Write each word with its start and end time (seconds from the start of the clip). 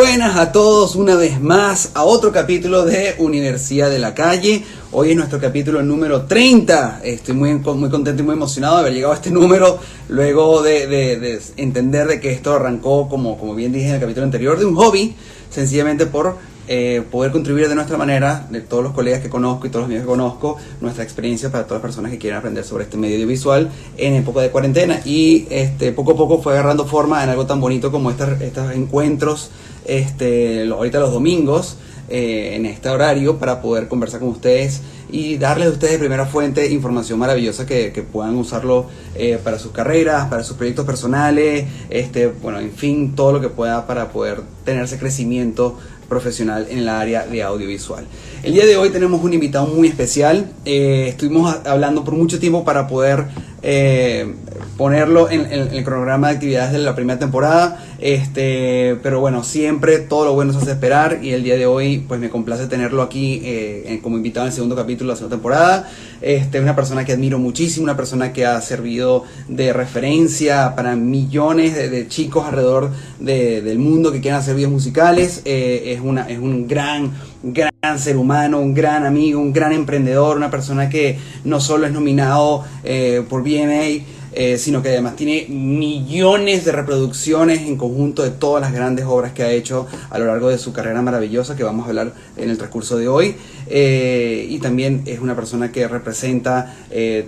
buenas 0.00 0.38
a 0.38 0.50
todos 0.50 0.96
una 0.96 1.14
vez 1.14 1.42
más 1.42 1.90
a 1.92 2.04
otro 2.04 2.32
capítulo 2.32 2.86
de 2.86 3.16
Universidad 3.18 3.90
de 3.90 3.98
la 3.98 4.14
Calle. 4.14 4.64
Hoy 4.92 5.10
es 5.10 5.16
nuestro 5.16 5.38
capítulo 5.38 5.82
número 5.82 6.22
30. 6.22 7.02
Estoy 7.04 7.34
muy, 7.34 7.52
muy 7.52 7.90
contento 7.90 8.22
y 8.22 8.24
muy 8.24 8.32
emocionado 8.32 8.76
de 8.76 8.80
haber 8.80 8.94
llegado 8.94 9.12
a 9.12 9.16
este 9.16 9.30
número 9.30 9.78
luego 10.08 10.62
de, 10.62 11.38
entender 11.58 12.06
de 12.06 12.18
que 12.18 12.32
esto 12.32 12.54
arrancó, 12.54 13.10
como, 13.10 13.38
como 13.38 13.54
bien 13.54 13.72
dije 13.72 13.88
en 13.88 13.94
el 13.96 14.00
capítulo 14.00 14.24
anterior, 14.24 14.58
de 14.58 14.64
un 14.64 14.74
hobby, 14.74 15.14
sencillamente 15.50 16.06
por 16.06 16.38
eh, 16.72 17.02
poder 17.10 17.32
contribuir 17.32 17.68
de 17.68 17.74
nuestra 17.74 17.96
manera, 17.96 18.46
de 18.48 18.60
todos 18.60 18.84
los 18.84 18.92
colegas 18.92 19.20
que 19.20 19.28
conozco 19.28 19.66
y 19.66 19.70
todos 19.70 19.80
los 19.80 19.86
amigos 19.86 20.04
que 20.04 20.08
conozco, 20.08 20.56
nuestra 20.80 21.02
experiencia 21.02 21.50
para 21.50 21.64
todas 21.64 21.78
las 21.78 21.82
personas 21.82 22.12
que 22.12 22.18
quieren 22.18 22.38
aprender 22.38 22.62
sobre 22.62 22.84
este 22.84 22.96
medio 22.96 23.16
audiovisual 23.16 23.68
en 23.96 24.14
época 24.14 24.40
de 24.40 24.50
cuarentena. 24.50 25.00
Y 25.04 25.48
este, 25.50 25.90
poco 25.90 26.12
a 26.12 26.16
poco 26.16 26.40
fue 26.40 26.52
agarrando 26.52 26.86
forma 26.86 27.24
en 27.24 27.30
algo 27.30 27.44
tan 27.44 27.60
bonito 27.60 27.90
como 27.90 28.12
estos, 28.12 28.40
estos 28.40 28.72
encuentros, 28.72 29.50
este, 29.84 30.62
ahorita 30.68 31.00
los 31.00 31.12
domingos, 31.12 31.76
eh, 32.08 32.54
en 32.54 32.66
este 32.66 32.88
horario, 32.88 33.38
para 33.38 33.60
poder 33.60 33.88
conversar 33.88 34.20
con 34.20 34.28
ustedes 34.28 34.80
y 35.10 35.38
darles 35.38 35.68
a 35.68 35.70
ustedes 35.70 35.94
de 35.94 35.98
primera 35.98 36.26
fuente 36.26 36.70
información 36.70 37.18
maravillosa 37.18 37.66
que, 37.66 37.92
que 37.92 38.02
puedan 38.02 38.36
usarlo 38.36 38.86
eh, 39.16 39.38
para 39.42 39.58
sus 39.58 39.72
carreras, 39.72 40.28
para 40.28 40.44
sus 40.44 40.56
proyectos 40.56 40.86
personales, 40.86 41.66
este, 41.88 42.28
bueno, 42.28 42.60
en 42.60 42.72
fin, 42.72 43.16
todo 43.16 43.32
lo 43.32 43.40
que 43.40 43.48
pueda 43.48 43.86
para 43.88 44.08
poder 44.12 44.42
tener 44.64 44.84
ese 44.84 44.98
crecimiento 44.98 45.78
profesional 46.10 46.66
en 46.68 46.80
el 46.80 46.88
área 46.90 47.24
de 47.24 47.42
audiovisual. 47.42 48.04
El 48.42 48.52
día 48.52 48.66
de 48.66 48.76
hoy 48.76 48.90
tenemos 48.90 49.22
un 49.24 49.32
invitado 49.32 49.66
muy 49.66 49.88
especial. 49.88 50.50
Eh, 50.66 51.06
estuvimos 51.08 51.56
hablando 51.64 52.04
por 52.04 52.14
mucho 52.14 52.38
tiempo 52.38 52.64
para 52.64 52.86
poder 52.86 53.28
eh, 53.62 54.34
ponerlo 54.76 55.30
en, 55.30 55.46
el 55.50 55.84
cronograma 55.84 56.28
de 56.28 56.34
actividades 56.34 56.72
de 56.72 56.78
la 56.78 56.94
primera 56.94 57.18
temporada. 57.18 57.84
Este, 57.98 58.96
pero 59.02 59.20
bueno, 59.20 59.44
siempre 59.44 59.98
todo 59.98 60.24
lo 60.24 60.32
bueno 60.32 60.52
se 60.52 60.58
hace 60.58 60.70
esperar 60.72 61.18
y 61.22 61.32
el 61.32 61.42
día 61.42 61.56
de 61.56 61.66
hoy 61.66 62.02
pues 62.08 62.18
me 62.18 62.30
complace 62.30 62.66
tenerlo 62.66 63.02
aquí 63.02 63.42
eh, 63.44 64.00
como 64.02 64.16
invitado 64.16 64.46
en 64.46 64.50
el 64.50 64.54
segundo 64.54 64.74
capítulo 64.74 65.08
de 65.08 65.14
la 65.14 65.16
segunda 65.16 65.36
temporada. 65.36 65.90
Este, 66.22 66.60
una 66.60 66.74
persona 66.74 67.04
que 67.04 67.12
admiro 67.12 67.38
muchísimo, 67.38 67.84
una 67.84 67.96
persona 67.96 68.32
que 68.32 68.46
ha 68.46 68.60
servido 68.62 69.24
de 69.48 69.72
referencia 69.72 70.74
para 70.74 70.96
millones 70.96 71.74
de, 71.74 72.08
chicos 72.08 72.46
alrededor 72.46 72.90
del 73.18 73.78
mundo 73.78 74.12
que 74.12 74.20
quieran 74.20 74.40
hacer 74.40 74.54
videos 74.54 74.72
musicales. 74.72 75.42
Eh, 75.44 75.92
es, 75.94 76.00
una, 76.00 76.28
es 76.28 76.38
un 76.38 76.66
gran, 76.66 77.12
gran 77.42 77.69
ser 77.98 78.18
humano, 78.18 78.60
un 78.60 78.74
gran 78.74 79.06
amigo, 79.06 79.40
un 79.40 79.54
gran 79.54 79.72
emprendedor, 79.72 80.36
una 80.36 80.50
persona 80.50 80.90
que 80.90 81.18
no 81.44 81.60
solo 81.60 81.86
es 81.86 81.92
nominado 81.92 82.62
eh, 82.84 83.24
por 83.26 83.42
BMA, 83.42 84.04
eh, 84.32 84.58
sino 84.58 84.82
que 84.82 84.90
además 84.90 85.16
tiene 85.16 85.46
millones 85.48 86.66
de 86.66 86.72
reproducciones 86.72 87.62
en 87.62 87.78
conjunto 87.78 88.22
de 88.22 88.32
todas 88.32 88.60
las 88.60 88.74
grandes 88.74 89.06
obras 89.06 89.32
que 89.32 89.44
ha 89.44 89.50
hecho 89.50 89.86
a 90.10 90.18
lo 90.18 90.26
largo 90.26 90.50
de 90.50 90.58
su 90.58 90.74
carrera 90.74 91.00
maravillosa 91.00 91.56
que 91.56 91.64
vamos 91.64 91.86
a 91.86 91.88
hablar 91.88 92.12
en 92.36 92.50
el 92.50 92.58
transcurso 92.58 92.98
de 92.98 93.08
hoy. 93.08 93.34
Eh, 93.66 94.46
y 94.50 94.58
también 94.58 95.02
es 95.06 95.20
una 95.20 95.34
persona 95.34 95.72
que 95.72 95.88
representa 95.88 96.76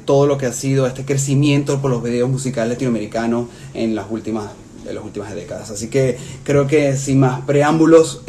todo 0.05 0.27
lo 0.27 0.37
que 0.37 0.47
ha 0.47 0.53
sido 0.53 0.87
este 0.87 1.07
crecimiento 1.07 1.81
por 1.81 1.91
los 1.91 2.03
videos 2.03 2.29
musicales 2.29 2.75
latinoamericanos 2.75 3.47
en 3.73 3.95
las 3.95 4.05
últimas 4.11 4.51
en 4.87 4.95
las 4.95 5.05
últimas 5.05 5.35
décadas. 5.35 5.71
Así 5.71 5.89
que 5.89 6.19
creo 6.45 6.67
que 6.67 6.97
sin 6.97 7.21
más 7.21 7.43
preámbulos, 7.43 8.23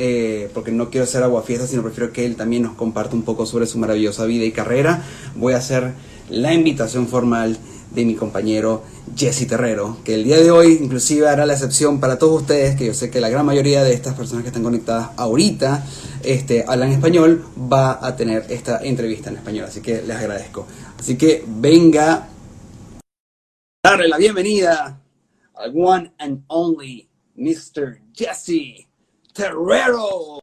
porque 0.54 0.72
no 0.72 0.90
quiero 0.90 1.06
hacer 1.06 1.24
aguafiestas, 1.24 1.70
sino 1.70 1.84
prefiero 1.84 2.12
que 2.12 2.26
él 2.26 2.36
también 2.36 2.64
nos 2.64 2.74
comparte 2.74 3.16
un 3.16 3.24
poco 3.24 3.46
sobre 3.46 3.66
su 3.66 3.78
maravillosa 3.78 4.26
vida 4.26 4.46
y 4.46 4.52
carrera, 4.52 5.04
voy 5.36 5.54
a 5.54 5.58
hacer 5.58 5.94
la 6.30 6.54
invitación 6.54 7.08
formal 7.08 7.58
de 7.94 8.06
mi 8.06 8.16
compañero 8.16 8.84
Jesse 9.16 9.48
Terrero, 9.48 9.98
que 10.04 10.16
el 10.16 10.24
día 10.24 10.38
de 10.38 10.50
hoy 10.50 10.80
inclusive 10.82 11.28
hará 11.28 11.46
la 11.46 11.54
excepción 11.54 12.00
para 12.00 12.18
todos 12.18 12.42
ustedes, 12.42 12.76
que 12.76 12.88
yo 12.88 12.94
sé 12.94 13.10
que 13.10 13.22
la 13.22 13.30
gran 13.30 13.46
mayoría 13.46 13.84
de 13.84 13.94
estas 13.94 14.16
personas 14.16 14.44
que 14.44 14.50
están 14.50 14.64
conectadas 14.64 15.10
ahorita 15.18 15.86
este, 16.24 16.66
hablan 16.68 16.92
español, 16.92 17.46
va 17.72 18.00
a 18.06 18.16
tener 18.16 18.46
esta 18.50 18.80
entrevista 18.84 19.30
en 19.30 19.38
español, 19.38 19.66
así 19.68 19.82
que 19.82 20.02
les 20.02 20.18
agradezco. 20.18 20.66
Así 20.98 21.18
que 21.18 21.44
venga, 21.48 22.30
darle 23.84 24.08
la 24.08 24.18
bienvenida 24.18 25.03
one 25.72 26.12
and 26.20 26.44
only 26.50 27.08
Mr. 27.38 27.98
Jesse 28.14 28.88
Terrero. 29.34 30.40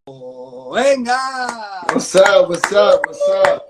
Venga. 0.75 1.85
What's 1.93 2.15
up, 2.17 2.49
what's 2.49 2.73
up, 2.73 3.01
what's 3.07 3.29
up? 3.29 3.67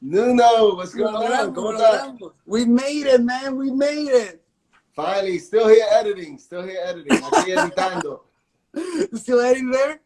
Nuno, 0.00 0.76
what's 0.76 0.94
going 0.94 1.14
on? 1.14 1.54
¿Cómo 1.54 1.72
estás? 1.72 2.32
We 2.46 2.64
made 2.64 3.06
it, 3.06 3.22
man. 3.22 3.56
We 3.56 3.70
made 3.70 4.08
it. 4.08 4.42
Finally, 4.94 5.38
still 5.38 5.68
here 5.68 5.86
editing. 5.90 6.38
Still 6.38 6.62
here 6.62 6.80
editing. 6.84 7.18
Aquí 7.18 7.52
editando. 7.56 8.20
Still 9.14 9.40
editing 9.40 9.70
there? 9.70 10.00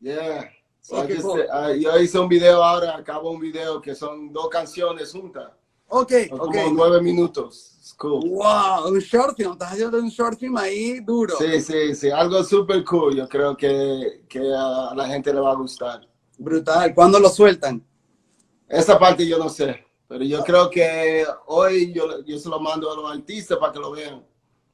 Yeah. 0.00 0.44
So 0.82 0.96
okay, 0.96 1.12
I 1.12 1.16
just, 1.16 1.22
cool. 1.22 1.46
uh, 1.50 1.72
yo 1.72 1.92
hice 1.98 2.16
un 2.18 2.28
video 2.28 2.62
ahora, 2.62 2.96
acabo 2.96 3.30
un 3.30 3.40
video 3.40 3.80
que 3.80 3.94
son 3.94 4.32
dos 4.32 4.48
canciones 4.50 5.12
juntas. 5.12 5.50
Ok, 5.88 6.28
son 6.28 6.40
ok. 6.40 6.54
Como 6.54 6.70
nueve 6.74 7.00
minutos. 7.02 7.76
Cool. 7.96 8.28
Wow, 8.30 8.88
un 8.88 8.98
short 8.98 9.36
film. 9.36 9.52
Estás 9.52 9.72
haciendo 9.72 9.98
un 9.98 10.08
short 10.08 10.38
film 10.38 10.56
ahí 10.56 11.00
duro. 11.00 11.36
Sí, 11.38 11.60
sí, 11.60 11.94
sí. 11.94 12.10
Algo 12.10 12.42
super 12.44 12.84
cool. 12.84 13.16
Yo 13.16 13.28
creo 13.28 13.56
que, 13.56 14.22
que 14.28 14.38
a 14.38 14.94
la 14.94 15.06
gente 15.06 15.32
le 15.32 15.40
va 15.40 15.52
a 15.52 15.56
gustar. 15.56 16.08
Brutal. 16.38 16.94
¿Cuándo 16.94 17.18
lo 17.18 17.28
sueltan? 17.28 17.84
Esa 18.70 18.98
parte 18.98 19.26
yo 19.26 19.36
no 19.36 19.48
sé, 19.48 19.84
pero 20.06 20.22
yo 20.22 20.44
creo 20.44 20.70
que 20.70 21.26
hoy 21.46 21.92
yo, 21.92 22.24
yo 22.24 22.38
se 22.38 22.48
lo 22.48 22.60
mando 22.60 22.90
a 22.90 22.94
los 22.94 23.10
artistas 23.10 23.58
para 23.58 23.72
que 23.72 23.80
lo 23.80 23.90
vean. 23.90 24.24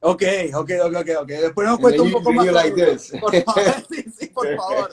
Ok, 0.01 0.23
ok, 0.55 0.71
ok, 0.85 0.97
ok, 1.01 1.09
ok. 1.23 1.29
Después 1.29 1.67
nos 1.67 1.79
cuesta 1.79 2.03
un 2.03 2.13
poco 2.13 2.31
más. 2.31 2.47
Like 2.47 2.99
por 3.21 3.43
favor, 3.43 3.87
sí, 3.91 4.05
sí, 4.19 4.27
por 4.27 4.55
favor. 4.55 4.93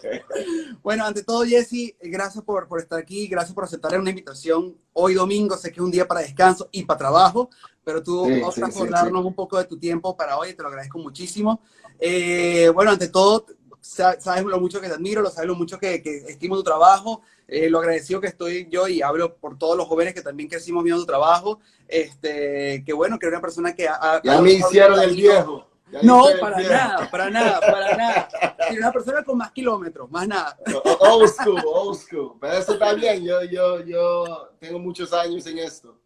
Bueno, 0.81 1.05
ante 1.05 1.23
todo, 1.23 1.43
Jesse, 1.43 1.95
gracias 2.01 2.43
por, 2.45 2.67
por 2.69 2.79
estar 2.79 2.97
aquí, 2.97 3.27
gracias 3.27 3.53
por 3.53 3.65
aceptar 3.65 3.99
una 3.99 4.09
invitación. 4.09 4.77
Hoy 4.93 5.15
domingo, 5.15 5.57
sé 5.57 5.69
que 5.69 5.81
es 5.81 5.85
un 5.85 5.91
día 5.91 6.07
para 6.07 6.21
descanso 6.21 6.69
y 6.71 6.83
para 6.85 6.97
trabajo, 6.97 7.49
pero 7.83 8.01
tú 8.01 8.25
sí, 8.27 8.39
vas 8.39 8.57
a 8.57 8.67
acordarnos 8.67 9.25
un 9.25 9.33
poco 9.33 9.57
de 9.57 9.65
tu 9.65 9.77
tiempo 9.77 10.15
para 10.15 10.37
hoy, 10.37 10.53
te 10.53 10.61
lo 10.61 10.69
agradezco 10.69 10.99
muchísimo. 10.99 11.61
Eh, 11.99 12.69
bueno, 12.73 12.91
ante 12.91 13.09
todo, 13.09 13.45
sabes 13.81 14.45
lo 14.45 14.59
mucho 14.59 14.79
que 14.79 14.87
te 14.87 14.93
admiro, 14.93 15.21
lo 15.21 15.29
sabes 15.29 15.47
lo 15.47 15.55
mucho 15.55 15.77
que, 15.77 16.01
que 16.01 16.17
estimo 16.27 16.55
tu 16.55 16.63
trabajo, 16.63 17.21
eh, 17.47 17.69
lo 17.69 17.79
agradecido 17.79 18.21
que 18.21 18.27
estoy 18.27 18.67
yo 18.69 18.87
y 18.87 19.01
hablo 19.01 19.35
por 19.35 19.57
todos 19.57 19.77
los 19.77 19.87
jóvenes 19.87 20.13
que 20.13 20.21
también 20.21 20.49
crecimos 20.49 20.83
viendo 20.83 21.01
tu 21.01 21.07
trabajo. 21.07 21.59
Este, 21.87 22.83
que 22.85 22.93
bueno, 22.93 23.19
que 23.19 23.27
era 23.27 23.37
una 23.37 23.41
persona 23.41 23.75
que... 23.75 23.87
Ha, 23.87 24.21
ya 24.23 24.41
me 24.41 24.53
hicieron 24.53 24.99
el 24.99 25.15
viejo. 25.15 25.67
no, 26.01 26.25
para 26.39 26.61
nada, 26.61 27.11
para 27.11 27.29
nada, 27.29 27.59
para 27.59 27.97
nada. 27.97 28.29
Y 28.71 28.77
una 28.77 28.91
persona 28.91 29.23
con 29.23 29.37
más 29.37 29.51
kilómetros, 29.51 30.09
más 30.09 30.27
nada. 30.27 30.57
Old 30.99 31.29
school, 31.29 31.61
old 31.65 31.99
school. 31.99 32.37
Pero 32.39 32.53
eso 32.53 32.73
está 32.73 32.93
bien, 32.93 33.23
yo, 33.23 33.43
yo, 33.43 33.81
yo 33.81 34.49
tengo 34.59 34.79
muchos 34.79 35.11
años 35.13 35.45
en 35.45 35.59
esto. 35.59 35.99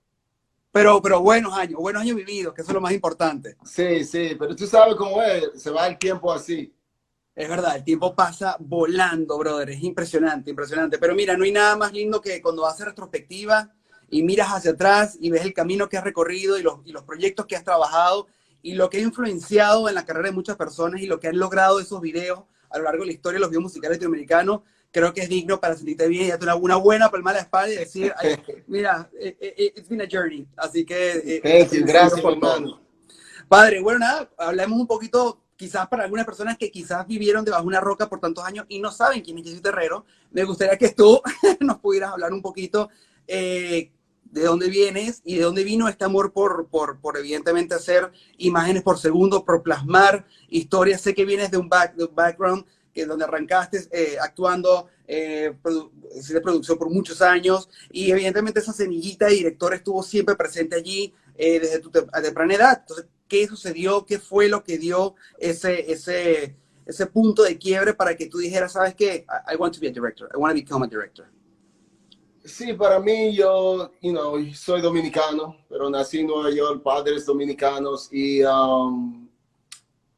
Pero, 0.72 1.02
pero 1.02 1.22
buenos 1.22 1.54
años, 1.54 1.80
buenos 1.80 2.02
años 2.02 2.16
vividos, 2.16 2.54
que 2.54 2.62
eso 2.62 2.72
es 2.72 2.76
lo 2.76 2.82
más 2.82 2.94
importante. 2.94 3.58
Sí, 3.64 4.04
sí, 4.04 4.36
pero 4.38 4.56
tú 4.56 4.68
sabes 4.68 4.96
cómo 4.96 5.22
es, 5.24 5.62
se 5.62 5.72
va 5.72 5.88
el 5.88 5.98
tiempo 5.98 6.32
así. 6.32 6.74
Es 7.38 7.48
verdad, 7.48 7.76
el 7.76 7.84
tiempo 7.84 8.16
pasa 8.16 8.58
volando, 8.60 9.38
brother. 9.38 9.70
Es 9.70 9.84
impresionante, 9.84 10.50
impresionante. 10.50 10.98
Pero 10.98 11.14
mira, 11.14 11.38
no 11.38 11.44
hay 11.44 11.52
nada 11.52 11.76
más 11.76 11.94
lindo 11.94 12.20
que 12.20 12.42
cuando 12.42 12.66
haces 12.66 12.88
retrospectiva 12.88 13.72
y 14.10 14.24
miras 14.24 14.50
hacia 14.50 14.72
atrás 14.72 15.18
y 15.22 15.30
ves 15.30 15.44
el 15.44 15.54
camino 15.54 15.88
que 15.88 15.98
has 15.98 16.04
recorrido 16.04 16.58
y 16.58 16.64
los, 16.64 16.80
y 16.84 16.92
los 16.92 17.04
proyectos 17.04 17.46
que 17.46 17.56
has 17.56 17.64
trabajado 17.64 18.26
y 18.64 18.74
lo 18.74 18.90
que 18.90 18.98
ha 18.98 19.02
influenciado 19.02 19.88
en 19.88 19.94
la 19.94 20.04
carrera 20.04 20.30
de 20.30 20.36
muchas 20.36 20.56
personas 20.56 21.00
y 21.00 21.06
lo 21.06 21.20
que 21.20 21.28
han 21.28 21.38
logrado 21.38 21.80
esos 21.80 22.02
videos 22.02 22.42
a 22.72 22.80
lo 22.80 22.86
largo 22.86 23.04
de 23.04 23.08
la 23.08 23.14
historia 23.14 23.36
de 23.36 23.42
los 23.42 23.50
videos 23.50 23.64
musicales 23.64 23.98
latinoamericanos. 23.98 24.62
Creo 24.92 25.14
que 25.14 25.22
es 25.22 25.30
digno 25.30 25.60
para 25.60 25.76
sentirte 25.76 26.08
bien 26.08 26.26
y 26.26 26.30
darte 26.30 26.46
una, 26.46 26.56
una 26.56 26.76
buena 26.78 27.12
palma 27.12 27.32
a 27.32 27.34
la 27.36 27.40
espalda 27.42 27.74
y 27.74 27.78
decir, 27.78 28.14
mira, 28.68 29.10
eh, 29.20 29.38
eh, 29.40 29.74
it's 29.76 29.90
been 29.90 30.02
a 30.02 30.08
journey. 30.10 30.48
Así 30.56 30.86
que... 30.86 31.42
Eh, 31.44 31.68
gracias, 31.84 32.24
hermano. 32.24 32.82
Padre, 33.48 33.82
bueno, 33.82 34.00
nada, 34.00 34.30
hablemos 34.38 34.80
un 34.80 34.88
poquito 34.88 35.42
quizás 35.58 35.88
para 35.88 36.04
algunas 36.04 36.26
personas 36.26 36.58
que 36.58 36.72
quizás 36.72 37.06
vivieron 37.08 37.44
debajo 37.44 37.64
de 37.64 37.68
una 37.68 37.82
roca 37.82 38.08
por 38.08 38.20
tantos 38.20 38.46
años 38.46 38.66
y 38.70 38.80
no 38.80 38.92
saben 38.92 39.22
quién 39.22 39.38
es 39.40 39.46
Jesse 39.46 39.62
Terrero, 39.62 40.06
me 40.32 40.44
gustaría 40.44 40.78
que 40.78 40.90
tú 40.90 41.22
nos 41.60 41.80
pudieras 41.80 42.12
hablar 42.12 42.32
un 42.32 42.42
poquito 42.42 42.90
eh, 43.28 43.92
de 44.26 44.44
dónde 44.44 44.70
vienes 44.70 45.22
y 45.26 45.36
de 45.36 45.44
dónde 45.44 45.64
vino 45.64 45.88
este 45.88 46.06
amor 46.06 46.32
por, 46.32 46.68
por, 46.68 47.00
por, 47.00 47.18
evidentemente 47.18 47.74
hacer 47.74 48.12
imágenes 48.38 48.84
por 48.84 49.00
segundo, 49.00 49.44
por 49.44 49.64
plasmar 49.64 50.26
historias. 50.48 51.02
Sé 51.02 51.16
que 51.16 51.26
vienes 51.26 51.50
de 51.50 51.58
un, 51.58 51.70
back, 51.70 51.96
de 51.96 52.06
un 52.06 52.16
background 52.16 52.66
que 52.98 53.06
donde 53.06 53.26
arrancaste 53.26 53.88
eh, 53.92 54.18
actuando 54.20 54.88
eh, 55.08 55.54
producción 56.42 56.80
por 56.80 56.90
muchos 56.90 57.22
años 57.22 57.70
y 57.92 58.10
evidentemente 58.10 58.60
esa 58.60 58.74
semillita 58.74 59.28
de 59.28 59.36
director 59.36 59.72
estuvo 59.76 60.02
siempre 60.02 60.36
presente 60.36 60.78
allí 60.78 61.14
eh, 61.38 61.60
desde 61.60 61.80
tu 61.80 61.92
temprana 61.92 62.56
edad. 62.56 62.80
Entonces, 62.82 63.06
qué 63.28 63.48
sucedió, 63.48 64.04
qué 64.04 64.18
fue 64.18 64.48
lo 64.48 64.64
que 64.64 64.80
dio 64.80 65.14
ese, 65.38 65.92
ese, 65.92 66.56
ese 66.88 67.06
punto 67.06 67.44
de 67.44 67.60
quiebre 67.60 67.94
para 67.94 68.18
que 68.18 68.26
tú 68.26 68.40
dijeras, 68.40 68.72
sabes 68.72 68.96
qué, 68.96 69.28
I, 69.48 69.56
want 69.58 69.76
to 69.76 69.80
be 69.80 69.90
a 69.90 69.92
director, 69.92 70.28
I 70.34 70.38
want 70.38 70.56
to 70.56 70.64
become 70.64 70.84
a 70.84 70.88
director. 70.88 71.28
Sí, 72.44 72.74
para 72.74 73.00
mí 73.00 73.36
yo, 73.36 73.92
you 74.02 74.12
know, 74.12 74.44
soy 74.56 74.82
dominicano, 74.82 75.56
pero 75.70 75.88
nací 75.88 76.22
en 76.22 76.28
Nueva 76.28 76.50
York, 76.50 76.82
padres 76.82 77.28
dominicanos 77.28 78.10
y 78.12 78.42
um, 78.42 79.27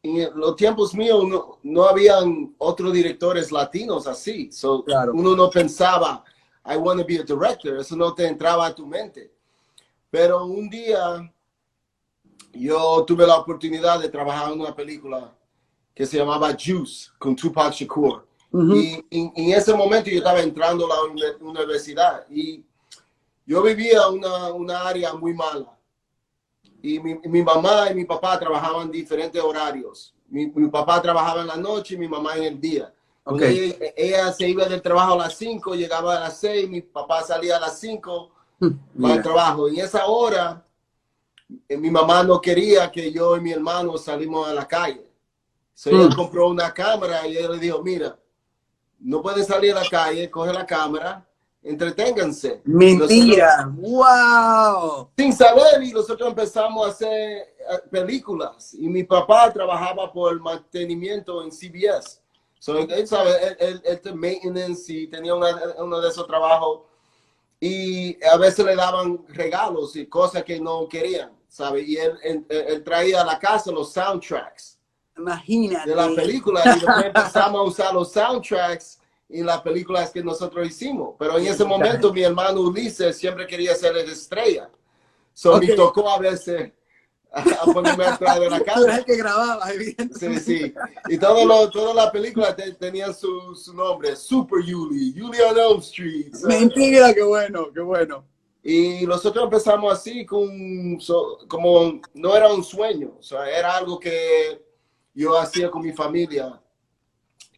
en 0.02 0.30
los 0.40 0.56
tiempos 0.56 0.94
míos 0.94 1.26
no, 1.28 1.60
no 1.64 1.84
habían 1.86 2.54
otros 2.58 2.94
directores 2.94 3.52
latinos 3.52 4.08
así. 4.08 4.52
So, 4.52 4.84
Claro. 4.84 5.12
Uno 5.14 5.36
no 5.36 5.50
pensaba, 5.50 6.24
I 6.66 6.78
want 6.78 7.00
to 7.02 7.06
be 7.06 7.20
a 7.20 7.24
director. 7.24 7.78
Eso 7.78 7.96
no 7.96 8.14
te 8.14 8.28
entraba 8.28 8.68
a 8.68 8.76
tu 8.76 8.86
mente. 8.86 9.34
Pero 10.10 10.46
un 10.46 10.70
día 10.70 11.32
yo 12.54 13.04
tuve 13.06 13.28
la 13.28 13.38
oportunidad 13.38 14.00
de 14.00 14.10
trabajar 14.10 14.52
en 14.52 14.62
una 14.62 14.76
película 14.76 15.36
que 15.94 16.06
se 16.06 16.18
llamaba 16.18 16.52
Juice 16.58 17.10
con 17.20 17.36
Tupac 17.36 17.74
Shakur. 17.74 18.26
Ujú. 18.52 18.76
Y 18.76 19.06
en, 19.12 19.32
en 19.36 19.52
ese 19.52 19.74
momento 19.74 20.10
yo 20.10 20.18
estaba 20.18 20.40
entrando 20.42 20.86
a 20.86 20.96
la 20.96 21.04
uni- 21.04 21.42
universidad 21.42 22.26
y 22.30 22.64
yo 23.46 23.62
vivía 23.62 24.08
una, 24.08 24.52
una 24.54 24.88
área 24.88 25.14
muy 25.14 25.34
mala. 25.34 25.78
Y 26.82 27.00
mi, 27.00 27.16
mi 27.16 27.44
mamá 27.44 27.90
y 27.92 27.96
mi 27.96 28.06
papá 28.06 28.40
trabajaban 28.40 28.84
en 28.84 28.92
diferentes 28.92 29.42
horarios. 29.42 30.14
Mi, 30.30 30.48
mi 30.48 30.70
papá 30.70 31.02
trabajaba 31.02 31.42
en 31.42 31.48
la 31.48 31.58
noche 31.58 31.96
y 31.96 31.98
mi 31.98 32.08
mamá 32.08 32.36
en 32.38 32.44
el 32.44 32.60
día. 32.62 32.94
Ok. 33.24 33.42
Ella, 33.42 33.76
ella 33.96 34.32
se 34.34 34.48
iba 34.48 34.66
del 34.66 34.82
trabajo 34.82 35.14
a 35.14 35.18
las 35.18 35.36
5, 35.38 35.76
llegaba 35.76 36.18
a 36.18 36.20
las 36.22 36.38
6, 36.40 36.70
mi 36.70 36.82
papá 36.82 37.22
salía 37.24 37.58
a 37.58 37.60
las 37.60 37.80
5 37.80 38.32
para 39.02 39.14
el 39.16 39.22
trabajo. 39.24 39.68
En 39.68 39.78
esa 39.80 40.06
hora, 40.08 40.66
eh, 41.68 41.78
mi 41.78 41.90
mamá 41.92 42.24
no 42.24 42.40
quería 42.40 42.90
que 42.92 43.12
yo 43.12 43.36
y 43.38 43.42
mi 43.42 43.52
hermano 43.52 43.98
salimos 43.98 44.48
a 44.48 44.54
la 44.54 44.68
calle. 44.68 45.06
So, 45.74 45.90
ella 45.90 46.08
Mm. 46.08 46.16
compró 46.16 46.50
una 46.50 46.74
cámara 46.74 47.26
y 47.28 47.38
ella 47.38 47.50
le 47.50 47.58
dijo, 47.60 47.82
mira, 47.82 48.18
no 49.00 49.22
pueden 49.22 49.46
salir 49.46 49.72
a 49.76 49.84
la 49.84 49.90
calle, 49.90 50.30
coge 50.30 50.52
la 50.54 50.66
cámara, 50.66 51.26
entreténganse. 51.64 52.62
Mentira. 52.66 53.70
Wow. 53.76 55.10
Sin 55.18 55.34
saber, 55.34 55.84
y 55.84 55.92
nosotros 55.92 56.30
empezamos 56.30 56.86
a 56.88 56.90
hacer 56.92 57.10
eh, 57.12 57.48
películas. 57.92 58.74
Y 58.74 58.88
mi 58.88 59.04
papá 59.04 59.52
trabajaba 59.52 60.12
por 60.12 60.34
el 60.34 60.40
mantenimiento 60.40 61.44
en 61.44 61.52
CBS. 61.52 62.22
So, 62.60 62.78
él 62.78 63.08
sabe, 63.08 63.32
él, 63.48 63.58
él, 63.60 63.82
él 63.86 64.02
te 64.02 64.14
maintenance 64.14 64.92
y 64.92 65.08
tenía 65.08 65.34
una- 65.34 65.74
uno 65.78 66.02
de 66.02 66.10
esos 66.10 66.28
trabajos. 66.28 66.82
Y 67.62 68.18
a 68.26 68.38
veces 68.38 68.66
le 68.66 68.76
daban 68.76 69.26
regalos 69.30 69.96
y 69.96 70.06
cosas 70.08 70.44
que 70.44 70.60
no 70.60 70.88
querían, 70.88 71.32
¿sabe? 71.48 71.82
Y 71.82 71.98
él, 71.98 72.18
él- 72.24 72.46
él 72.50 72.84
traía 72.84 73.22
a 73.22 73.26
la 73.26 73.38
casa 73.40 73.72
los 73.72 73.92
soundtracks 73.92 74.78
Imagínate. 75.18 75.90
de 75.90 75.96
la 75.96 76.08
película 76.16 76.62
y 76.66 76.70
después 76.70 77.06
empezamos 77.06 77.60
a 77.60 77.64
usar 77.64 77.94
los 77.94 78.12
soundtracks 78.14 78.99
en 79.30 79.46
las 79.46 79.62
películas 79.62 80.10
que 80.12 80.24
nosotros 80.24 80.68
hicimos. 80.68 81.16
Pero 81.20 81.38
en 81.38 81.46
ese 81.48 81.64
momento 81.64 82.12
mi 82.14 82.24
hermano 82.24 82.62
Ulises 82.62 83.16
siempre 83.18 83.46
quería 83.48 83.76
ser 83.76 83.94
la 83.96 84.02
estrella. 84.02 84.70
So 85.34 85.56
Ok. 85.56 85.64
me 85.64 85.74
tocó 85.76 86.10
a 86.10 86.18
veces 86.20 86.72
a, 87.32 87.42
a 87.42 87.66
ponerme 87.72 88.06
atrás 88.06 88.40
de 88.40 88.50
la 88.50 88.58
Tú 88.60 88.64
eres 88.64 88.74
cámara. 88.74 88.98
el 88.98 89.06
que 89.06 89.16
grababa, 89.18 89.68
Sí, 89.68 89.74
evidentemente. 89.76 90.42
sí. 90.42 90.74
Y 91.10 91.18
todas 91.20 91.96
las 91.96 92.10
películas 92.12 92.56
te- 92.56 92.74
tenían 92.74 93.14
su, 93.14 93.56
su 93.56 93.74
nombre. 93.74 94.16
Super 94.16 94.64
Yuli, 94.64 95.14
Yuli 95.14 95.38
on 95.42 95.58
Elm 95.60 95.80
Street. 95.80 96.34
Mentira, 96.46 97.14
qué 97.14 97.22
bueno, 97.22 97.68
qué 97.72 97.82
bueno. 97.82 98.26
y 98.64 99.06
nosotros 99.06 99.44
empezamos 99.46 99.94
así 99.94 100.26
con, 100.26 100.98
so- 101.00 101.38
como 101.48 102.02
no 102.16 102.36
era 102.36 102.52
un 102.52 102.64
sueño, 102.64 103.14
o 103.20 103.24
sea, 103.24 103.48
era 103.50 103.78
algo 103.78 104.00
que 104.00 104.62
yo 105.14 105.38
hacía 105.38 105.70
con 105.70 105.84
mi 105.84 105.94
familia. 105.94 106.60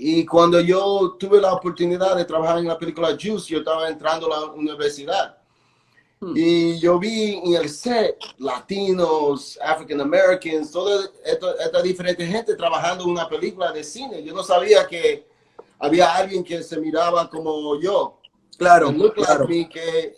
Y 0.04 0.26
cuando 0.26 0.60
yo 0.60 1.16
tuve 1.20 1.40
la 1.40 1.54
oportunidad 1.54 2.16
de 2.16 2.26
trabajar 2.26 2.58
en 2.58 2.68
la 2.68 2.78
película 2.78 3.10
Juice, 3.10 3.54
yo 3.54 3.60
estaba 3.60 3.88
entrando 3.88 4.26
a 4.26 4.40
la 4.40 4.46
universidad. 4.48 5.38
Hmm. 6.20 6.34
Y 6.36 6.80
yo 6.80 6.98
vi 6.98 7.36
en 7.36 7.54
el 7.54 7.70
set 7.70 8.18
latinos, 8.40 9.60
African 9.64 10.02
Americans, 10.02 10.72
toda 10.72 11.08
esta, 11.24 11.52
esta 11.64 11.82
diferente 11.84 12.26
gente 12.26 12.56
trabajando 12.56 13.04
en 13.04 13.12
una 13.12 13.30
película 13.30 13.72
de 13.72 13.84
cine. 13.84 14.24
Yo 14.24 14.34
no 14.34 14.42
sabía 14.42 14.88
que 14.88 15.28
había 15.78 16.16
alguien 16.16 16.44
que 16.44 16.64
se 16.64 16.80
miraba 16.80 17.30
como 17.30 17.80
yo 17.80 18.18
Claro, 18.58 18.92
like 18.92 19.16
claro. 19.16 19.48
me, 19.48 19.68
que 19.70 20.16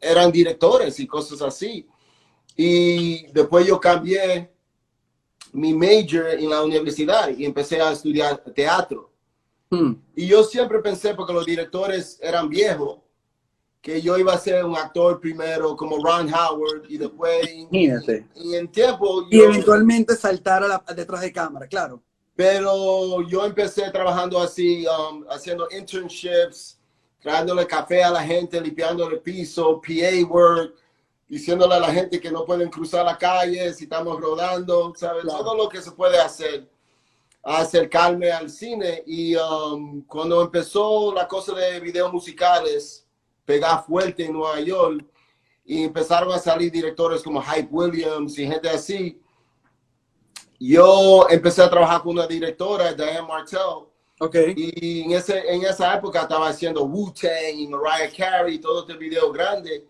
eran 0.00 0.30
directores 0.30 0.98
y 1.00 1.06
cosas 1.06 1.40
así. 1.42 1.88
Y 2.56 3.26
después 3.32 3.66
yo 3.66 3.80
cambié 3.80 4.50
mi 5.52 5.72
major 5.72 6.30
en 6.30 6.50
la 6.50 6.62
universidad 6.62 7.30
y 7.36 7.44
empecé 7.44 7.80
a 7.80 7.92
estudiar 7.92 8.38
teatro. 8.54 9.09
Hmm. 9.70 9.94
Y 10.16 10.26
yo 10.26 10.42
siempre 10.42 10.80
pensé, 10.80 11.14
porque 11.14 11.32
los 11.32 11.46
directores 11.46 12.18
eran 12.20 12.48
viejos, 12.48 12.98
que 13.80 14.02
yo 14.02 14.18
iba 14.18 14.34
a 14.34 14.38
ser 14.38 14.64
un 14.64 14.76
actor 14.76 15.20
primero 15.20 15.74
como 15.76 16.04
Ron 16.04 16.28
Howard 16.34 16.82
y 16.88 16.98
después 16.98 17.46
en, 17.48 17.60
Imagínate. 17.60 18.26
en 18.34 18.54
el 18.54 18.68
tiempo 18.68 19.26
Y 19.30 19.38
yo, 19.38 19.44
eventualmente 19.44 20.16
saltar 20.16 20.62
a 20.64 20.68
la- 20.68 20.84
detrás 20.94 21.22
de 21.22 21.32
cámara, 21.32 21.66
claro. 21.66 22.02
pero 22.36 23.22
yo 23.26 23.44
empecé 23.46 23.90
trabajando 23.90 24.38
así, 24.40 24.84
um, 24.86 25.24
haciendo 25.30 25.66
internships, 25.70 26.78
trayéndole 27.20 27.66
café 27.66 28.02
a 28.02 28.10
la 28.10 28.22
gente, 28.22 28.60
limpiándole 28.60 29.14
el 29.16 29.20
piso, 29.22 29.80
PA 29.80 30.26
work, 30.28 30.74
diciéndole 31.28 31.74
a 31.74 31.80
la 31.80 31.92
gente 31.92 32.20
que 32.20 32.30
no 32.30 32.44
pueden 32.44 32.68
cruzar 32.68 33.04
la 33.06 33.16
calle 33.16 33.72
si 33.72 33.84
estamos 33.84 34.20
rodando, 34.20 34.92
¿sabes? 34.96 35.22
Claro. 35.22 35.38
Todo 35.44 35.54
lo 35.56 35.68
que 35.68 35.80
se 35.80 35.92
puede 35.92 36.18
hacer, 36.18 36.68
acercarme 37.42 38.30
al 38.30 38.50
cine. 38.50 39.02
Y 39.06 39.34
um, 39.36 40.02
cuando 40.06 40.42
empezó 40.42 41.12
la 41.14 41.26
cosa 41.26 41.54
de 41.54 41.80
videos 41.80 42.12
musicales, 42.12 43.06
pegar 43.44 43.84
fuerte 43.84 44.24
en 44.26 44.32
Nueva 44.32 44.60
York, 44.60 45.04
y 45.64 45.84
empezaron 45.84 46.32
a 46.32 46.38
salir 46.38 46.70
directores 46.72 47.22
como 47.22 47.40
Hype 47.42 47.68
Williams 47.70 48.38
y 48.38 48.46
gente 48.46 48.68
así, 48.68 49.20
yo 50.58 51.26
empecé 51.30 51.62
a 51.62 51.70
trabajar 51.70 52.02
con 52.02 52.12
una 52.12 52.26
directora, 52.26 52.92
Diane 52.92 53.22
Martell, 53.22 53.86
Ok. 54.20 54.36
y 54.56 55.02
en, 55.02 55.12
ese, 55.12 55.38
en 55.48 55.62
esa 55.64 55.94
época 55.94 56.22
estaba 56.22 56.48
haciendo 56.48 56.84
Wu-Tang 56.84 57.54
y 57.56 57.66
Mariah 57.68 58.10
Carey, 58.14 58.58
todo 58.58 58.80
este 58.80 58.94
video 58.96 59.32
grande. 59.32 59.86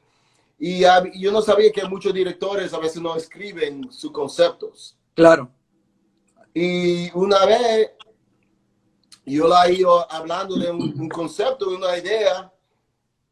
Y 0.59 0.83
hab- 0.83 1.11
yo 1.19 1.33
no 1.33 1.41
sabía 1.43 1.73
que 1.73 1.85
muchos 1.85 2.13
directores 2.15 2.73
a 2.75 2.79
veces 2.79 3.01
no 3.03 3.17
escriben 3.17 3.91
sus 3.91 4.13
conceptos. 4.13 4.97
Claro. 5.15 5.51
Y 6.55 7.11
una 7.13 7.45
vez 7.47 7.91
yo 9.25 9.47
la 9.47 9.71
ido 9.71 10.11
hablando 10.11 10.57
de 10.57 10.71
un, 10.71 11.01
un 11.01 11.09
concepto, 11.09 11.71
una 11.71 11.97
idea, 11.97 12.53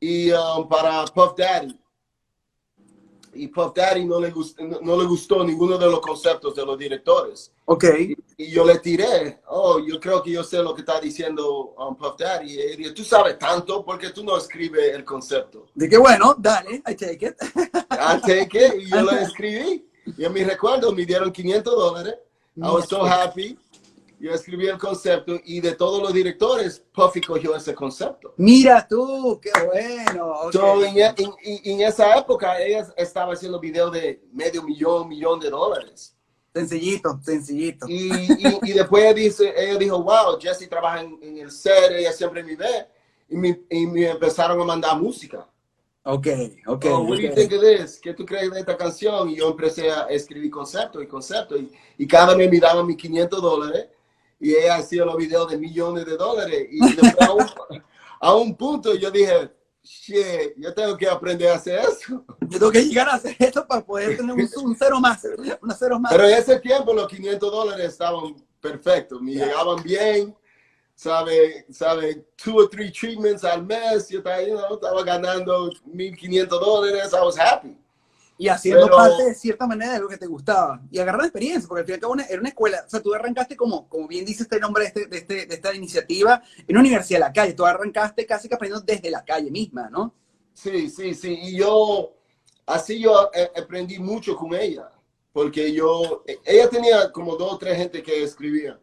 y 0.01 0.31
um, 0.31 0.69
para 0.69 1.05
Puff 1.07 1.35
Daddy. 1.37 1.79
Y 3.35 3.49
Puff 3.49 3.75
Daddy 3.75 4.05
no 4.05 4.21
le, 4.21 4.31
gustó, 4.31 4.65
no, 4.65 4.81
no 4.81 5.01
le 5.01 5.07
gustó 5.07 5.45
ninguno 5.45 5.77
de 5.77 5.87
los 5.87 6.01
conceptos 6.01 6.55
de 6.55 6.65
los 6.65 6.79
directores. 6.79 7.53
Ok. 7.67 7.85
Y 8.37 8.51
yo 8.51 8.65
le 8.65 8.79
tiré, 8.79 9.41
oh, 9.49 9.79
yo 9.81 10.01
creo 10.01 10.23
que 10.23 10.31
yo 10.31 10.43
sé 10.43 10.63
lo 10.63 10.75
que 10.75 10.81
está 10.81 11.01
diciendo 11.01 11.75
um, 11.77 11.97
Puff 11.97 12.17
Daddy. 12.17 12.55
Y 12.55 12.61
él 12.61 12.77
dijo, 12.77 12.95
tú 12.95 13.05
sabes 13.05 13.39
tanto 13.39 13.85
porque 13.85 14.11
tú 14.11 14.25
no 14.25 14.37
escribes 14.37 14.95
el 14.95 15.05
concepto. 15.05 15.67
De 15.75 15.89
que 15.89 15.99
bueno, 15.99 16.35
dale, 16.39 16.77
I 16.89 16.95
take 16.95 17.27
it. 17.27 17.37
I 17.91 18.21
take 18.21 18.67
it. 18.67 18.75
Y 18.83 18.91
yo 18.91 19.03
lo 19.03 19.11
escribí. 19.13 19.85
Y 20.17 20.25
en 20.25 20.33
mi 20.33 20.43
recuerdo 20.43 20.93
me 20.93 21.05
dieron 21.05 21.31
500 21.31 21.75
dólares. 21.75 22.15
I 22.63 22.71
was 22.71 22.89
so 22.89 23.05
happy. 23.05 23.59
Yo 24.21 24.33
escribí 24.33 24.67
el 24.67 24.79
concepto 24.79 25.39
y 25.45 25.61
de 25.61 25.75
todos 25.77 26.03
los 26.03 26.13
directores, 26.13 26.83
Puffy 26.93 27.21
cogió 27.21 27.55
ese 27.55 27.73
concepto. 27.73 28.35
Mira 28.37 28.85
tú, 28.89 29.39
qué 29.41 29.51
bueno. 29.65 30.33
ok. 30.43 30.53
So, 30.53 30.85
en, 30.85 30.97
en- 30.99 31.15
en- 31.17 31.61
en 31.65 31.81
esa 31.83 32.17
época, 32.19 32.61
ella 32.61 32.93
estaba 32.97 33.35
haciendo 33.35 33.61
videos 33.61 33.93
de 33.93 34.21
medio 34.33 34.63
millón, 34.65 35.09
millón 35.09 35.39
de 35.39 35.51
dólares. 35.51 36.17
Sencillito, 36.53 37.21
sencillito. 37.23 37.87
Y, 37.89 38.09
y, 38.13 38.59
y 38.65 38.73
después 38.73 39.05
ella, 39.05 39.15
dice, 39.15 39.55
ella 39.57 39.77
dijo, 39.79 40.03
wow, 40.03 40.37
Jessie 40.41 40.67
trabaja 40.67 41.01
en, 41.03 41.17
en 41.23 41.39
el 41.39 41.53
set, 41.53 41.93
ella 41.93 42.13
siempre 42.13 42.43
me 42.43 42.57
ve. 42.57 42.89
Y 43.29 43.37
me, 43.37 43.61
y 43.71 43.87
me 43.87 44.09
empezaron 44.09 44.61
a 44.61 44.65
mandar 44.65 44.99
música. 45.01 45.47
Ok, 46.11 46.27
ok. 46.67 46.87
Oh, 46.87 47.03
what 47.03 47.17
do 47.17 47.23
you 47.23 47.35
think 47.35 47.53
of 47.53 47.61
this? 47.61 48.01
¿Qué 48.01 48.15
tú 48.15 48.25
crees 48.25 48.51
de 48.51 48.61
esta 48.61 48.79
canción? 48.79 49.29
Y 49.29 49.37
yo 49.37 49.51
empecé 49.51 49.91
a 49.91 50.05
escribir 50.05 50.51
concepto 50.51 51.03
y 51.03 51.07
concepto. 51.07 51.55
Y, 51.55 51.71
y 51.99 52.07
cada 52.07 52.35
mes 52.35 52.51
me 52.51 52.59
daban 52.59 52.87
mis 52.87 52.97
500 52.97 53.43
dólares. 53.43 53.89
Y 54.41 54.55
ella 54.55 54.77
hacía 54.77 55.05
los 55.05 55.19
videos 55.19 55.51
de 55.51 55.59
millones 55.59 56.07
de 56.07 56.17
dólares. 56.17 56.67
Y 56.71 56.81
a, 57.23 57.31
un, 57.31 57.45
a 58.21 58.35
un 58.35 58.57
punto 58.57 58.95
yo 58.95 59.11
dije, 59.11 59.51
shit, 59.83 60.55
yo 60.57 60.73
tengo 60.73 60.97
que 60.97 61.07
aprender 61.07 61.51
a 61.51 61.57
hacer 61.57 61.81
eso. 61.81 62.25
Yo 62.41 62.59
tengo 62.59 62.73
que 62.73 62.87
llegar 62.87 63.11
a 63.11 63.17
hacer 63.17 63.37
esto 63.39 63.67
para 63.67 63.85
poder 63.85 64.17
tener 64.17 64.35
un, 64.35 64.49
un 64.65 64.77
cero 64.79 65.01
más, 65.01 65.23
una 65.61 65.75
cero 65.75 66.01
más. 66.01 66.11
Pero 66.11 66.27
en 66.27 66.39
ese 66.39 66.59
tiempo 66.59 66.95
los 66.95 67.07
500 67.07 67.53
dólares 67.53 67.87
estaban 67.87 68.35
perfectos. 68.63 69.21
Me 69.21 69.33
llegaban 69.33 69.83
bien. 69.83 70.35
Sabe, 71.03 71.65
sabe, 71.71 72.25
two 72.35 72.57
or 72.59 72.69
three 72.69 72.91
treatments 72.91 73.45
al 73.45 73.65
mes. 73.65 74.09
Yo 74.09 74.19
estaba, 74.19 74.43
you 74.43 74.57
know, 74.57 74.75
estaba 74.75 75.05
ganando 75.05 75.71
1.500 75.87 76.49
dólares. 76.49 77.13
I 77.13 77.25
was 77.25 77.39
happy. 77.39 77.79
y 78.41 78.49
haciendo 78.49 78.85
pero- 78.87 78.97
parte 78.97 79.25
de 79.25 79.35
cierta 79.35 79.65
manera 79.67 79.93
de 79.95 80.01
lo 80.01 80.09
que 80.09 80.17
te 80.17 80.27
gustaba. 80.27 80.81
Y 80.91 80.99
agarrar 80.99 81.23
experiencia, 81.23 81.69
porque 81.69 81.81
al 81.83 81.87
fin 81.87 81.93
y 81.93 81.95
al 81.95 82.01
cabo 82.01 82.13
una- 82.15 82.25
era 82.27 82.41
una 82.41 82.49
escuela. 82.49 82.83
O 82.85 82.91
sea, 82.91 83.01
tú 83.01 83.15
arrancaste 83.15 83.57
como, 83.57 83.89
como 83.89 84.09
bien 84.09 84.25
dice 84.25 84.43
este 84.43 84.59
nombre 84.59 84.83
de, 84.85 84.89
este, 84.89 85.07
de, 85.07 85.17
este- 85.19 85.47
de 85.47 85.55
esta 85.55 85.73
iniciativa, 85.75 86.43
en 86.59 86.67
una 86.77 86.81
universidad 86.81 87.19
de 87.21 87.25
la 87.27 87.33
calle. 87.33 87.53
Tú 87.55 87.65
arrancaste 87.65 88.27
casi 88.27 88.49
que 88.49 88.55
aprendiendo 88.57 88.85
desde 88.85 89.09
la 89.11 89.25
calle 89.25 89.51
misma, 89.53 89.89
¿no? 89.91 90.13
Sí, 90.53 90.89
sí, 90.91 91.15
sí. 91.15 91.39
Y 91.43 91.57
yo, 91.59 92.13
así 92.67 93.01
yo 93.01 93.31
eh, 93.35 93.51
aprendí 93.57 93.99
mucho 94.01 94.35
con 94.37 94.53
ella. 94.55 94.91
porque 95.33 95.73
yo, 95.73 96.25
ella 96.45 96.69
tenía 96.69 97.13
como 97.13 97.37
dos 97.37 97.53
o 97.53 97.59
tres 97.59 97.77
gente 97.77 98.03
que 98.03 98.25
escribía. 98.25 98.79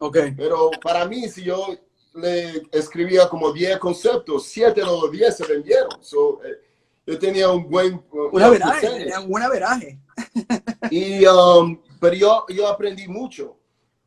Ok. 0.00 0.18
Pero 0.36 0.70
para 0.82 1.06
mí, 1.06 1.28
si 1.28 1.44
yo 1.44 1.76
le 2.14 2.62
escribía 2.72 3.28
como 3.28 3.52
10 3.52 3.78
conceptos, 3.78 4.46
7 4.46 4.80
de 4.80 4.86
los 4.86 5.10
10 5.10 5.36
se 5.36 5.46
vendieron. 5.46 6.02
So, 6.02 6.42
eh, 6.44 6.58
yo 7.06 7.18
tenía 7.18 7.50
un 7.50 7.68
buen... 7.68 8.02
Una 8.32 8.48
veraje, 8.48 9.10
un 9.18 9.28
buen 9.28 9.48
veraje. 9.48 9.98
Y, 10.90 11.24
um, 11.26 11.80
pero 12.00 12.14
yo, 12.14 12.46
yo 12.48 12.66
aprendí 12.66 13.06
mucho, 13.06 13.56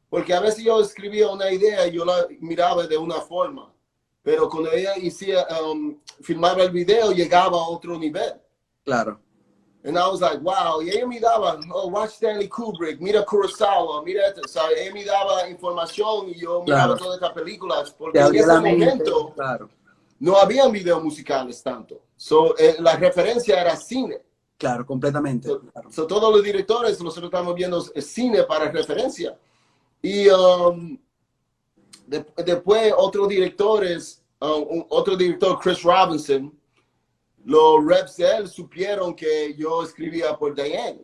porque 0.09 0.33
a 0.33 0.39
veces 0.39 0.63
yo 0.63 0.81
escribía 0.81 1.29
una 1.29 1.51
idea 1.51 1.87
y 1.87 1.93
yo 1.93 2.03
la 2.05 2.27
miraba 2.39 2.85
de 2.85 2.97
una 2.97 3.21
forma, 3.21 3.73
pero 4.21 4.49
cuando 4.49 4.71
ella 4.71 4.93
hacía, 4.95 5.45
um, 5.63 5.97
filmaba 6.21 6.63
el 6.63 6.71
video, 6.71 7.11
llegaba 7.11 7.57
a 7.57 7.69
otro 7.69 7.97
nivel. 7.97 8.33
Claro. 8.83 9.19
And 9.85 9.97
I 9.97 10.07
was 10.07 10.21
like, 10.21 10.39
wow. 10.41 10.79
Y 10.81 10.89
ella 10.89 11.05
me 11.05 11.19
daba, 11.19 11.59
oh, 11.73 11.87
watch 11.87 12.11
Stanley 12.11 12.47
Kubrick, 12.47 13.01
mira 13.01 13.25
Kurosawa, 13.25 14.03
mira 14.03 14.27
esto. 14.27 14.47
Sea, 14.47 14.69
ella 14.77 14.93
me 14.93 15.03
daba 15.03 15.49
información 15.49 16.29
y 16.29 16.39
yo 16.39 16.63
miraba 16.63 16.95
todas 16.95 17.15
estas 17.15 17.33
películas. 17.33 17.91
Porque 17.91 18.19
en 18.19 18.35
ese 18.35 18.47
momento 18.47 19.33
claro. 19.35 19.69
no 20.19 20.37
había 20.37 20.67
videos 20.69 21.03
musicales 21.03 21.61
tanto. 21.61 22.01
So, 22.15 22.57
eh, 22.57 22.77
la 22.79 22.95
referencia 22.95 23.59
era 23.59 23.75
cine. 23.75 24.21
Claro, 24.57 24.85
completamente. 24.85 25.49
So, 25.49 25.59
claro. 25.59 25.91
so, 25.91 26.07
todos 26.07 26.33
los 26.33 26.43
directores, 26.43 27.01
nosotros 27.01 27.25
estamos 27.25 27.53
viendo 27.53 27.81
cine 27.81 28.43
para 28.43 28.71
referencia. 28.71 29.37
Y 30.01 30.29
um, 30.29 30.97
de, 32.07 32.25
después 32.37 32.93
otros 32.95 33.27
directores, 33.27 34.23
um, 34.39 34.85
otro 34.89 35.17
director, 35.17 35.59
Chris 35.59 35.83
Robinson, 35.83 36.57
los 37.45 37.85
reps 37.85 38.17
de 38.17 38.37
él 38.37 38.47
supieron 38.47 39.15
que 39.15 39.53
yo 39.57 39.83
escribía 39.83 40.35
por 40.37 40.55
Diane. 40.55 41.01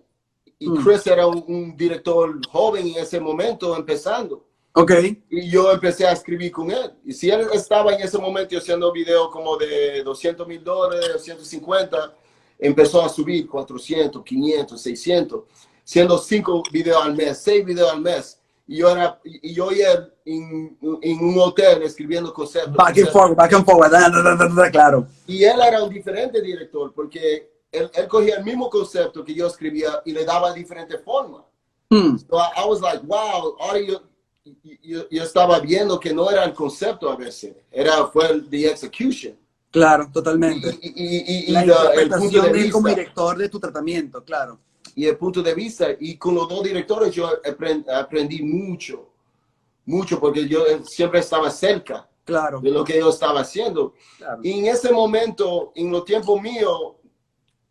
Y 0.57 0.69
Mm. 0.69 0.83
Chris 0.83 1.07
era 1.07 1.25
un, 1.25 1.43
un 1.47 1.77
director 1.77 2.39
joven 2.49 2.87
en 2.87 3.01
ese 3.01 3.19
momento, 3.19 3.75
empezando. 3.75 4.45
Ok. 4.73 4.91
Y 5.29 5.49
yo 5.49 5.71
empecé 5.71 6.05
a 6.05 6.11
escribir 6.11 6.51
con 6.51 6.69
él. 6.69 6.93
Y 7.03 7.13
si 7.13 7.29
él 7.29 7.47
estaba 7.53 7.93
en 7.93 8.01
ese 8.01 8.17
momento 8.17 8.57
haciendo 8.57 8.91
videos 8.91 9.29
como 9.29 9.57
de 9.57 10.03
200 10.03 10.47
mil 10.47 10.63
dólares, 10.63 11.21
150, 11.23 12.15
empezó 12.59 13.01
a 13.01 13.09
subir 13.09 13.47
400, 13.47 14.23
500, 14.23 14.81
600, 14.81 15.43
siendo 15.83 16.17
5 16.17 16.63
videos 16.71 17.03
al 17.03 17.15
mes, 17.15 17.39
6 17.39 17.65
videos 17.65 17.91
al 17.91 18.01
mes. 18.01 18.38
Y 18.71 18.77
yo, 18.77 18.89
era, 18.91 19.19
y 19.23 19.51
yo 19.51 19.71
y 19.71 19.81
él 19.81 20.13
en, 20.25 20.77
en 21.01 21.19
un 21.23 21.39
hotel 21.39 21.81
escribiendo 21.81 22.31
conceptos. 22.31 22.75
Back 22.75 22.99
and 22.99 23.09
forward, 23.09 23.35
back 23.35 23.51
and 23.53 23.65
forward. 23.65 23.89
da, 23.91 24.07
da, 24.09 24.47
da, 24.47 24.69
claro. 24.69 25.07
Y 25.25 25.43
él 25.43 25.59
era 25.59 25.81
un 25.83 25.89
diferente 25.89 26.39
director 26.39 26.93
porque 26.93 27.51
él, 27.71 27.89
él 27.91 28.07
cogía 28.07 28.35
el 28.37 28.43
mismo 28.45 28.69
concepto 28.69 29.23
que 29.23 29.33
yo 29.33 29.47
escribía 29.47 30.01
y 30.05 30.11
le 30.11 30.23
daba 30.23 30.53
diferente 30.53 30.99
forma. 30.99 31.43
Hmm, 31.89 32.17
So 32.19 32.37
I, 32.37 32.61
I 32.63 32.67
was 32.69 32.79
like, 32.79 33.01
wow, 33.07 33.55
ahora 33.59 33.79
yo, 33.81 34.03
yo, 34.83 35.09
yo 35.09 35.23
estaba 35.23 35.59
viendo 35.59 35.99
que 35.99 36.13
no 36.13 36.29
era 36.29 36.43
el 36.43 36.53
concepto 36.53 37.09
a 37.09 37.15
veces, 37.15 37.55
era, 37.71 38.05
fue 38.05 38.29
el 38.29 38.47
the 38.51 38.67
execution. 38.69 39.35
Claro, 39.71 40.05
Y, 40.09 40.11
totalmente. 40.13 40.77
y, 40.79 40.91
y, 40.93 41.45
y 41.47 41.51
La 41.53 41.65
la- 41.65 41.75
el 41.93 42.09
punto 42.09 42.25
interpretación 42.25 42.51
de 42.53 42.61
él 42.61 42.71
como 42.71 42.85
vista. 42.85 42.99
director 43.01 43.35
de 43.37 43.49
tu 43.49 43.59
tratamiento, 43.59 44.23
claro. 44.23 44.59
Y 44.95 45.05
el 45.05 45.17
punto 45.17 45.41
de 45.41 45.53
vista. 45.53 45.87
Y 45.99 46.17
con 46.17 46.35
los 46.35 46.47
dos 46.49 46.63
directores 46.63 47.13
yo 47.13 47.29
aprend- 47.43 47.89
aprendí 47.89 48.41
mucho, 48.41 49.09
mucho, 49.85 50.19
porque 50.19 50.47
yo 50.47 50.63
siempre 50.85 51.19
estaba 51.19 51.49
cerca 51.51 52.07
Claro, 52.25 52.59
de 52.59 52.69
lo 52.71 52.83
que 52.83 52.99
yo 52.99 53.09
estaba 53.09 53.41
haciendo. 53.41 53.93
claro. 54.17 54.39
Y 54.43 54.59
en 54.59 54.65
ese 54.67 54.91
momento, 54.91 55.71
en 55.75 55.89
los 55.91 56.05
tiempos 56.05 56.41
míos, 56.41 56.95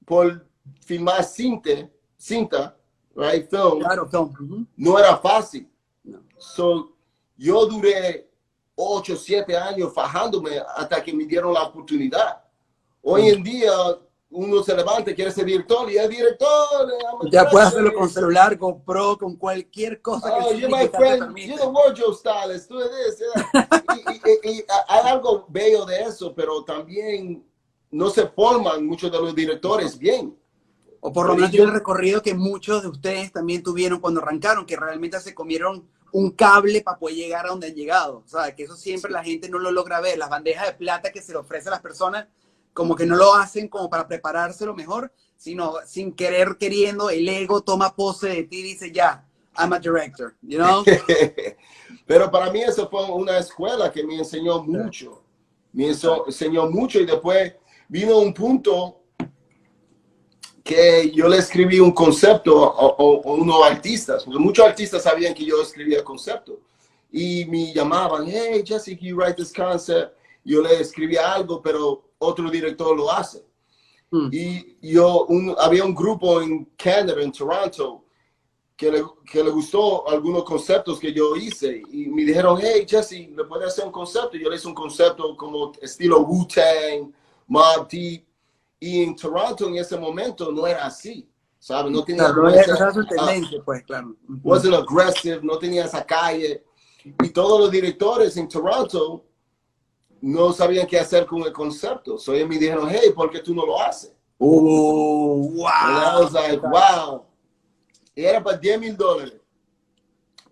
por 0.05 0.47
filmar 0.81 1.23
cinta, 1.23 1.71
cinta, 2.17 2.77
right, 3.15 3.49
film, 3.49 3.79
Claro, 3.81 4.09
Tom. 4.11 4.31
Ujú. 4.33 4.67
no 4.77 4.99
era 4.99 5.17
fácil. 5.19 5.69
No. 6.05 6.21
So, 6.39 6.93
yo 7.37 7.67
duré 7.67 8.29
8, 8.75 9.17
7 9.17 9.57
años 9.57 9.93
fajándome 9.93 10.59
hasta 10.77 11.03
que 11.03 11.13
me 11.13 11.25
dieron 11.25 11.53
la 11.53 11.65
oportunidad. 11.65 12.43
Hoy 13.03 13.29
en 13.29 13.43
día, 13.43 13.71
uno 14.31 14.63
se 14.63 14.77
levanta 14.77 15.11
y 15.11 15.15
quiere 15.15 15.31
ser 15.33 15.47
director 15.47 15.91
y 15.91 15.97
es 15.97 16.09
director. 16.09 16.93
Ya 17.31 17.49
puedes 17.49 17.69
hacerlo 17.69 17.95
con 17.95 18.11
celular, 18.11 18.59
con 18.59 18.85
Pro, 18.85 19.17
con 19.17 19.37
cualquier 19.37 20.03
cosa 20.03 20.31
Oh, 20.33 20.51
que 20.51 20.59
you're 20.61 20.67
sí, 20.67 20.83
my 20.83 20.89
friend, 20.89 21.37
you're 21.37 21.59
the 21.61 21.67
wardrobe 21.67 22.15
stylist, 22.15 22.69
tú 22.69 22.79
eres. 22.81 23.19
y, 23.97 24.13
y- 24.13 24.51
y- 24.51 24.59
y 24.59 24.65
hay 24.89 25.09
algo 25.11 25.47
bello 25.49 25.87
de 25.87 26.01
eso, 26.03 26.35
pero 26.35 26.63
también 26.63 27.43
no 27.91 28.11
se 28.11 28.27
forman 28.29 28.85
muchos 28.87 29.11
de 29.11 29.19
los 29.19 29.35
directores 29.35 29.99
bien. 29.99 30.37
O 31.01 31.13
por 31.13 31.27
lo 31.29 31.35
menos 31.37 31.51
tiene 31.51 31.67
el 31.67 31.73
recorrido 31.73 32.21
que 32.21 32.35
muchos 32.35 32.83
de 32.83 32.89
ustedes 32.89 33.33
también 33.33 33.63
tuvieron 33.63 34.01
cuando 34.01 34.21
arrancaron, 34.21 34.67
que 34.67 34.77
realmente 34.77 35.19
se 35.21 35.35
comieron 35.35 35.89
un 36.13 36.33
cable 36.33 36.81
para 36.83 36.99
poder 36.99 37.17
llegar 37.17 37.47
a 37.47 37.51
donde 37.51 37.69
han 37.69 37.75
llegado. 37.75 38.23
O 38.27 38.29
sea, 38.29 38.55
que 38.55 38.65
eso 38.65 38.77
siempre 38.77 39.11
la 39.11 39.23
gente 39.23 39.49
no 39.49 39.59
lo 39.59 39.71
logra 39.71 40.01
ver. 40.01 40.19
Las 40.19 40.29
bandejas 40.29 40.67
de 40.67 40.73
plata 40.75 41.13
que 41.13 41.23
se 41.23 41.33
le 41.33 41.39
ofrece 41.39 41.69
a 41.69 41.73
las 41.73 41.81
personas, 41.81 42.27
como 42.79 42.95
que 42.95 43.05
no 43.07 43.17
lo 43.17 43.35
hacen 43.35 43.67
como 43.67 43.91
para 43.91 44.07
prepararse 44.07 44.65
lo 44.65 44.73
mejor, 44.73 45.13
sino 45.37 45.75
sin 45.85 46.13
querer, 46.13 46.57
queriendo, 46.61 47.11
el 47.11 47.29
ego 47.29 47.61
toma 47.61 47.93
pose 47.97 48.29
de 48.29 48.45
ti 48.45 48.61
y 48.61 48.63
dice, 48.63 48.93
ya, 48.93 49.27
I'm 49.59 49.73
a 49.73 49.81
director, 49.81 50.37
you 50.43 50.59
know? 50.59 50.85
Pero 52.07 52.31
para 52.31 52.53
mí 52.53 52.61
eso 52.63 52.89
fue 52.89 53.05
una 53.11 53.37
escuela 53.39 53.91
que 53.91 54.05
me 54.05 54.15
enseñó 54.19 54.63
mucho. 54.63 55.25
Me 55.73 55.89
enseñó 55.89 56.71
mucho 56.71 57.01
y 57.01 57.05
después 57.07 57.53
vino 57.89 58.17
un 58.19 58.33
punto 58.33 59.01
que 60.63 61.11
yo 61.11 61.27
le 61.27 61.39
escribí 61.39 61.81
un 61.81 61.91
concepto 61.91 62.65
a, 62.65 62.87
a- 62.87 63.29
a 63.29 63.33
unos 63.35 63.65
artistas, 63.65 64.23
porque 64.23 64.39
muchos 64.39 64.65
artistas 64.65 65.03
sabían 65.03 65.35
que 65.35 65.45
yo 65.45 65.61
escribía 65.61 66.05
concepto. 66.05 66.61
Y 67.11 67.45
me 67.47 67.73
llamaban, 67.75 68.29
hey, 68.29 68.63
Jesse, 68.65 68.97
can 68.97 68.99
you 69.09 69.17
write 69.17 69.35
this 69.35 69.53
concept? 69.53 70.17
Yo 70.45 70.63
le 70.63 70.81
escribía 70.81 71.33
algo, 71.35 71.61
pero 71.61 72.08
otro 72.19 72.51
director 72.51 72.97
lo 72.97 73.11
hace. 73.11 73.45
Hmm. 74.11 74.29
Y 74.33 74.77
yo, 74.93 75.27
un- 75.27 75.55
había 75.59 75.85
un 75.85 75.95
grupo 75.95 76.41
en 76.41 76.65
Canadá, 76.77 77.23
en 77.23 77.33
Toronto, 77.33 78.05
que 78.77 78.91
le, 78.93 79.03
que 79.31 79.43
le 79.43 79.51
gustó 79.51 80.09
algunos 80.09 80.45
conceptos 80.45 81.01
que 81.01 81.13
yo 81.13 81.35
hice 81.35 81.83
y 81.91 82.07
me 82.07 82.25
dijeron, 82.25 82.59
hey 82.63 82.87
Jesse, 82.89 83.29
¿le 83.29 83.45
puedes 83.45 83.69
hacer 83.69 83.85
un 83.85 83.93
concepto? 83.93 84.37
Yo 84.37 84.49
le 84.49 84.57
hice 84.57 84.69
un 84.69 84.75
concepto 84.75 85.37
como 85.37 85.73
estilo 85.83 86.21
Wu-Tang, 86.21 87.13
Mob 87.49 87.89
Deep, 87.89 88.25
y 88.79 89.03
en 89.03 89.17
Toronto 89.17 89.67
en 89.67 89.77
ese 89.77 89.99
momento 89.99 90.53
no 90.53 90.65
era 90.65 90.87
así, 90.87 91.29
¿sabes? 91.59 91.91
No 91.91 92.05
tenía, 92.05 92.27
Claro, 92.27 92.49
esa 92.49 92.93
su 92.93 93.01
ah, 93.01 93.07
tendencia, 93.09 93.61
pues, 93.65 93.83
claro. 93.83 94.15
Wasn't 94.45 94.75
aggressive, 94.75 95.41
no 95.43 95.59
tenía 95.59 95.85
esa 95.85 96.07
calle. 96.07 96.63
Y 97.05 97.31
todos 97.31 97.59
los 97.61 97.71
directores 97.73 98.37
en 98.37 98.49
Toronto 98.49 99.25
no 100.21 100.53
sabían 100.53 100.87
qué 100.87 100.99
hacer 100.99 101.27
con 101.27 101.43
el 101.43 101.53
concepto. 101.53 102.19
So 102.19 102.35
ellos 102.35 102.49
me 102.49 102.59
dijeron, 102.59 102.89
hey, 102.91 103.13
¿por 103.15 103.31
qué 103.31 103.41
tú 103.41 103.55
no 103.55 103.65
lo 103.65 103.81
haces? 103.81 104.13
Oh, 104.39 105.51
wow. 105.55 105.67
And 105.67 105.97
I 105.99 106.21
was 106.21 106.33
like, 106.33 106.61
wow. 106.63 107.25
Y 108.15 108.25
era 108.25 108.43
para 108.43 108.57
10 108.57 108.81
mil 108.81 108.97
dólares. 108.97 109.35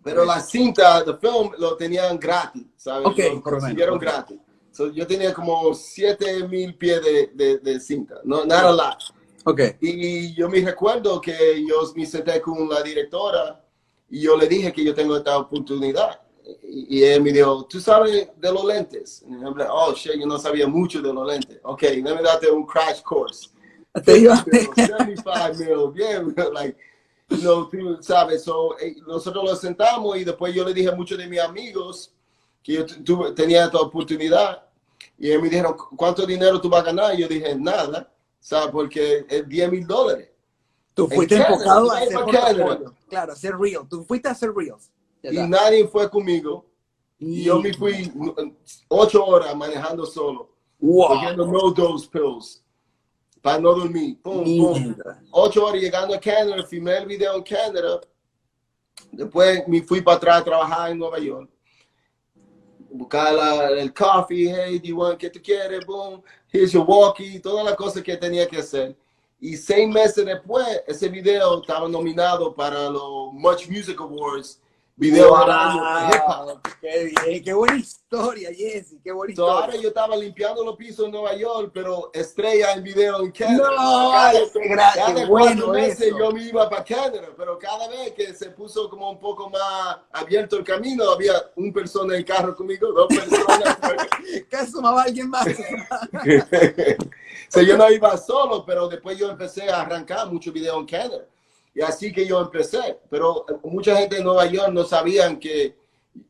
Pero 0.02 0.24
la 0.24 0.38
cinta, 0.40 1.04
the 1.04 1.14
film, 1.14 1.50
lo 1.58 1.76
tenían 1.76 2.16
gratis, 2.18 2.64
¿sabes? 2.76 3.08
Ok, 3.08 3.18
lo 3.34 3.42
consiguieron 3.42 3.96
ok. 3.96 4.02
gratis. 4.02 4.38
So, 4.70 4.92
yo 4.92 5.04
tenía 5.06 5.34
como 5.34 5.74
7 5.74 6.46
mil 6.46 6.76
pies 6.76 7.02
de, 7.02 7.30
de, 7.34 7.58
de 7.58 7.80
cinta, 7.80 8.20
no, 8.22 8.44
nada 8.44 8.70
lot. 8.70 8.98
Ok. 9.44 9.60
Y 9.80 10.34
yo 10.34 10.48
me 10.48 10.60
recuerdo 10.60 11.20
que 11.20 11.64
yo 11.66 11.76
me 11.96 12.06
senté 12.06 12.40
con 12.40 12.68
la 12.68 12.82
directora 12.82 13.64
y 14.08 14.20
yo 14.20 14.36
le 14.36 14.46
dije 14.46 14.72
que 14.72 14.84
yo 14.84 14.94
tengo 14.94 15.16
esta 15.16 15.38
oportunidad. 15.38 16.20
Y, 16.62 16.98
y 16.98 17.04
él 17.04 17.22
me 17.22 17.32
dijo, 17.32 17.64
¿tú 17.66 17.80
sabes 17.80 18.28
de 18.36 18.52
los 18.52 18.64
lentes? 18.64 19.24
Y 19.28 19.32
yo, 19.40 19.54
oh, 19.70 19.92
shit, 19.94 20.12
yo 20.18 20.26
no 20.26 20.38
sabía 20.38 20.66
mucho 20.68 21.02
de 21.02 21.12
los 21.12 21.26
lentes. 21.26 21.58
Ok, 21.64 21.80
déjame 21.82 22.22
darte 22.22 22.50
un 22.50 22.64
crash 22.64 23.02
course. 23.02 23.50
Te 24.04 24.18
iba- 24.18 24.44
75 24.44 25.54
mil, 25.56 25.92
bien, 25.92 26.34
like, 26.52 26.76
you 27.30 27.38
know, 27.38 27.68
tú 27.68 27.98
sabes, 28.02 28.44
so, 28.44 28.78
eh, 28.78 28.94
nosotros 29.06 29.42
nos 29.44 29.60
sentamos 29.60 30.16
y 30.18 30.24
después 30.24 30.54
yo 30.54 30.64
le 30.64 30.72
dije 30.74 30.88
a 30.88 30.94
muchos 30.94 31.18
de 31.18 31.26
mis 31.26 31.40
amigos 31.40 32.12
que 32.62 32.74
yo 32.74 32.86
tuve- 32.86 33.34
tenía 33.34 33.64
esta 33.64 33.78
oportunidad 33.80 34.62
y 35.18 35.28
ellos 35.30 35.42
me 35.42 35.48
dijeron, 35.48 35.76
¿cuánto 35.96 36.26
dinero 36.26 36.60
tú 36.60 36.68
vas 36.68 36.82
a 36.82 36.86
ganar? 36.86 37.14
Y 37.14 37.22
yo 37.22 37.28
dije, 37.28 37.54
nada, 37.56 38.12
¿sabes? 38.38 38.68
Porque 38.70 39.24
es 39.28 39.48
10 39.48 39.70
mil 39.72 39.86
dólares. 39.86 40.28
Tú 40.94 41.08
fuiste 41.08 41.36
enfocado 41.36 41.90
a 41.90 41.98
hacer 41.98 42.12
portafolio. 42.56 42.94
Claro, 43.08 43.32
hacer 43.32 43.56
real. 43.58 43.86
Tú 43.88 44.04
fuiste 44.04 44.28
a 44.28 44.32
hacer 44.32 44.52
reels. 44.54 44.90
Y 45.22 45.36
nadie 45.48 45.86
fue 45.88 46.08
conmigo. 46.10 46.64
Y 47.18 47.44
yo 47.44 47.60
me 47.60 47.72
fui 47.72 48.12
ocho 48.88 49.24
horas 49.24 49.56
manejando 49.56 50.04
solo, 50.04 50.50
Wow. 50.78 51.34
no 51.36 51.70
dose 51.72 52.06
pills 52.08 52.62
para 53.40 53.58
no 53.58 53.72
dormir. 53.74 54.18
Pum, 54.22 54.44
pum. 54.44 54.94
Ocho 55.30 55.64
horas 55.66 55.80
llegando 55.80 56.14
a 56.14 56.20
Canadá, 56.20 56.62
filmé 56.66 56.98
el 56.98 57.06
video 57.06 57.34
en 57.36 57.42
Canadá. 57.42 58.00
Después 59.10 59.66
me 59.66 59.80
fui 59.82 60.00
para 60.02 60.16
atrás 60.18 60.40
a 60.40 60.44
trabajar 60.44 60.90
en 60.90 60.98
Nueva 60.98 61.18
York. 61.18 61.48
Buscar 62.90 63.32
la- 63.34 63.70
el 63.70 63.92
coffee, 63.92 64.48
hey, 64.48 64.78
do 64.78 64.86
you 64.86 64.96
want, 64.98 65.18
¿qué 65.18 65.28
tú 65.30 65.40
quieres? 65.42 65.84
Boom, 65.86 66.22
here's 66.52 66.72
your 66.72 66.84
walkie, 66.86 67.38
todas 67.40 67.64
las 67.64 67.74
cosas 67.76 68.02
que 68.02 68.16
tenía 68.16 68.46
que 68.46 68.58
hacer. 68.58 68.96
Y 69.40 69.56
seis 69.56 69.88
meses 69.88 70.24
después, 70.24 70.82
ese 70.86 71.08
video 71.08 71.60
estaba 71.60 71.88
nominado 71.88 72.54
para 72.54 72.88
los 72.88 73.32
Much 73.32 73.68
Music 73.68 74.00
Awards 74.00 74.60
Video 74.98 75.28
Wow. 75.28 76.60
Qué 76.80 77.12
bien, 77.26 77.44
qué 77.44 77.52
buena 77.52 77.76
historia, 77.76 78.48
Jesse, 78.50 78.94
qué 79.04 79.12
buena 79.12 79.32
historia. 79.32 79.52
ahora 79.52 79.76
yo 79.76 79.88
estaba 79.88 80.16
limpiando 80.16 80.64
los 80.64 80.74
pisos 80.76 81.04
en 81.04 81.10
Nueva 81.12 81.34
York, 81.34 81.70
pero 81.74 82.10
estrella 82.14 82.72
en 82.72 82.82
video 82.82 83.20
en 83.20 83.30
Canadá. 83.30 84.32
No, 84.32 84.52
qué 84.54 84.70
gra- 84.70 84.94
cada 84.94 85.26
bueno 85.26 85.66
meses 85.68 86.14
yo 86.18 86.30
me 86.32 86.44
iba 86.44 86.70
para 86.70 86.82
Canadá, 86.82 87.28
pero 87.36 87.58
cada 87.58 87.88
vez 87.88 88.12
que 88.12 88.32
se 88.32 88.48
puso 88.50 88.88
como 88.88 89.10
un 89.10 89.20
poco 89.20 89.50
más 89.50 89.98
abierto 90.12 90.56
el 90.56 90.64
camino, 90.64 91.10
había 91.10 91.34
un 91.56 91.74
persona 91.74 92.14
en 92.14 92.20
el 92.20 92.24
carro 92.24 92.56
conmigo, 92.56 92.90
dos 92.92 93.08
personas. 93.08 93.76
¿Qué 94.50 94.66
sumaba 94.66 95.02
alguien 95.02 95.28
más? 95.28 95.46
so, 97.48 97.60
yo 97.60 97.76
no 97.76 97.90
iba 97.90 98.16
solo, 98.16 98.64
pero 98.64 98.88
después 98.88 99.18
yo 99.18 99.28
empecé 99.30 99.68
a 99.70 99.82
arrancar 99.82 100.26
mucho 100.32 100.50
video 100.50 100.78
en 100.80 100.86
Canadá. 100.86 101.18
Y 101.76 101.82
así 101.82 102.10
que 102.10 102.26
yo 102.26 102.40
empecé. 102.40 102.98
Pero 103.10 103.44
mucha 103.64 103.94
gente 103.96 104.16
en 104.16 104.24
Nueva 104.24 104.46
York 104.46 104.70
no 104.72 104.82
sabían 104.84 105.38
que 105.38 105.76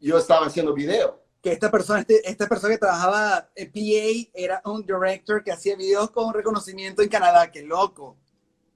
yo 0.01 0.19
estaba 0.19 0.47
haciendo 0.47 0.75
video. 0.75 1.23
que 1.43 1.53
esta 1.53 1.71
persona, 1.71 2.01
este- 2.01 2.29
esta 2.29 2.49
persona 2.49 2.75
que 2.75 2.79
trabajaba 2.81 3.49
en 3.55 3.71
PA 3.71 4.31
era 4.35 4.61
un 4.65 4.85
director 4.85 5.45
que 5.45 5.53
hacía 5.53 5.77
videos 5.77 6.11
con 6.11 6.35
reconocimiento 6.35 7.03
en 7.03 7.09
Canadá, 7.09 7.53
qué 7.53 7.63
loco. 7.63 8.17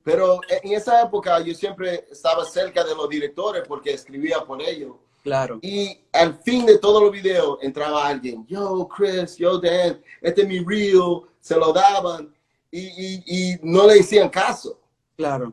Pero 0.05 0.41
en 0.49 0.73
esa 0.75 1.03
época 1.03 1.41
yo 1.41 1.53
siempre 1.53 2.07
estaba 2.09 2.45
cerca 2.45 2.85
de 2.85 2.95
los 2.95 3.09
directores 3.09 3.65
porque 3.67 3.93
escribía 3.93 4.45
por 4.45 4.63
ellos. 4.63 4.93
Claro. 5.25 5.59
Y 5.63 5.99
al 6.13 6.39
fin 6.45 6.65
de 6.65 6.79
todos 6.79 7.03
los 7.03 7.11
videos 7.11 7.59
entraba 7.61 8.07
alguien, 8.07 8.47
yo 8.47 8.87
Chris, 8.87 9.37
yo 9.37 9.59
Dan, 9.59 10.01
este 10.21 10.43
es 10.43 10.47
mi 10.49 10.61
reel, 10.61 11.23
se 11.41 11.57
lo 11.57 11.73
daban 11.73 12.33
y, 12.71 12.83
y, 12.87 13.23
y 13.27 13.59
no 13.63 13.85
le 13.89 13.99
hacían 13.99 14.29
caso. 14.29 14.79
Claro. 15.17 15.53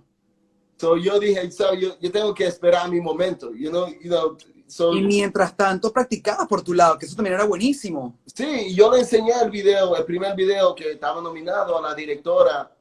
So 0.77 0.95
yo 0.95 1.19
dije, 1.19 1.51
so, 1.51 1.73
yo, 1.73 1.97
yo 1.99 2.11
tengo 2.11 2.33
que 2.33 2.45
esperar 2.45 2.89
mi 2.89 3.01
momento, 3.01 3.51
you 3.53 3.69
know, 3.69 3.87
you 4.01 4.09
know, 4.09 4.37
so, 4.67 4.93
Y 4.93 5.01
mientras 5.01 5.55
tanto 5.57 5.91
practicabas 5.91 6.47
por 6.47 6.61
tu 6.61 6.73
lado, 6.73 6.97
que 6.99 7.05
eso 7.07 7.15
también 7.15 7.33
era 7.33 7.45
buenísimo. 7.45 8.15
sí, 8.25 8.73
yo 8.75 8.91
le 8.91 8.99
enseñé 8.99 9.31
el 9.41 9.49
video, 9.49 9.95
el 9.95 10.05
primer 10.05 10.35
video 10.35 10.75
que 10.75 10.91
estaba 10.91 11.19
nominado 11.21 11.77
a 11.77 11.81
la 11.81 11.95
directora 11.95 12.71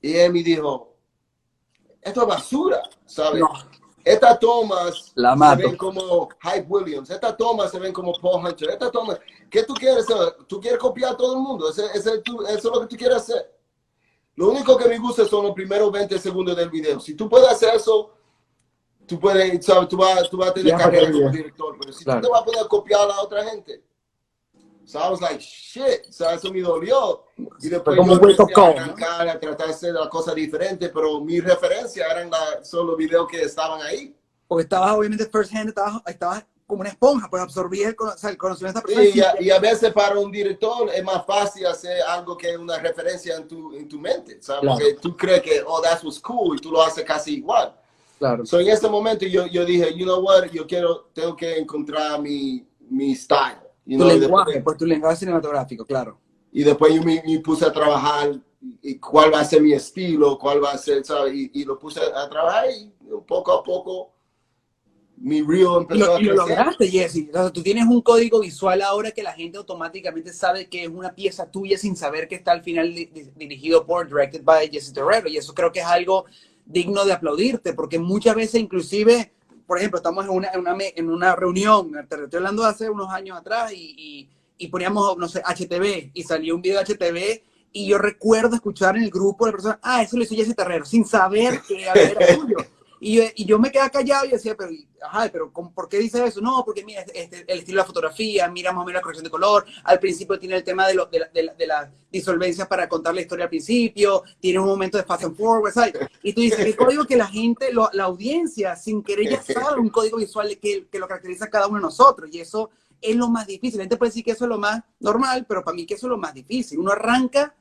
y 0.00 0.14
él 0.16 0.32
me 0.32 0.42
dijo, 0.42 0.94
esto 2.00 2.22
es 2.22 2.28
basura, 2.28 2.82
¿sabes? 3.06 3.40
No. 3.40 3.48
Estas 4.02 4.38
tomas 4.38 5.12
La 5.14 5.32
se 5.32 5.36
mato. 5.38 5.62
ven 5.62 5.76
como 5.76 6.28
Hype 6.42 6.66
Williams, 6.68 7.08
estas 7.08 7.36
tomas 7.38 7.70
se 7.70 7.78
ven 7.78 7.92
como 7.92 8.12
Paul 8.12 8.44
Hunter, 8.44 8.70
estas 8.70 8.92
tomas, 8.92 9.18
¿qué 9.50 9.62
tú 9.62 9.72
quieres 9.74 10.04
hacer? 10.10 10.34
¿Tú 10.46 10.60
quieres 10.60 10.78
copiar 10.78 11.12
a 11.12 11.16
todo 11.16 11.34
el 11.36 11.40
mundo? 11.40 11.70
Ese- 11.70 11.86
ese 11.94 12.18
tú- 12.18 12.42
eso 12.42 12.56
es 12.58 12.64
lo 12.64 12.80
que 12.82 12.86
tú 12.86 12.96
quieres 12.96 13.16
hacer. 13.18 13.50
Lo 14.36 14.48
único 14.50 14.76
que 14.76 14.88
me 14.88 14.98
gusta 14.98 15.24
son 15.24 15.44
los 15.44 15.54
primeros 15.54 15.90
20 15.92 16.18
segundos 16.18 16.56
del 16.56 16.68
video. 16.70 16.98
Si 17.00 17.14
tú 17.14 17.28
puedes 17.28 17.48
hacer 17.48 17.74
eso, 17.74 18.12
tú 19.06 19.18
puedes, 19.20 19.64
sabes, 19.64 19.88
tú 19.88 19.96
vas, 19.96 20.28
tú 20.28 20.36
vas 20.38 20.48
a 20.50 20.54
tener 20.54 20.72
Ya, 20.72 20.78
carrera 20.78 21.12
como 21.12 21.30
director. 21.30 21.76
Pero 21.80 21.92
si 21.92 22.04
Claro. 22.04 22.20
tú 22.20 22.26
te 22.26 22.32
vas 22.32 22.42
a 22.42 22.44
poner 22.44 22.60
a 22.62 22.68
copiar 22.68 23.00
a 23.02 23.06
la 23.06 23.20
otra 23.20 23.44
gente. 23.44 23.82
So 24.86 24.98
I 24.98 25.08
was 25.10 25.20
like, 25.20 25.40
shit, 25.40 26.08
o 26.08 26.12
sea, 26.12 26.34
eso 26.34 26.52
me 26.52 26.60
dolió. 26.60 27.24
Y 27.60 27.68
después 27.70 27.96
como 27.96 28.20
yo 28.20 28.28
empecé 28.28 28.42
a 28.60 28.66
arrancar, 28.68 29.28
a 29.28 29.40
tratar 29.40 29.68
de 29.68 29.72
hacer 29.72 29.94
las 29.94 30.08
cosas 30.08 30.34
diferentes, 30.34 30.90
pero 30.92 31.20
mi 31.22 31.40
referencia 31.40 32.06
eran 32.10 32.28
la- 32.30 32.62
son 32.64 32.86
los 32.88 32.96
videos 32.96 33.26
que 33.28 33.40
estaban 33.40 33.80
ahí. 33.80 34.14
Porque 34.46 34.64
estabas 34.64 34.92
obviamente 34.94 35.24
first 35.26 35.54
hand, 35.54 35.70
estabas, 35.70 36.02
estabas 36.06 36.44
como 36.66 36.80
una 36.80 36.88
esponja, 36.90 37.28
pues 37.28 37.42
absorbías 37.42 37.90
el, 37.90 37.96
o 37.98 38.16
sea, 38.16 38.30
el 38.30 38.36
conocimiento 38.38 38.80
de 38.80 38.92
esta 38.92 39.02
Sí, 39.02 39.12
persona. 39.12 39.34
y, 39.38 39.42
a, 39.42 39.42
y 39.42 39.50
a 39.50 39.58
veces 39.60 39.92
para 39.92 40.18
un 40.18 40.30
director 40.30 40.88
es 40.94 41.04
más 41.04 41.24
fácil 41.26 41.66
hacer 41.66 42.00
algo 42.02 42.36
que 42.36 42.56
una 42.56 42.78
referencia 42.78 43.36
en 43.36 43.46
tu, 43.46 43.74
en 43.74 43.86
tu 43.88 43.98
mente, 44.00 44.38
¿sabes? 44.40 44.62
Claro. 44.62 44.78
Porque 44.78 44.94
tú 44.94 45.16
crees 45.16 45.42
que, 45.42 45.62
oh, 45.66 45.80
that 45.82 46.02
was 46.02 46.18
cool, 46.20 46.56
y 46.56 46.60
tú 46.60 46.70
lo 46.70 46.82
haces 46.82 47.04
casi 47.04 47.34
igual. 47.36 47.74
Claro. 48.18 48.46
So, 48.46 48.58
en 48.60 48.68
ese 48.68 48.88
momento 48.88 49.26
yo, 49.26 49.46
yo 49.46 49.64
dije, 49.64 49.92
you 49.94 50.04
know 50.04 50.20
what, 50.20 50.44
yo 50.52 50.66
quiero, 50.66 51.10
tengo 51.12 51.36
que 51.36 51.58
encontrar 51.58 52.20
mi, 52.20 52.66
mi 52.88 53.14
style. 53.14 53.58
you 53.84 53.98
Tu 53.98 54.04
know, 54.04 54.18
lenguaje, 54.18 54.52
después- 54.52 54.64
pues 54.64 54.76
tu 54.78 54.86
lenguaje 54.86 55.16
cinematográfico, 55.16 55.84
claro. 55.84 56.18
y 56.50 56.62
después 56.62 56.94
yo 56.94 57.02
me, 57.02 57.22
me 57.26 57.38
puse 57.40 57.66
a 57.66 57.72
trabajar 57.72 58.38
y 58.80 58.98
cuál 58.98 59.34
va 59.34 59.40
a 59.40 59.44
ser 59.44 59.60
mi 59.60 59.74
estilo, 59.74 60.38
cuál 60.38 60.64
va 60.64 60.70
a 60.72 60.78
ser, 60.78 61.04
¿sabes? 61.04 61.34
Y, 61.34 61.50
y 61.52 61.64
lo 61.66 61.78
puse 61.78 62.00
a 62.00 62.26
trabajar 62.30 62.64
y 62.70 62.90
poco 63.26 63.52
a 63.52 63.62
poco 63.62 64.13
mi 65.16 65.42
reel 65.42 65.62
Y 65.62 65.76
empezó 65.82 66.06
lo, 66.06 66.16
a 66.16 66.20
y 66.20 66.24
lo 66.24 66.34
lograste, 66.34 66.88
Jesse. 66.88 67.28
O 67.30 67.32
sea, 67.32 67.50
tú 67.50 67.62
tienes 67.62 67.86
un 67.86 68.02
código 68.02 68.40
visual 68.40 68.82
ahora 68.82 69.10
que 69.12 69.22
la 69.22 69.32
gente 69.32 69.58
automáticamente 69.58 70.32
sabe 70.32 70.68
que 70.68 70.84
es 70.84 70.88
una 70.88 71.14
pieza 71.14 71.50
tuya 71.50 71.78
sin 71.78 71.96
saber 71.96 72.28
que 72.28 72.34
está 72.34 72.52
al 72.52 72.62
final 72.62 72.94
di- 72.94 73.06
di- 73.06 73.30
dirigido 73.36 73.86
por, 73.86 74.06
directed 74.06 74.42
by 74.42 74.68
Jesse 74.70 74.92
Terrero. 74.92 75.28
Y 75.28 75.36
eso 75.36 75.54
creo 75.54 75.72
que 75.72 75.80
es 75.80 75.86
algo 75.86 76.26
digno 76.66 77.04
de 77.04 77.12
aplaudirte, 77.12 77.74
porque 77.74 77.98
muchas 77.98 78.34
veces 78.34 78.60
inclusive, 78.60 79.32
por 79.66 79.78
ejemplo, 79.78 79.98
estamos 79.98 80.24
en 80.24 80.30
una, 80.30 80.48
en 80.48 80.60
una, 80.60 80.76
en 80.80 81.10
una 81.10 81.36
reunión, 81.36 81.92
te 82.08 82.22
estoy 82.22 82.38
hablando 82.38 82.62
de 82.62 82.68
hace 82.70 82.88
unos 82.90 83.10
años 83.10 83.38
atrás, 83.38 83.72
y, 83.72 83.94
y, 83.96 84.28
y 84.56 84.68
poníamos, 84.68 85.16
no 85.18 85.28
sé, 85.28 85.42
HTV, 85.44 86.10
y 86.14 86.22
salió 86.22 86.54
un 86.54 86.62
video 86.62 86.82
de 86.82 86.84
HTV, 86.94 87.42
y 87.72 87.86
yo 87.86 87.98
recuerdo 87.98 88.54
escuchar 88.54 88.96
en 88.96 89.02
el 89.04 89.10
grupo 89.10 89.44
de 89.46 89.52
personas, 89.52 89.78
ah, 89.82 90.02
eso 90.02 90.16
lo 90.16 90.22
hizo 90.22 90.34
Jesse 90.34 90.54
Terrero, 90.56 90.84
sin 90.86 91.04
saber 91.04 91.60
que 91.68 91.82
era 91.82 91.92
tuyo. 92.34 92.56
Y 93.06 93.16
yo, 93.16 93.22
y 93.34 93.44
yo 93.44 93.58
me 93.58 93.70
quedaba 93.70 93.90
callado 93.90 94.24
y 94.24 94.30
decía, 94.30 94.54
pero, 94.56 94.70
ajá, 95.02 95.28
pero 95.30 95.52
¿cómo- 95.52 95.70
¿por 95.74 95.90
qué 95.90 95.98
dice 95.98 96.24
eso? 96.24 96.40
No, 96.40 96.62
porque 96.64 96.82
mira, 96.86 97.02
este, 97.02 97.20
este- 97.22 97.44
el 97.52 97.58
estilo 97.58 97.76
de 97.76 97.82
la 97.82 97.84
fotografía, 97.86 98.48
mira 98.48 98.72
más 98.72 98.80
o 98.82 98.86
menos 98.86 99.00
la 99.00 99.02
corrección 99.02 99.24
de 99.24 99.30
color. 99.30 99.66
Al 99.84 99.98
principio 99.98 100.38
tiene 100.38 100.56
el 100.56 100.64
tema 100.64 100.86
de, 100.88 100.94
lo, 100.94 101.04
de, 101.06 101.18
la, 101.18 101.28
de, 101.28 101.42
la, 101.42 101.52
de 101.54 101.66
la 101.66 101.92
disolvencia 102.10 102.66
para 102.66 102.88
contar 102.88 103.14
la 103.14 103.20
historia 103.20 103.44
al 103.44 103.50
principio, 103.50 104.22
tiene 104.40 104.58
un 104.58 104.64
momento 104.66 104.96
de 104.96 105.04
fast 105.04 105.24
and 105.24 105.36
forward, 105.36 105.74
¿sabes? 105.74 105.92
Y 106.22 106.32
tú 106.32 106.40
dices, 106.40 106.60
el 106.60 106.74
código 106.76 107.04
que 107.04 107.16
la 107.16 107.26
gente, 107.26 107.70
la 107.92 108.04
audiencia, 108.04 108.74
sin 108.74 109.02
querer 109.02 109.28
ya 109.28 109.42
sabe 109.42 109.78
un 109.80 109.90
código 109.90 110.16
visual 110.16 110.58
que, 110.58 110.86
lo 110.92 111.06
caracteriza 111.06 111.44
a 111.44 111.50
cada 111.50 111.66
uno 111.66 111.76
de 111.76 111.82
nosotros. 111.82 112.30
Y 112.32 112.40
eso 112.40 112.70
es 113.02 113.14
lo 113.16 113.28
más 113.28 113.46
difícil. 113.46 113.76
La 113.76 113.84
gente 113.84 113.98
puede 113.98 114.08
decir 114.12 114.24
que 114.24 114.30
eso 114.30 114.44
es 114.46 114.48
lo 114.48 114.56
más 114.58 114.82
normal, 114.98 115.44
pero 115.46 115.62
para 115.62 115.74
mí 115.74 115.84
que 115.84 115.92
eso 115.92 116.06
es 116.06 116.10
lo 116.10 116.16
más 116.16 116.32
difícil. 116.32 116.78
Uno 116.78 116.92
arranca 116.92 117.54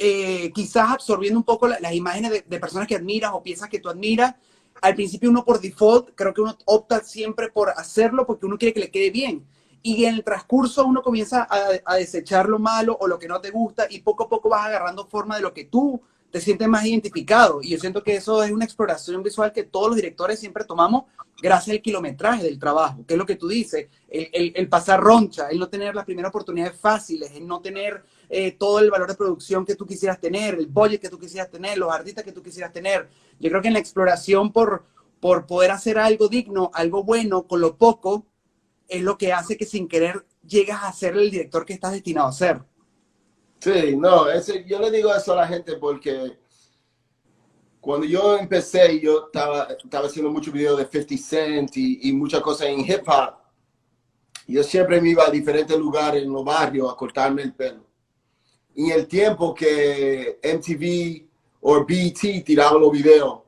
eh, 0.00 0.52
quizás 0.54 0.90
absorbiendo 0.92 1.38
un 1.38 1.44
poco 1.44 1.66
la- 1.66 1.80
las 1.80 1.92
imágenes 1.92 2.30
de, 2.30 2.44
de 2.46 2.60
personas 2.60 2.86
que 2.86 2.94
admiras 2.94 3.32
o 3.34 3.42
piezas 3.42 3.68
que 3.68 3.80
tú 3.80 3.88
admiras. 3.88 4.34
Al 4.80 4.94
principio 4.94 5.30
uno 5.30 5.44
por 5.44 5.60
default, 5.60 6.10
creo 6.14 6.34
que 6.34 6.40
uno 6.40 6.56
opta 6.66 7.02
siempre 7.02 7.50
por 7.50 7.70
hacerlo 7.70 8.26
porque 8.26 8.46
uno 8.46 8.58
quiere 8.58 8.74
que 8.74 8.80
le 8.80 8.90
quede 8.90 9.10
bien. 9.10 9.46
Y 9.82 10.04
en 10.04 10.14
el 10.14 10.24
transcurso 10.24 10.84
uno 10.84 11.02
comienza 11.02 11.46
a, 11.48 11.70
a 11.84 11.96
desechar 11.96 12.48
lo 12.48 12.58
malo 12.58 12.96
o 13.00 13.06
lo 13.06 13.18
que 13.18 13.28
no 13.28 13.40
te 13.40 13.50
gusta 13.50 13.86
y 13.88 14.00
poco 14.00 14.24
a 14.24 14.28
poco 14.28 14.48
vas 14.48 14.66
agarrando 14.66 15.06
forma 15.06 15.36
de 15.36 15.42
lo 15.42 15.54
que 15.54 15.64
tú 15.64 16.00
te 16.30 16.40
sientes 16.40 16.68
más 16.68 16.84
identificado. 16.84 17.60
Y 17.62 17.70
yo 17.70 17.78
siento 17.78 18.02
que 18.02 18.16
eso 18.16 18.42
es 18.42 18.50
una 18.52 18.64
exploración 18.64 19.22
visual 19.22 19.52
que 19.52 19.64
todos 19.64 19.88
los 19.88 19.96
directores 19.96 20.38
siempre 20.38 20.64
tomamos 20.64 21.04
gracias 21.40 21.74
al 21.76 21.82
kilometraje 21.82 22.42
del 22.44 22.58
trabajo, 22.58 23.04
que 23.06 23.14
es 23.14 23.18
lo 23.18 23.24
que 23.26 23.36
tú 23.36 23.46
dices, 23.48 23.86
el, 24.08 24.28
el- 24.32 24.52
el 24.56 24.68
pasar 24.68 25.00
roncha, 25.00 25.48
el 25.48 25.58
no 25.58 25.68
tener 25.68 25.94
las 25.94 26.04
primeras 26.04 26.30
oportunidades 26.30 26.78
fáciles, 26.78 27.30
el 27.32 27.46
no 27.46 27.60
tener 27.60 28.02
eh, 28.28 28.52
todo 28.52 28.80
el 28.80 28.90
valor 28.90 29.08
de 29.08 29.14
producción 29.14 29.64
que 29.64 29.76
tú 29.76 29.86
quisieras 29.86 30.20
tener, 30.20 30.54
el 30.54 30.66
budget 30.66 31.00
que 31.00 31.08
tú 31.08 31.18
quisieras 31.18 31.50
tener, 31.50 31.78
los 31.78 31.92
artistas 31.92 32.24
que 32.24 32.32
tú 32.32 32.42
quisieras 32.42 32.72
tener. 32.72 33.08
Yo 33.38 33.48
creo 33.50 33.62
que 33.62 33.68
en 33.68 33.74
la 33.74 33.80
exploración 33.80 34.52
por, 34.52 34.84
por 35.20 35.46
poder 35.46 35.70
hacer 35.70 35.98
algo 35.98 36.28
digno, 36.28 36.70
algo 36.74 37.04
bueno, 37.04 37.46
con 37.46 37.60
lo 37.60 37.76
poco, 37.76 38.26
es 38.88 39.02
lo 39.02 39.16
que 39.18 39.32
hace 39.32 39.56
que 39.56 39.66
sin 39.66 39.88
querer 39.88 40.26
llegas 40.46 40.82
a 40.84 40.92
ser 40.92 41.16
el 41.16 41.30
director 41.30 41.64
que 41.66 41.74
estás 41.74 41.92
destinado 41.92 42.28
a 42.28 42.32
ser. 42.32 42.62
Sí, 43.60 43.96
no, 43.96 44.28
ese, 44.30 44.64
yo 44.64 44.78
le 44.78 44.90
digo 44.90 45.12
eso 45.14 45.32
a 45.32 45.36
la 45.36 45.48
gente 45.48 45.76
porque 45.76 46.38
cuando 47.80 48.06
yo 48.06 48.36
empecé, 48.36 49.00
yo 49.00 49.26
estaba, 49.26 49.64
estaba 49.64 50.06
haciendo 50.06 50.30
muchos 50.30 50.52
videos 50.52 50.78
de 50.78 50.86
50 50.86 51.16
Cent 51.16 51.76
y, 51.76 52.08
y 52.08 52.12
muchas 52.12 52.40
cosas 52.40 52.68
en 52.68 52.80
hip 52.80 53.08
hop. 53.08 53.34
Yo 54.46 54.62
siempre 54.62 55.00
me 55.00 55.10
iba 55.10 55.26
a 55.26 55.30
diferentes 55.30 55.76
lugares 55.78 56.22
en 56.22 56.32
los 56.32 56.44
barrios 56.44 56.90
a 56.90 56.96
cortarme 56.96 57.42
el 57.42 57.54
pelo. 57.54 57.84
Y 58.74 58.90
el 58.90 59.06
tiempo 59.06 59.54
que 59.54 60.38
MTV 60.42 61.28
o 61.60 61.80
BT 61.80 62.44
tiraban 62.44 62.80
los 62.80 62.92
videos 62.92 63.40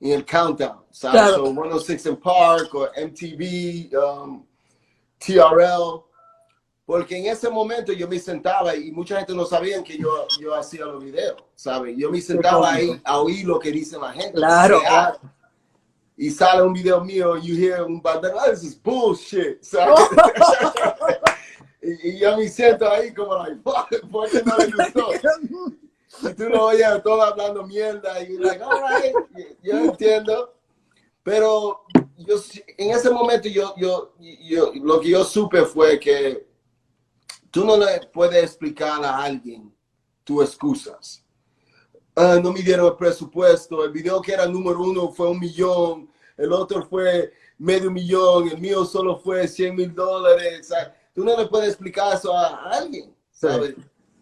en 0.00 0.12
el 0.12 0.24
countdown, 0.24 0.84
¿sabes? 0.90 1.22
Claro. 1.22 1.46
So 1.46 1.52
106 1.52 2.06
en 2.06 2.16
Park 2.16 2.74
o 2.74 2.86
MTV, 2.86 3.90
um, 3.98 4.46
TRL. 5.18 6.05
Porque 6.86 7.18
en 7.18 7.26
ese 7.26 7.50
momento 7.50 7.92
yo 7.92 8.06
me 8.06 8.18
sentaba 8.20 8.76
y 8.76 8.92
mucha 8.92 9.18
gente 9.18 9.34
no 9.34 9.44
sabía 9.44 9.82
que 9.82 9.98
yo, 9.98 10.28
yo 10.40 10.54
hacía 10.54 10.84
los 10.84 11.02
videos, 11.02 11.42
¿sabes? 11.56 11.96
Yo 11.98 12.12
me 12.12 12.20
sentaba 12.20 12.74
ahí 12.74 13.00
a 13.02 13.18
oír 13.18 13.44
lo 13.44 13.58
que 13.58 13.72
dice 13.72 13.98
la 13.98 14.12
gente. 14.12 14.34
Claro. 14.34 14.80
Y 16.16 16.30
sale 16.30 16.62
un 16.62 16.72
video 16.72 17.04
mío, 17.04 17.36
you 17.36 17.56
hear 17.56 17.82
un 17.82 18.00
bandero, 18.00 18.38
ah, 18.38 18.50
this 18.50 18.62
is 18.62 18.80
bullshit, 18.80 19.60
¿sabes? 19.62 19.98
y, 21.82 22.10
y 22.10 22.18
yo 22.20 22.36
me 22.36 22.48
siento 22.48 22.88
ahí 22.88 23.12
como, 23.12 23.36
like, 23.36 23.60
¿por 23.62 24.30
qué 24.30 24.42
no 24.44 24.56
le 24.56 24.66
gustó? 24.66 25.10
Y 26.22 26.34
tú 26.34 26.44
lo 26.44 26.66
oyes 26.66 27.02
todo 27.02 27.20
hablando 27.20 27.66
mierda 27.66 28.22
y 28.22 28.38
like, 28.38 28.62
all 28.62 28.80
right, 28.80 29.14
yo 29.60 29.76
entiendo. 29.76 30.54
Pero 31.24 31.82
yo, 32.18 32.36
en 32.78 32.90
ese 32.92 33.10
momento 33.10 33.48
yo, 33.48 33.74
yo, 33.76 34.14
yo, 34.20 34.72
lo 34.76 35.00
que 35.00 35.10
yo 35.10 35.24
supe 35.24 35.64
fue 35.64 35.98
que 35.98 36.45
tú 37.56 37.64
no 37.64 37.78
le 37.78 38.06
puedes 38.12 38.44
explicar 38.44 39.02
a 39.02 39.22
alguien 39.22 39.74
tus 40.24 40.44
excusas. 40.44 41.24
ah, 42.14 42.38
no 42.42 42.52
me 42.52 42.60
dieron 42.60 42.86
el 42.86 42.96
presupuesto, 42.96 43.82
el 43.82 43.92
video 43.92 44.20
que 44.20 44.34
era 44.34 44.44
número 44.44 44.82
uno 44.82 45.08
fue 45.08 45.30
un 45.30 45.38
millón, 45.38 46.10
el 46.36 46.52
otro 46.52 46.84
fue 46.84 47.32
medio 47.56 47.90
millón, 47.90 48.48
el 48.48 48.58
mío 48.58 48.84
solo 48.84 49.16
fue 49.16 49.48
100 49.48 49.74
mil 49.74 49.94
dólares. 49.94 50.70
Tú 51.14 51.24
no 51.24 51.34
le 51.34 51.46
puedes 51.46 51.68
explicar 51.68 52.14
eso 52.14 52.36
a 52.36 52.72
alguien, 52.72 53.16
¿sabes? 53.30 53.74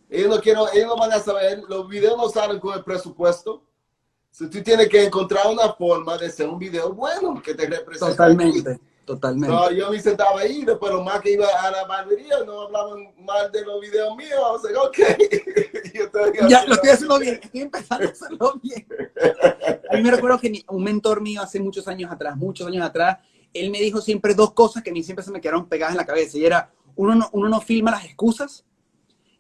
Ellos 0.09 0.31
no, 0.31 0.41
quiero, 0.41 0.73
ellos 0.73 0.87
no 0.87 0.97
van 0.97 1.13
a 1.13 1.19
saber, 1.19 1.61
los 1.69 1.89
videos 1.89 2.17
no 2.17 2.29
salen 2.29 2.61
con 2.61 2.79
el 2.79 2.85
presupuesto. 2.85 3.65
Si 4.31 4.49
tú 4.49 4.63
tienes 4.63 4.89
que 4.89 5.07
encontrar 5.07 5.49
una 5.49 5.73
forma 5.73 6.17
de 6.19 6.27
hacer 6.27 6.49
un 6.49 6.61
video 6.61 6.93
bueno 6.93 7.43
que 7.43 7.53
te 7.53 7.67
represente. 7.67 8.13
Totalmente. 8.13 8.79
Totalmente. 9.05 9.55
No, 9.55 9.71
yo 9.71 9.91
me 9.91 10.01
sentaba 10.01 10.41
ahí, 10.41 10.65
pero 10.81 11.03
más 11.03 11.21
que 11.21 11.33
iba 11.33 11.47
a 11.47 11.71
la 11.71 11.85
barbería, 11.85 12.43
no 12.47 12.63
hablaban 12.63 13.13
mal 13.19 13.53
de 13.53 13.65
los 13.65 13.81
videos 13.81 14.17
míos. 14.17 14.41
O 14.41 14.59
sea, 14.59 14.83
ok. 14.83 14.99
ya 16.49 16.65
lo 16.65 16.75
estoy 16.75 16.91
haciendo 16.91 17.19
bien, 17.19 17.41
estoy 17.43 17.61
empezando 17.61 18.09
a 18.09 18.11
hacerlo 18.11 18.61
bien. 18.63 18.87
A 19.91 19.97
mí 19.97 20.03
me 20.03 20.11
recuerdo 20.11 20.39
que 20.41 20.65
un 20.69 20.83
mentor 20.83 21.21
mío 21.21 21.43
hace 21.43 21.61
muchos 21.61 21.87
años 21.87 22.11
atrás, 22.11 22.37
muchos 22.37 22.67
años 22.67 22.85
atrás, 22.85 23.19
él 23.53 23.71
me 23.71 23.79
dijo 23.79 24.01
siempre 24.01 24.35
dos 24.35 24.53
cosas 24.53 24.83
que 24.83 24.91
a 24.91 24.93
mí 24.93 25.03
siempre 25.05 25.25
se 25.25 25.31
me 25.31 25.41
quedaron 25.41 25.69
pegadas 25.69 25.93
en 25.93 25.99
la 25.99 26.07
cabeza. 26.07 26.37
Y 26.39 26.45
era, 26.45 26.73
uno 26.97 27.15
no, 27.15 27.29
uno 27.33 27.49
no 27.49 27.61
filma 27.61 27.93
las 27.93 28.05
excusas 28.05 28.65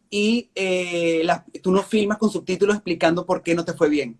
y 0.09 0.51
eh, 0.55 1.27
tú 1.61 1.73
no 1.73 1.83
filmas 1.83 2.19
con 2.19 2.31
subtítulos 2.31 2.77
explicando 2.77 3.27
por 3.27 3.43
qué 3.43 3.55
no 3.55 3.65
te 3.65 3.73
fue 3.73 3.89
bien. 3.89 4.17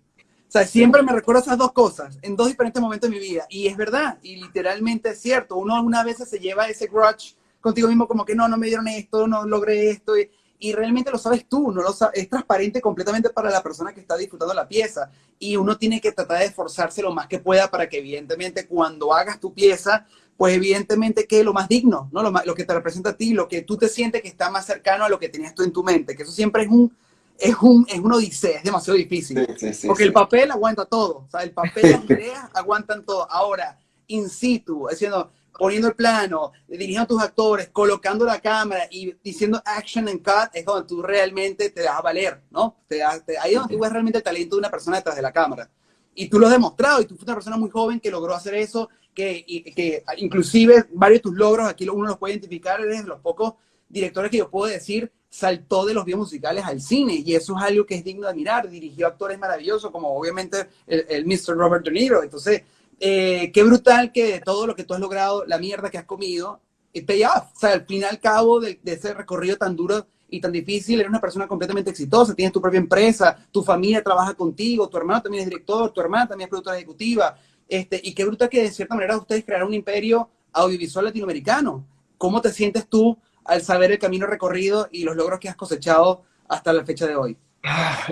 Siempre 0.63 1.03
me 1.03 1.11
recuerdo 1.11 1.41
esas 1.41 1.57
dos 1.57 1.73
cosas 1.73 2.17
en 2.21 2.35
dos 2.35 2.47
diferentes 2.47 2.81
momentos 2.81 3.09
de 3.09 3.15
mi 3.15 3.21
vida. 3.21 3.45
Y 3.49 3.67
es 3.67 3.75
verdad, 3.75 4.17
y 4.21 4.37
literalmente 4.37 5.09
es 5.09 5.19
cierto. 5.19 5.57
Uno 5.57 5.75
algunas 5.75 6.05
veces 6.05 6.29
se 6.29 6.39
lleva 6.39 6.67
ese 6.67 6.87
grudge 6.87 7.35
contigo 7.59 7.87
mismo 7.87 8.07
como 8.07 8.23
que 8.23 8.35
no, 8.35 8.47
no 8.47 8.57
me 8.57 8.67
dieron 8.67 8.87
esto, 8.87 9.27
no 9.27 9.45
logré 9.45 9.89
esto. 9.89 10.13
Y, 10.17 10.29
realmente 10.73 11.11
lo 11.11 11.19
sabes 11.19 11.45
tú, 11.47 11.71
no 11.71 11.83
lo 11.83 11.93
es 12.13 12.29
transparente 12.29 12.81
completamente 12.81 13.29
para 13.29 13.51
la 13.51 13.61
persona 13.61 13.93
que 13.93 13.99
está 13.99 14.17
disfrutando 14.17 14.53
la 14.53 14.67
pieza. 14.67 15.11
Y 15.37 15.57
uno 15.57 15.77
tiene 15.77 16.01
que 16.01 16.11
tratar 16.11 16.39
de 16.39 16.45
esforzarse 16.45 17.03
lo 17.03 17.13
más 17.13 17.27
que 17.27 17.37
pueda 17.37 17.69
para 17.69 17.87
que 17.87 17.99
evidentemente 17.99 18.65
cuando 18.65 19.13
hagas 19.13 19.39
tu 19.39 19.53
pieza, 19.53 20.07
pues 20.37 20.55
evidentemente 20.55 21.27
que 21.27 21.43
lo 21.43 21.53
más 21.53 21.67
digno, 21.67 22.09
¿no? 22.11 22.23
Lo, 22.23 22.31
lo 22.31 22.55
que 22.55 22.63
te 22.63 22.73
representa 22.73 23.11
a 23.11 23.17
ti, 23.17 23.33
lo 23.33 23.47
que 23.47 23.61
tú 23.61 23.77
te 23.77 23.89
sientes 23.89 24.23
que 24.23 24.27
está 24.27 24.49
más 24.49 24.65
cercano 24.65 25.05
a 25.05 25.09
lo 25.09 25.19
que 25.19 25.29
tenías 25.29 25.53
tú 25.53 25.61
en 25.61 25.71
tu 25.71 25.83
mente, 25.83 26.15
que 26.15 26.23
eso 26.23 26.31
siempre 26.31 26.63
es 26.63 26.69
un 26.69 26.91
es 27.37 27.55
un, 27.61 27.85
es 27.89 27.99
una 27.99 28.15
odisea, 28.15 28.57
es 28.57 28.63
demasiado 28.63 28.97
difícil. 28.97 29.45
porque 29.85 30.03
el 30.03 30.13
papel 30.13 30.51
aguanta 30.51 30.85
todo, 30.85 31.25
o 31.25 31.29
sea, 31.29 31.41
el 31.41 31.51
papel, 31.51 31.91
las 31.91 32.03
ideas 32.09 32.49
aguantan 32.53 33.05
todo. 33.05 33.29
Ahora, 33.29 33.77
in 34.07 34.29
situ, 34.29 34.87
haciendo, 34.87 35.31
poniendo 35.57 35.87
el 35.87 35.95
plano, 35.95 36.51
dirigiendo 36.67 37.03
a 37.03 37.07
tus 37.07 37.21
actores, 37.21 37.69
colocando 37.69 38.25
la 38.25 38.39
cámara 38.39 38.87
y 38.89 39.13
diciendo 39.23 39.61
action 39.65 40.07
and 40.07 40.23
cut, 40.23 40.49
es 40.53 40.65
donde 40.65 40.87
tú 40.87 41.01
realmente 41.01 41.69
te 41.69 41.83
das 41.83 41.97
a 41.97 42.01
valer, 42.01 42.41
¿no? 42.51 42.77
Te, 42.87 43.03
ahí 43.03 43.19
es 43.51 43.55
donde 43.55 43.75
tú 43.75 43.81
ves 43.81 43.91
realmente 43.91 44.19
el 44.19 44.23
talento 44.23 44.55
de 44.55 44.59
una 44.59 44.71
persona 44.71 44.97
detrás 44.97 45.15
de 45.15 45.21
la 45.21 45.31
cámara. 45.31 45.69
Y 46.13 46.29
tú 46.29 46.39
lo 46.39 46.47
has 46.47 46.53
demostrado, 46.53 47.01
y 47.01 47.05
tú 47.05 47.15
fuiste 47.15 47.29
una 47.31 47.35
persona 47.35 47.57
muy 47.57 47.69
joven 47.69 47.99
que 47.99 48.09
logró 48.09 48.33
hacer 48.33 48.55
eso, 48.55 48.89
que, 49.13 49.45
que 49.75 50.03
inclusive 50.17 50.85
varios 50.91 51.19
de 51.19 51.23
tus 51.23 51.35
logros, 51.35 51.67
aquí 51.67 51.87
uno 51.89 52.07
los 52.07 52.17
puede 52.17 52.33
identificar, 52.33 52.79
eres 52.79 53.03
de 53.03 53.09
los 53.09 53.19
pocos 53.19 53.55
directores 53.89 54.31
que 54.31 54.37
yo 54.37 54.49
puedo 54.49 54.71
decir 54.71 55.11
saltó 55.35 55.85
de 55.85 55.93
los 55.93 56.05
videos 56.05 56.21
musicales 56.21 56.63
al 56.63 56.79
cine 56.79 57.21
y 57.25 57.35
eso 57.35 57.57
es 57.57 57.63
algo 57.63 57.85
que 57.85 57.95
es 57.95 58.03
digno 58.05 58.23
de 58.23 58.29
admirar. 58.29 58.69
Dirigió 58.69 59.05
actores 59.07 59.37
maravillosos 59.37 59.91
como 59.91 60.15
obviamente 60.15 60.69
el, 60.87 61.25
Mr. 61.25 61.57
Robert 61.57 61.83
De 61.83 61.91
Niro. 61.91 62.23
Entonces, 62.23 62.63
eh, 63.01 63.51
qué 63.53 63.63
brutal 63.63 64.13
que 64.13 64.39
todo 64.39 64.65
lo 64.65 64.75
que 64.75 64.85
tú 64.85 64.93
has 64.93 64.99
logrado, 65.01 65.43
la 65.45 65.57
mierda 65.57 65.89
que 65.89 65.97
has 65.97 66.05
comido, 66.05 66.61
it 66.93 67.05
pay 67.05 67.25
off. 67.25 67.61
O 67.61 67.65
al 67.67 67.85
fin 67.85 68.01
y 68.01 68.03
al 68.05 68.21
cabo 68.21 68.61
de, 68.61 68.79
ese 68.85 69.13
recorrido 69.13 69.57
tan 69.57 69.75
duro 69.75 70.07
y 70.29 70.39
tan 70.39 70.53
difícil, 70.53 71.01
eres 71.01 71.09
una 71.09 71.19
persona 71.19 71.49
completamente 71.49 71.89
exitosa, 71.91 72.33
tienes 72.33 72.53
tu 72.53 72.61
propia 72.61 72.79
empresa, 72.79 73.37
tu 73.51 73.61
familia 73.61 74.01
trabaja 74.01 74.33
contigo, 74.35 74.87
tu 74.87 74.97
hermano 74.97 75.21
también 75.21 75.43
es 75.43 75.49
director, 75.49 75.91
tu 75.91 75.99
hermana 75.99 76.29
también 76.29 76.47
es 76.47 76.49
productora 76.49 76.77
ejecutiva. 76.77 77.37
Este, 77.67 77.99
y 78.01 78.13
qué 78.13 78.23
brutal 78.23 78.47
que 78.47 78.63
de 78.63 78.71
cierta 78.71 78.95
manera 78.95 79.17
ustedes 79.17 79.43
crearon 79.43 79.67
un 79.67 79.73
imperio 79.73 80.29
audiovisual 80.53 81.03
latinoamericano. 81.03 81.85
¿Cómo 82.17 82.39
te 82.41 82.53
sientes 82.53 82.87
tú 82.87 83.17
al 83.45 83.61
saber 83.61 83.91
el 83.91 83.99
camino 83.99 84.27
recorrido 84.27 84.87
y 84.91 85.03
los 85.03 85.15
logros 85.15 85.39
que 85.39 85.49
has 85.49 85.55
cosechado 85.55 86.23
hasta 86.47 86.73
la 86.73 86.83
fecha 86.83 87.07
de 87.07 87.15
hoy? 87.15 87.37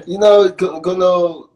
You 0.08 0.18
know, 0.18 0.56
cuando 0.82 1.52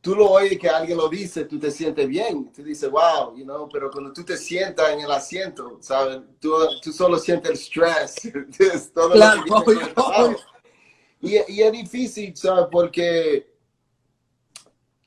tú 0.00 0.14
lo 0.14 0.30
oyes 0.30 0.58
que 0.58 0.68
alguien 0.68 0.98
lo 0.98 1.08
dice, 1.08 1.44
tú 1.44 1.58
te 1.58 1.70
sientes 1.70 2.08
bien, 2.08 2.50
tú 2.52 2.62
dices, 2.62 2.90
wow, 2.90 3.36
you 3.36 3.44
know, 3.44 3.68
pero 3.68 3.90
cuando 3.90 4.12
tú 4.12 4.24
te 4.24 4.36
sientas 4.36 4.90
en 4.90 5.00
el 5.00 5.10
asiento, 5.10 5.78
¿sabes? 5.80 6.20
Tú, 6.40 6.52
tú 6.82 6.92
solo 6.92 7.18
sientes 7.18 7.50
el 7.50 7.56
stress. 7.56 8.90
todo 8.94 9.12
claro, 9.12 9.44
Y, 11.20 11.36
y, 11.48 11.62
es 11.62 11.72
difícil, 11.72 12.36
¿sabes? 12.36 12.66
Porque 12.70 13.52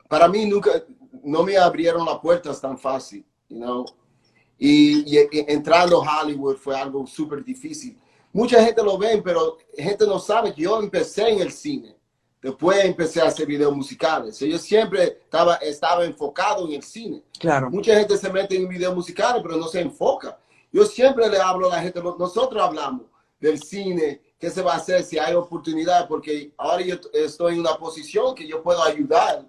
para 0.07 0.27
mí 0.27 0.45
nunca, 0.45 0.83
no 1.23 1.43
me 1.43 1.57
abrieron 1.57 2.05
las 2.05 2.19
puertas 2.19 2.59
tan 2.59 2.77
fácil, 2.77 3.25
you 3.49 3.57
know. 3.57 3.85
Y, 4.57 5.17
entrando 5.47 6.03
a 6.03 6.21
Hollywood 6.21 6.57
fue 6.57 6.77
algo 6.77 7.07
súper 7.07 7.43
difícil. 7.43 7.97
Mucha 8.33 8.63
gente 8.63 8.83
lo 8.83 8.97
ve, 8.97 9.21
pero 9.23 9.57
gente 9.77 10.05
no 10.05 10.19
sabe 10.19 10.53
que 10.53 10.61
yo 10.61 10.79
empecé 10.79 11.29
en 11.29 11.41
el 11.41 11.51
cine. 11.51 11.95
Después 12.41 12.83
empecé 12.83 13.21
a 13.21 13.25
hacer 13.25 13.45
videos 13.45 13.75
musicales. 13.75 14.39
Yo 14.39 14.57
siempre 14.57 15.03
estaba, 15.03 15.55
estaba 15.57 16.05
enfocado 16.05 16.65
en 16.67 16.73
el 16.73 16.83
cine. 16.83 17.21
Claro. 17.39 17.69
Mucha 17.69 17.93
gente 17.95 18.17
se 18.17 18.31
mete 18.31 18.55
en 18.55 18.67
videos 18.67 18.95
musicales, 18.95 19.43
pero 19.43 19.57
no 19.57 19.67
se 19.67 19.81
enfoca. 19.81 20.39
Yo 20.71 20.85
siempre 20.85 21.29
le 21.29 21.37
hablo 21.37 21.67
a 21.71 21.75
la 21.75 21.81
gente, 21.81 22.01
nosotros 22.01 22.61
hablamos 22.61 23.03
del 23.39 23.61
cine, 23.61 24.21
qué 24.39 24.49
se 24.49 24.61
va 24.61 24.73
a 24.73 24.77
hacer 24.77 25.03
si 25.03 25.19
hay 25.19 25.33
oportunidad, 25.35 26.07
porque 26.07 26.51
ahora 26.57 26.81
yo 26.83 26.95
estoy 27.13 27.53
en 27.55 27.59
una 27.59 27.75
posición 27.75 28.33
que 28.33 28.47
yo 28.47 28.63
puedo 28.63 28.81
ayudar 28.83 29.45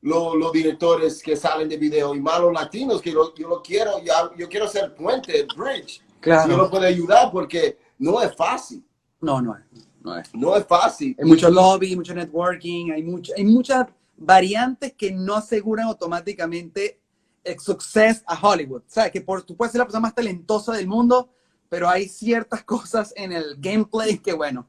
los, 0.00 0.52
directores 0.52 1.22
que 1.22 1.36
salen 1.36 1.68
de 1.68 1.76
video 1.76 2.14
y 2.14 2.20
malos 2.20 2.52
latinos, 2.52 3.02
que 3.02 3.10
yo 3.10 3.32
lo 3.38 3.62
quiero, 3.62 3.98
yo, 4.02 4.12
yo 4.36 4.48
quiero 4.48 4.68
ser 4.68 4.94
puente, 4.94 5.46
bridge. 5.56 6.02
Claro. 6.20 6.50
yo 6.50 6.56
lo 6.56 6.70
puedo 6.70 6.84
ayudar 6.84 7.30
porque 7.30 7.76
no 7.98 8.20
es 8.20 8.34
fácil. 8.34 8.84
No, 9.20 9.40
no 9.40 9.56
es. 9.56 9.62
No 10.02 10.16
es, 10.16 10.34
no 10.34 10.56
es 10.56 10.64
fácil. 10.66 11.16
Hay 11.18 11.24
mucho 11.24 11.50
lobby, 11.50 11.96
mucho 11.96 12.14
networking, 12.14 12.92
hay, 12.92 13.02
mucho, 13.02 13.32
hay 13.36 13.44
muchas 13.44 13.88
variantes 14.16 14.92
que 14.92 15.10
no 15.10 15.34
aseguran 15.34 15.88
automáticamente 15.88 17.00
el 17.42 17.58
success 17.58 18.22
a 18.26 18.38
Hollywood. 18.40 18.82
O 18.82 18.90
sea, 18.90 19.10
que 19.10 19.20
por, 19.20 19.42
tú 19.42 19.56
puedes 19.56 19.72
ser 19.72 19.80
la 19.80 19.84
persona 19.84 20.02
más 20.02 20.14
talentosa 20.14 20.74
del 20.74 20.86
mundo, 20.86 21.28
pero 21.68 21.88
hay 21.88 22.08
ciertas 22.08 22.62
cosas 22.64 23.12
en 23.16 23.32
el 23.32 23.56
gameplay 23.58 24.18
que, 24.18 24.32
bueno. 24.32 24.66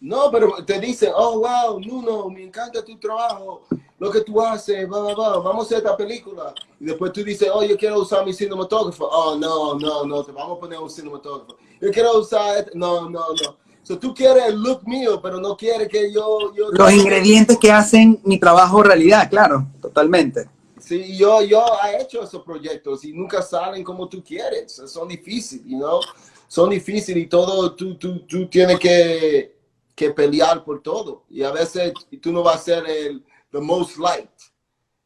No, 0.00 0.30
pero 0.30 0.64
te 0.64 0.80
dicen, 0.80 1.10
oh, 1.14 1.40
wow, 1.40 1.80
Nuno, 1.80 2.30
me 2.30 2.44
encanta 2.44 2.84
tu 2.84 2.98
trabajo 2.98 3.66
lo 3.98 4.10
que 4.10 4.20
tú 4.20 4.40
haces, 4.40 4.88
vamos 4.88 5.44
a 5.44 5.62
hacer 5.62 5.78
esta 5.78 5.96
película. 5.96 6.54
Y 6.78 6.84
después 6.86 7.12
tú 7.12 7.24
dices, 7.24 7.50
oh, 7.52 7.64
yo 7.64 7.76
quiero 7.76 8.00
usar 8.00 8.24
mi 8.24 8.32
cinematógrafo. 8.32 9.06
Oh, 9.06 9.36
no, 9.36 9.74
no, 9.74 10.04
no, 10.04 10.22
te 10.22 10.30
vamos 10.30 10.56
a 10.56 10.60
poner 10.60 10.78
un 10.78 10.88
cinematógrafo. 10.88 11.56
Yo 11.80 11.90
quiero 11.90 12.18
usar, 12.18 12.58
este". 12.58 12.70
no, 12.74 13.08
no, 13.08 13.20
no. 13.42 13.56
So, 13.82 13.98
tú 13.98 14.12
quieres 14.12 14.44
el 14.48 14.60
look 14.60 14.86
mío, 14.86 15.18
pero 15.22 15.40
no 15.40 15.56
quieres 15.56 15.88
que 15.88 16.12
yo... 16.12 16.54
yo 16.54 16.70
Los 16.70 16.92
ingredientes 16.92 17.56
que 17.56 17.72
hacen 17.72 18.20
mi 18.22 18.38
trabajo 18.38 18.82
realidad, 18.82 19.30
claro, 19.30 19.66
totalmente. 19.80 20.46
Sí, 20.78 21.16
yo, 21.16 21.42
yo 21.42 21.64
he 21.86 22.02
hecho 22.02 22.22
esos 22.22 22.42
proyectos 22.42 23.04
y 23.06 23.14
nunca 23.14 23.40
salen 23.40 23.82
como 23.82 24.06
tú 24.06 24.22
quieres. 24.22 24.80
Son 24.86 25.08
difíciles, 25.08 25.64
you 25.64 25.78
know? 25.78 26.00
Son 26.46 26.68
difíciles 26.68 27.24
y 27.24 27.26
todo, 27.28 27.74
tú, 27.74 27.96
tú, 27.96 28.26
tú 28.26 28.46
tienes 28.48 28.78
que, 28.78 29.56
que 29.94 30.10
pelear 30.10 30.62
por 30.64 30.82
todo. 30.82 31.24
Y 31.30 31.42
a 31.42 31.50
veces 31.50 31.94
tú 32.20 32.30
no 32.30 32.42
vas 32.42 32.56
a 32.56 32.64
ser 32.64 32.86
el 32.86 33.24
the 33.52 33.60
most 33.60 33.98
liked. 33.98 34.47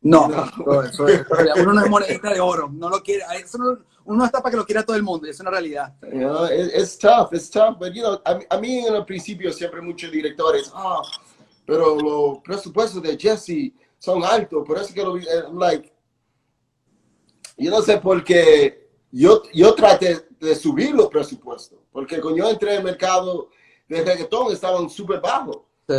No, 0.02 0.28
eso, 0.82 1.06
uno 1.62 1.72
no 1.72 1.84
es 1.84 1.90
monedita 1.90 2.32
de 2.32 2.40
oro, 2.40 2.68
no 2.72 2.90
lo 2.90 3.02
quiere, 3.02 3.24
eso 3.40 3.56
no, 3.58 3.78
uno 4.04 4.18
no 4.18 4.24
está 4.24 4.40
para 4.42 4.50
que 4.50 4.56
lo 4.56 4.66
quiera 4.66 4.84
todo 4.84 4.96
el 4.96 5.02
mundo, 5.02 5.28
es 5.28 5.38
una 5.38 5.50
realidad. 5.50 5.94
Es 6.50 6.98
tough, 6.98 7.32
es 7.32 7.48
tough, 7.48 7.78
but 7.78 7.92
you 7.92 8.02
know, 8.02 8.20
a, 8.24 8.58
mí 8.58 8.78
en 8.78 8.94
el 8.94 9.04
principio 9.04 9.52
siempre 9.52 9.80
muchos 9.80 10.10
directores, 10.10 10.70
ah, 10.74 11.02
pero 11.64 11.96
los 11.96 12.38
presupuestos 12.40 13.00
de 13.02 13.16
Jesse 13.16 13.72
son 13.98 14.24
altos, 14.24 14.64
por 14.66 14.78
eso 14.78 14.92
que 14.92 15.02
lo 15.02 15.14
vi, 15.14 15.22
eh, 15.22 15.44
like, 15.54 15.92
yo 17.56 17.70
no 17.70 17.80
sé 17.80 17.98
por 17.98 18.24
qué, 18.24 18.90
yo, 19.12 19.42
yo 19.54 19.72
traté 19.74 20.26
de 20.40 20.54
subir 20.56 20.94
los 20.94 21.06
presupuestos, 21.06 21.78
porque 21.92 22.20
cuando 22.20 22.38
yo 22.38 22.50
entré 22.50 22.76
el 22.76 22.82
mercado 22.82 23.50
de 23.88 24.02
reggaetón 24.02 24.52
estaban 24.52 24.88
súper 24.90 25.20
bajos. 25.20 25.58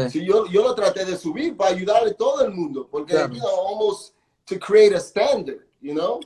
Sí. 0.09 0.25
yo, 0.25 0.45
yo 0.47 0.63
lo 0.63 0.73
traté 0.73 1.05
de 1.05 1.17
subir 1.17 1.55
para 1.55 1.71
ayudarle 1.71 2.11
a 2.11 2.13
todo 2.13 2.43
el 2.43 2.51
mundo, 2.51 2.87
porque, 2.89 3.13
you 3.13 3.39
know, 3.39 3.67
almost 3.67 4.15
to 4.45 4.57
create 4.57 4.95
a 4.95 4.99
standard, 4.99 5.59
you 5.81 5.93
know, 5.93 6.19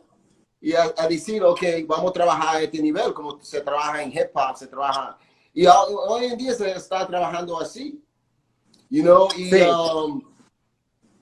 y 0.62 0.74
a, 0.74 0.94
decir, 1.10 1.44
ok, 1.44 1.62
vamos 1.86 2.12
a 2.12 2.14
trabajar 2.14 2.58
a 2.58 2.62
este 2.62 2.82
nivel, 2.82 3.14
como 3.14 3.40
se 3.42 3.62
trabaja 3.62 4.04
en 4.04 4.12
hip 4.12 4.30
hop, 4.34 4.56
se 4.56 4.68
trabaja, 4.68 5.18
y 5.54 5.66
hoy 5.66 6.26
en 6.26 6.38
día 6.38 6.54
se 6.54 6.72
está 6.72 7.06
trabajando 7.08 7.60
así, 7.60 8.02
you 8.90 9.02
know, 9.02 9.28
y, 9.36 9.54
um, 9.64 10.22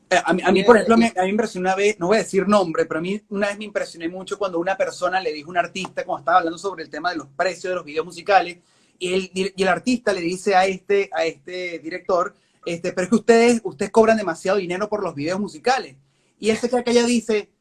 eh, 0.09 0.21
a, 0.23 0.33
mí, 0.33 0.41
a 0.45 0.51
mí, 0.51 0.63
por 0.63 0.75
ejemplo, 0.75 0.95
a 0.95 0.97
mí 0.97 1.11
me 1.15 1.29
impresionó 1.29 1.67
una 1.69 1.75
vez, 1.75 1.99
no 1.99 2.07
voy 2.07 2.17
a 2.17 2.19
decir 2.19 2.47
nombre, 2.47 2.85
pero 2.85 2.99
a 2.99 3.01
mí 3.01 3.19
una 3.29 3.47
vez 3.47 3.57
me 3.57 3.65
impresioné 3.65 4.07
mucho 4.07 4.37
cuando 4.37 4.59
una 4.59 4.77
persona 4.77 5.19
le 5.19 5.33
dijo 5.33 5.49
a 5.49 5.51
un 5.51 5.57
artista, 5.57 6.03
cuando 6.05 6.19
estaba 6.19 6.37
hablando 6.39 6.59
sobre 6.59 6.83
el 6.83 6.89
tema 6.89 7.09
de 7.09 7.17
los 7.17 7.27
precios 7.27 7.71
de 7.71 7.75
los 7.75 7.85
videos 7.85 8.05
musicales, 8.05 8.59
y 8.99 9.13
el, 9.13 9.53
el 9.57 9.67
artista 9.67 10.13
le 10.13 10.21
dice 10.21 10.55
a 10.55 10.65
este, 10.65 11.09
a 11.13 11.25
este 11.25 11.79
director, 11.79 12.35
este, 12.65 12.93
pero 12.93 13.03
es 13.03 13.09
que 13.09 13.15
ustedes, 13.15 13.61
ustedes 13.63 13.91
cobran 13.91 14.17
demasiado 14.17 14.57
dinero 14.57 14.89
por 14.89 15.03
los 15.03 15.15
videos 15.15 15.39
musicales. 15.39 15.95
Y 16.39 16.49
él 16.49 16.57
se 16.57 16.69
cree 16.69 16.83
que 16.83 16.91
ella 16.91 17.05
dice, 17.05 17.51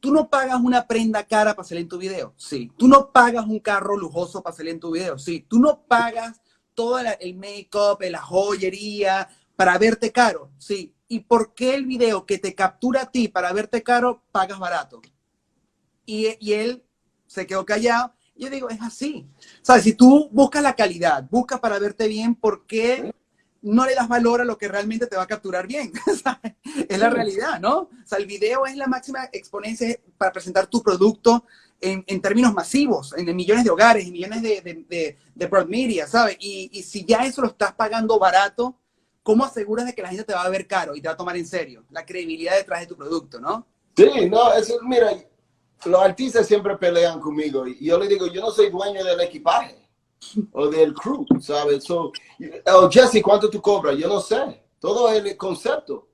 tú 0.00 0.12
no 0.12 0.28
pagas 0.28 0.60
una 0.60 0.86
prenda 0.86 1.24
cara 1.24 1.54
para 1.54 1.66
salir 1.66 1.82
en 1.82 1.88
tu 1.88 1.98
video, 1.98 2.34
sí. 2.36 2.70
Tú 2.76 2.88
no 2.88 3.10
pagas 3.12 3.46
un 3.46 3.60
carro 3.60 3.96
lujoso 3.96 4.42
para 4.42 4.56
salir 4.56 4.72
en 4.72 4.80
tu 4.80 4.92
video, 4.92 5.18
sí. 5.18 5.46
Tú 5.48 5.58
no 5.58 5.84
pagas 5.86 6.40
todo 6.74 6.98
el 6.98 7.34
make-up, 7.36 7.98
la 8.00 8.20
joyería 8.20 9.28
para 9.56 9.78
verte 9.78 10.12
caro, 10.12 10.50
sí. 10.58 10.94
¿Y 11.06 11.20
por 11.20 11.54
qué 11.54 11.74
el 11.74 11.86
video 11.86 12.26
que 12.26 12.38
te 12.38 12.54
captura 12.54 13.02
a 13.02 13.10
ti 13.10 13.28
para 13.28 13.52
verte 13.52 13.82
caro 13.82 14.24
pagas 14.32 14.58
barato? 14.58 15.00
Y, 16.06 16.36
y 16.40 16.54
él 16.54 16.84
se 17.26 17.46
quedó 17.46 17.64
callado. 17.64 18.14
Yo 18.36 18.50
digo, 18.50 18.68
es 18.68 18.80
así. 18.82 19.26
¿Sabes? 19.62 19.84
Si 19.84 19.94
tú 19.94 20.28
buscas 20.32 20.62
la 20.62 20.74
calidad, 20.74 21.26
buscas 21.30 21.60
para 21.60 21.78
verte 21.78 22.08
bien, 22.08 22.34
¿por 22.34 22.66
qué 22.66 23.12
no 23.64 23.86
le 23.86 23.94
das 23.94 24.08
valor 24.08 24.42
a 24.42 24.44
lo 24.44 24.58
que 24.58 24.68
realmente 24.68 25.06
te 25.06 25.16
va 25.16 25.22
a 25.22 25.26
capturar 25.26 25.66
bien. 25.66 25.90
es 26.88 26.98
la 26.98 27.08
realidad, 27.08 27.58
¿no? 27.60 27.78
O 27.78 27.90
sea, 28.04 28.18
el 28.18 28.26
video 28.26 28.66
es 28.66 28.76
la 28.76 28.86
máxima 28.86 29.30
exponencia 29.32 29.98
para 30.18 30.32
presentar 30.32 30.66
tu 30.66 30.82
producto 30.82 31.46
en, 31.80 32.04
en 32.06 32.20
términos 32.20 32.52
masivos, 32.52 33.14
en, 33.16 33.34
millones 33.34 33.64
de 33.64 33.70
hogares, 33.70 34.04
en 34.04 34.12
millones 34.12 34.42
de, 34.42 34.60
de, 34.60 35.16
de, 35.34 35.46
broad 35.46 35.66
media, 35.66 36.06
¿sabes? 36.06 36.36
Y, 36.40 36.70
y, 36.74 36.82
si 36.82 37.06
ya 37.06 37.24
eso 37.24 37.40
lo 37.40 37.48
estás 37.48 37.72
pagando 37.72 38.18
barato, 38.18 38.78
¿cómo 39.22 39.44
aseguras 39.44 39.86
de 39.86 39.94
que 39.94 40.02
la 40.02 40.08
gente 40.08 40.24
te 40.24 40.34
va 40.34 40.42
a 40.42 40.48
ver 40.50 40.66
caro 40.66 40.94
y 40.94 41.00
te 41.00 41.08
va 41.08 41.14
a 41.14 41.16
tomar 41.16 41.36
en 41.38 41.46
serio? 41.46 41.84
La 41.90 42.04
credibilidad 42.04 42.56
detrás 42.56 42.80
de 42.80 42.86
tu 42.86 42.96
producto, 42.96 43.40
¿no? 43.40 43.66
Sí, 43.96 44.28
no, 44.28 44.52
eso, 44.52 44.78
mira, 44.82 45.10
los 45.84 46.00
artistas 46.00 46.46
siempre 46.46 46.76
pelean 46.76 47.20
conmigo 47.20 47.66
y 47.66 47.84
yo 47.84 47.98
le 47.98 48.08
digo, 48.08 48.26
yo 48.26 48.40
no 48.40 48.50
soy 48.50 48.70
dueño 48.70 49.04
del 49.04 49.20
equipaje 49.20 49.88
o 50.52 50.68
del 50.68 50.94
crew, 50.94 51.26
¿sabes? 51.40 51.84
So, 51.84 52.12
oh, 52.72 52.90
Jesse, 52.90 53.22
¿cuánto 53.22 53.50
tú 53.50 53.60
cobras? 53.60 53.96
Yo 53.96 54.08
no 54.08 54.20
sé. 54.20 54.62
Todo 54.78 55.10
el 55.10 55.36
concepto. 55.36 56.08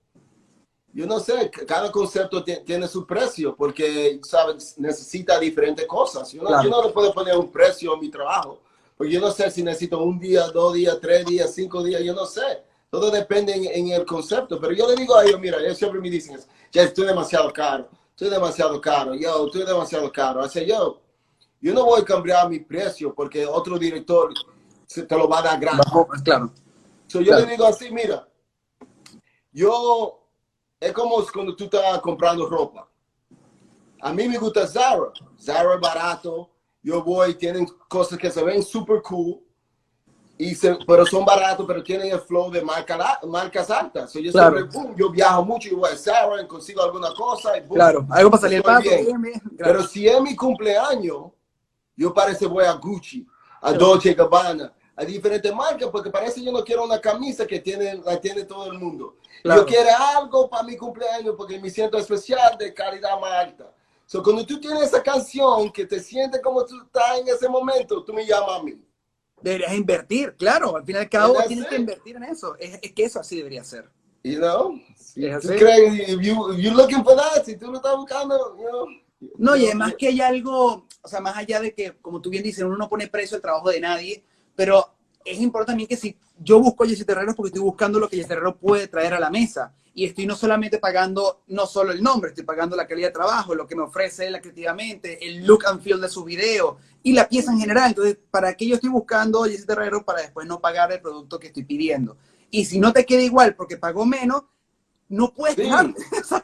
Yo 0.93 1.07
no 1.07 1.21
sé, 1.21 1.51
cada 1.69 1.93
concepto 1.93 2.43
tiene 2.43 2.89
su 2.89 3.07
precio 3.07 3.55
porque, 3.55 4.21
¿sabes? 4.25 4.77
Necesita 4.77 5.39
diferentes 5.39 5.87
cosas. 5.87 6.33
Yo 6.33 6.43
no, 6.43 6.63
yo 6.63 6.69
no 6.69 6.83
le 6.83 6.91
puedo 6.91 7.13
poner 7.13 7.37
un 7.37 7.51
precio 7.51 7.95
a 7.95 8.01
mi 8.01 8.09
trabajo 8.09 8.61
porque 9.01 9.15
yo 9.15 9.21
no 9.23 9.31
sé 9.31 9.51
si 9.51 9.63
necesito 9.63 10.03
un 10.03 10.19
día, 10.19 10.49
dos 10.49 10.75
días, 10.75 10.99
tres 11.01 11.25
días, 11.25 11.55
cinco 11.55 11.83
días, 11.83 12.03
yo 12.03 12.13
no 12.13 12.27
sé. 12.27 12.43
Todo 12.91 13.11
depende 13.11 13.55
en, 13.55 13.89
el 13.89 14.05
concepto. 14.05 14.61
Pero 14.61 14.75
yo 14.75 14.87
le 14.91 14.95
digo 14.95 15.17
a 15.17 15.25
ellos, 15.25 15.41
mira, 15.41 15.57
ellos 15.59 15.79
siempre 15.79 16.03
me 16.03 16.11
dicen, 16.11 16.39
ya 16.71 16.83
estoy 16.83 17.07
demasiado 17.07 17.51
caro, 17.51 17.89
estoy 18.21 18.29
demasiado 18.29 18.79
caro, 18.83 19.15
yo, 19.15 19.47
estoy 19.47 19.65
demasiado 19.65 20.13
caro. 20.13 20.43
Así 20.43 20.67
yo, 20.67 21.01
yo 21.59 21.73
no 21.73 21.87
voy 21.87 22.03
a 22.03 22.05
cambiar 22.05 22.51
mi 22.51 22.61
precio 22.61 23.15
porque 23.15 23.47
otro 23.47 23.79
director 23.79 24.35
se 24.87 25.05
te 25.05 25.17
lo 25.17 25.27
va 25.27 25.39
a 25.39 25.43
dar 25.43 25.59
gratis. 25.59 25.91
Claro. 26.23 26.53
So, 27.07 27.23
yo 27.23 27.35
le 27.35 27.47
digo 27.47 27.65
así, 27.65 27.91
mira, 27.91 28.29
yo, 29.51 30.23
es 30.79 30.93
como 30.93 31.25
cuando 31.33 31.57
tú 31.57 31.65
estás 31.65 31.99
comprando 32.01 32.47
ropa. 32.47 32.87
A 34.03 34.13
mí 34.13 34.29
me 34.29 34.37
gusta 34.37 34.67
Zara. 34.67 35.13
Zara 35.41 35.75
es 35.75 35.81
barato. 35.81 36.51
Yo 36.83 37.03
voy, 37.03 37.35
tienen 37.35 37.67
cosas 37.89 38.19
que 38.19 38.31
se 38.31 38.43
ven 38.45 38.63
super 38.63 39.01
cool. 39.03 39.41
Y 40.41 40.55
se, 40.55 40.75
pero 40.87 41.05
son 41.05 41.23
baratos, 41.23 41.67
pero 41.67 41.83
tienen 41.83 42.11
el 42.11 42.19
flow 42.19 42.51
de 42.51 42.63
marca, 42.63 43.21
marcas 43.29 43.71
altas. 43.71 44.11
yo, 44.15 44.33
siempre, 44.33 44.63
boom, 44.63 44.97
yo 44.97 45.11
viajo 45.11 45.45
mucho 45.45 45.69
y 45.69 45.75
voy 45.75 45.91
a 45.91 45.95
Zara 45.95 46.41
y 46.41 46.47
consigo 46.47 46.83
alguna 46.83 47.13
cosa. 47.13 47.59
Y 47.59 47.61
boom, 47.61 47.75
claro, 47.75 48.07
algo 48.09 48.31
para 48.31 48.41
salir 48.41 48.63
paso. 48.63 48.89
Pero 49.59 49.83
si 49.83 50.09
es 50.09 50.19
mi 50.23 50.35
cumpleaños, 50.35 51.25
yo 51.95 52.15
parece 52.15 52.47
voy 52.47 52.65
a 52.65 52.73
Gucci, 52.73 53.27
a 53.61 53.75
Dolce 53.75 54.15
Gabbana, 54.15 54.73
a 54.97 55.05
diferentes 55.05 55.55
marcas, 55.55 55.91
porque 55.91 56.09
parece 56.09 56.43
yo 56.43 56.51
no 56.53 56.65
quiero 56.65 56.85
una 56.85 56.99
camisa 56.99 57.47
que 57.47 57.61
tiene, 57.61 57.97
la 58.03 58.19
tiene 58.19 58.45
todo 58.45 58.73
el 58.73 58.79
mundo. 58.79 59.17
Yo 59.45 59.67
quiero 59.67 59.91
algo 60.17 60.49
para 60.49 60.63
mi 60.63 60.75
cumpleaños 60.75 61.35
porque 61.37 61.61
me 61.61 61.69
siento 61.69 61.99
especial 61.99 62.57
de 62.57 62.73
calidad 62.73 63.21
más 63.21 63.33
alta. 63.33 63.75
So, 64.07 64.23
cuando 64.23 64.47
tú 64.47 64.59
tienes 64.59 64.85
esa 64.85 65.03
canción 65.03 65.71
que 65.71 65.85
te 65.85 66.01
sientes 66.01 66.41
como 66.41 66.65
tú 66.65 66.81
estás 66.83 67.19
en 67.19 67.29
ese 67.29 67.47
momento, 67.47 68.03
tú 68.03 68.15
me 68.15 68.25
llamas 68.25 68.59
a 68.59 68.63
mí. 68.63 68.81
Deberías 69.43 69.75
invertir, 69.75 70.35
claro. 70.37 70.77
Al 70.77 70.85
final 70.85 71.03
al 71.03 71.09
cabo 71.09 71.37
tienes 71.47 71.67
que 71.67 71.77
invertir 71.77 72.17
en 72.17 72.25
eso. 72.25 72.57
Es, 72.59 72.79
es, 72.83 72.93
que 72.93 73.05
eso 73.05 73.21
así 73.21 73.37
debería 73.37 73.65
ser. 73.65 73.89
You 74.23 74.39
know? 74.39 74.81
Si 74.97 75.23
tú 75.23 75.49
crees, 75.49 76.09
if 76.09 76.21
you, 76.21 76.53
if 76.53 76.75
looking 76.75 77.03
for 77.03 77.17
that, 77.17 77.45
si 77.45 77.57
tú 77.57 77.71
lo 77.71 77.79
estás 77.79 77.97
buscando, 77.97 78.57
you 78.57 78.69
know, 78.69 78.87
no, 79.39 79.57
y 79.57 79.67
además 79.67 79.95
que 79.99 80.09
hay 80.09 80.21
algo, 80.21 80.87
o 81.03 81.09
sea, 81.09 81.21
más 81.21 81.37
allá 81.37 81.61
de 81.61 81.75
que, 81.75 81.93
como 82.01 82.21
tú 82.21 82.31
bien 82.31 82.43
dices, 82.43 82.65
uno 82.65 82.77
no 82.77 82.89
pone 82.89 83.09
precio 83.09 83.37
al 83.37 83.43
trabajo 83.43 83.71
de 83.71 83.81
nadie, 83.81 84.23
pero 84.57 84.95
es 85.25 85.39
importante 85.41 85.73
también 85.73 85.89
que 85.89 85.97
si 85.97 86.17
yo 86.39 86.59
busco 86.59 86.85
a 86.85 86.87
Jesse 86.87 87.05
Terrero 87.05 87.35
porque 87.35 87.49
estoy 87.49 87.63
buscando 87.63 87.99
lo 87.99 88.09
que 88.09 88.17
Jesse 88.17 88.29
Terrero 88.29 88.57
puede 88.57 88.89
traer 88.89 89.15
a 89.15 89.21
la 89.21 89.31
mesa. 89.31 89.75
Y 89.95 90.05
estoy 90.05 90.27
no 90.27 90.37
solamente 90.37 90.79
pagando, 90.79 91.43
no 91.49 91.67
solo 91.67 91.93
el 91.93 92.03
nombre, 92.03 92.31
estoy 92.31 92.45
pagando 92.45 92.77
la 92.77 92.87
calidad 92.87 93.09
de 93.09 93.15
trabajo, 93.15 93.55
lo 93.55 93.67
que 93.67 93.75
me 93.75 93.83
ofrece 93.83 94.27
él 94.27 94.41
creativamente, 94.41 95.27
el 95.27 95.45
look 95.45 95.67
and 95.67 95.83
feel 95.83 96.01
de 96.01 96.09
su 96.09 96.23
video 96.25 96.79
y 97.03 97.13
la 97.13 97.29
pieza 97.29 97.53
en 97.53 97.59
general. 97.59 97.89
Entonces, 97.89 98.19
¿para 98.31 98.55
qué 98.55 98.67
yo 98.67 98.77
estoy 98.77 98.91
buscando 98.91 99.43
Jesse 99.45 99.67
Terrero 99.67 100.05
para 100.05 100.23
después 100.23 100.47
no 100.47 100.61
pagar 100.61 100.93
el 100.93 101.01
producto 101.01 101.39
que 101.39 101.49
estoy 101.49 101.65
pidiendo? 101.65 102.17
Y 102.51 102.65
si 102.65 102.79
no 102.79 102.93
te 102.93 103.05
queda 103.05 103.23
igual 103.23 103.55
porque 103.55 103.77
pagó 103.77 104.07
menos, 104.07 104.45
no 105.11 105.35
puedes 105.35 105.57
sí. 105.57 105.69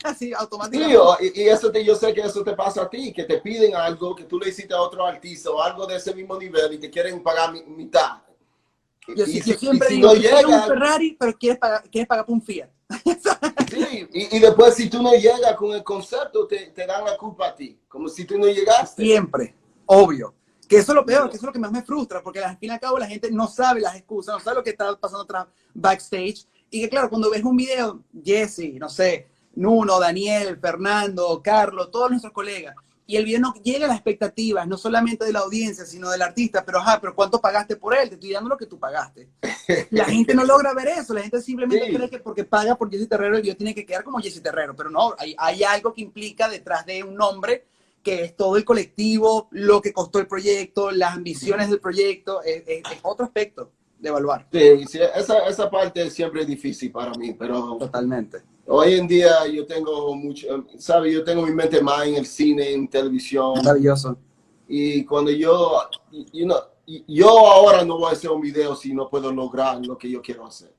así 0.04 0.32
automáticamente. 0.36 1.32
y, 1.40 1.48
eso 1.48 1.70
te, 1.70 1.84
yo 1.84 1.94
sé 1.94 2.12
que 2.12 2.22
eso 2.22 2.42
te 2.42 2.52
pasa 2.52 2.82
a 2.82 2.90
ti, 2.90 3.12
que 3.12 3.24
te 3.24 3.38
piden 3.38 3.76
algo 3.76 4.14
que 4.14 4.24
tú 4.24 4.40
le 4.40 4.48
hiciste 4.48 4.74
a 4.74 4.80
otro 4.80 5.06
artista 5.06 5.50
o 5.50 5.62
algo 5.62 5.86
de 5.86 5.96
ese 5.96 6.12
mismo 6.14 6.36
nivel 6.36 6.72
y 6.74 6.78
te 6.78 6.90
quieren 6.90 7.22
pagar 7.22 7.52
mitad. 7.52 8.22
Yo, 9.16 9.24
y, 9.24 9.40
si, 9.40 9.52
siempre 9.54 9.88
digo, 9.88 10.08
no 10.08 10.14
llega, 10.14 10.48
un 10.48 10.66
Ferrari, 10.66 11.16
pero 11.18 11.32
quieres 11.38 11.60
pagar, 11.60 11.88
quieres 11.88 12.08
pagar 12.08 12.26
por 12.26 12.34
un 12.34 12.42
Fiat. 12.42 12.68
Sí, 13.68 14.08
y, 14.12 14.36
y, 14.36 14.38
después 14.38 14.74
si 14.74 14.88
tú 14.88 15.02
no 15.02 15.12
llegas 15.12 15.54
con 15.56 15.72
el 15.72 15.82
concepto, 15.82 16.46
te, 16.46 16.70
te, 16.70 16.86
dan 16.86 17.04
la 17.04 17.16
culpa 17.16 17.48
a 17.48 17.54
ti, 17.54 17.78
como 17.88 18.08
si 18.08 18.24
tú 18.24 18.38
no 18.38 18.46
llegaste. 18.46 19.02
Siempre, 19.02 19.54
obvio. 19.86 20.34
Que 20.68 20.78
eso 20.78 20.92
es 20.92 20.96
lo 20.96 21.06
peor, 21.06 21.30
que 21.30 21.36
eso 21.36 21.46
es 21.46 21.48
lo 21.48 21.52
que 21.52 21.60
más 21.60 21.70
me 21.70 21.82
frustra, 21.82 22.22
porque 22.22 22.40
al 22.40 22.58
fin 22.58 22.70
y 22.70 22.72
al 22.72 22.80
cabo 22.80 22.98
la 22.98 23.06
gente 23.06 23.30
no 23.30 23.46
sabe 23.46 23.80
las 23.80 23.94
excusas, 23.94 24.34
no 24.34 24.40
sabe 24.40 24.56
lo 24.56 24.64
que 24.64 24.70
está 24.70 24.96
pasando 24.96 25.22
atrás 25.22 25.46
backstage 25.72 26.46
y 26.70 26.80
que 26.80 26.88
claro, 26.88 27.08
cuando 27.08 27.30
ves 27.30 27.44
un 27.44 27.56
video, 27.56 28.02
Jesse, 28.24 28.74
no 28.78 28.88
sé, 28.88 29.28
Nuno, 29.54 30.00
Daniel, 30.00 30.58
Fernando, 30.58 31.40
Carlos, 31.42 31.90
todos 31.90 32.10
nuestros 32.10 32.32
colegas, 32.32 32.74
y 33.06 33.16
el 33.16 33.24
video 33.24 33.40
no 33.40 33.54
llega 33.62 33.84
a 33.84 33.88
las 33.88 33.98
expectativas, 33.98 34.66
no 34.66 34.76
solamente 34.76 35.24
de 35.24 35.32
la 35.32 35.40
audiencia, 35.40 35.86
sino 35.86 36.10
del 36.10 36.22
artista, 36.22 36.64
pero 36.64 36.78
ajá, 36.78 37.00
pero 37.00 37.14
¿cuánto 37.14 37.40
pagaste 37.40 37.76
por 37.76 37.96
él? 37.96 38.08
Te 38.08 38.16
estoy 38.16 38.32
dando 38.32 38.50
lo 38.50 38.56
que 38.56 38.66
tú 38.66 38.78
pagaste. 38.78 39.28
La 39.90 40.04
gente 40.06 40.34
no 40.34 40.44
logra 40.44 40.74
ver 40.74 40.88
eso, 40.88 41.14
la 41.14 41.22
gente 41.22 41.40
simplemente 41.40 41.92
cree 41.94 42.10
que 42.10 42.18
porque 42.18 42.44
paga 42.44 42.74
por 42.74 42.90
Jesse 42.90 43.08
Terrero 43.08 43.36
el 43.36 43.42
video 43.42 43.56
tiene 43.56 43.74
que 43.74 43.86
quedar 43.86 44.02
como 44.02 44.18
Jesse 44.18 44.42
Terrero, 44.42 44.74
pero 44.74 44.90
no, 44.90 45.14
hay, 45.18 45.36
hay 45.38 45.62
algo 45.62 45.94
que 45.94 46.00
implica 46.00 46.48
detrás 46.48 46.84
de 46.84 47.04
un 47.04 47.14
nombre 47.14 47.66
que 48.02 48.24
es 48.24 48.36
todo 48.36 48.56
el 48.56 48.64
colectivo, 48.64 49.48
lo 49.50 49.80
que 49.80 49.92
costó 49.92 50.18
el 50.18 50.26
proyecto, 50.26 50.90
las 50.90 51.14
ambiciones 51.14 51.70
del 51.70 51.80
proyecto, 51.80 52.42
es, 52.42 52.62
es, 52.66 52.82
es 52.90 52.98
otro 53.02 53.26
aspecto 53.26 53.70
de 53.98 54.08
evaluar. 54.08 54.46
Sí, 54.52 54.84
sí 54.86 55.00
esa, 55.14 55.38
esa, 55.48 55.70
parte 55.70 56.08
siempre 56.10 56.42
es 56.42 56.46
difícil 56.46 56.92
para 56.92 57.12
mí, 57.14 57.34
pero... 57.34 57.76
Totalmente. 57.78 58.42
Hoy 58.68 58.94
en 58.94 59.06
día 59.06 59.46
yo 59.46 59.64
tengo 59.64 60.14
mucho, 60.16 60.66
¿sabes? 60.78 61.14
Yo 61.14 61.22
tengo 61.22 61.46
mi 61.46 61.52
mente 61.52 61.80
más 61.80 62.06
en 62.06 62.16
el 62.16 62.26
cine, 62.26 62.72
en 62.72 62.88
televisión. 62.88 63.54
Maravilloso. 63.56 64.18
Y 64.68 65.04
cuando 65.04 65.30
yo, 65.30 65.88
you 66.32 66.44
know, 66.44 66.58
yo 67.06 67.28
ahora 67.28 67.84
no 67.84 67.98
voy 67.98 68.10
a 68.10 68.12
hacer 68.12 68.30
un 68.30 68.40
video 68.40 68.74
si 68.74 68.92
no 68.92 69.08
puedo 69.08 69.32
lograr 69.32 69.84
lo 69.86 69.96
que 69.96 70.10
yo 70.10 70.20
quiero 70.20 70.46
hacer. 70.46 70.74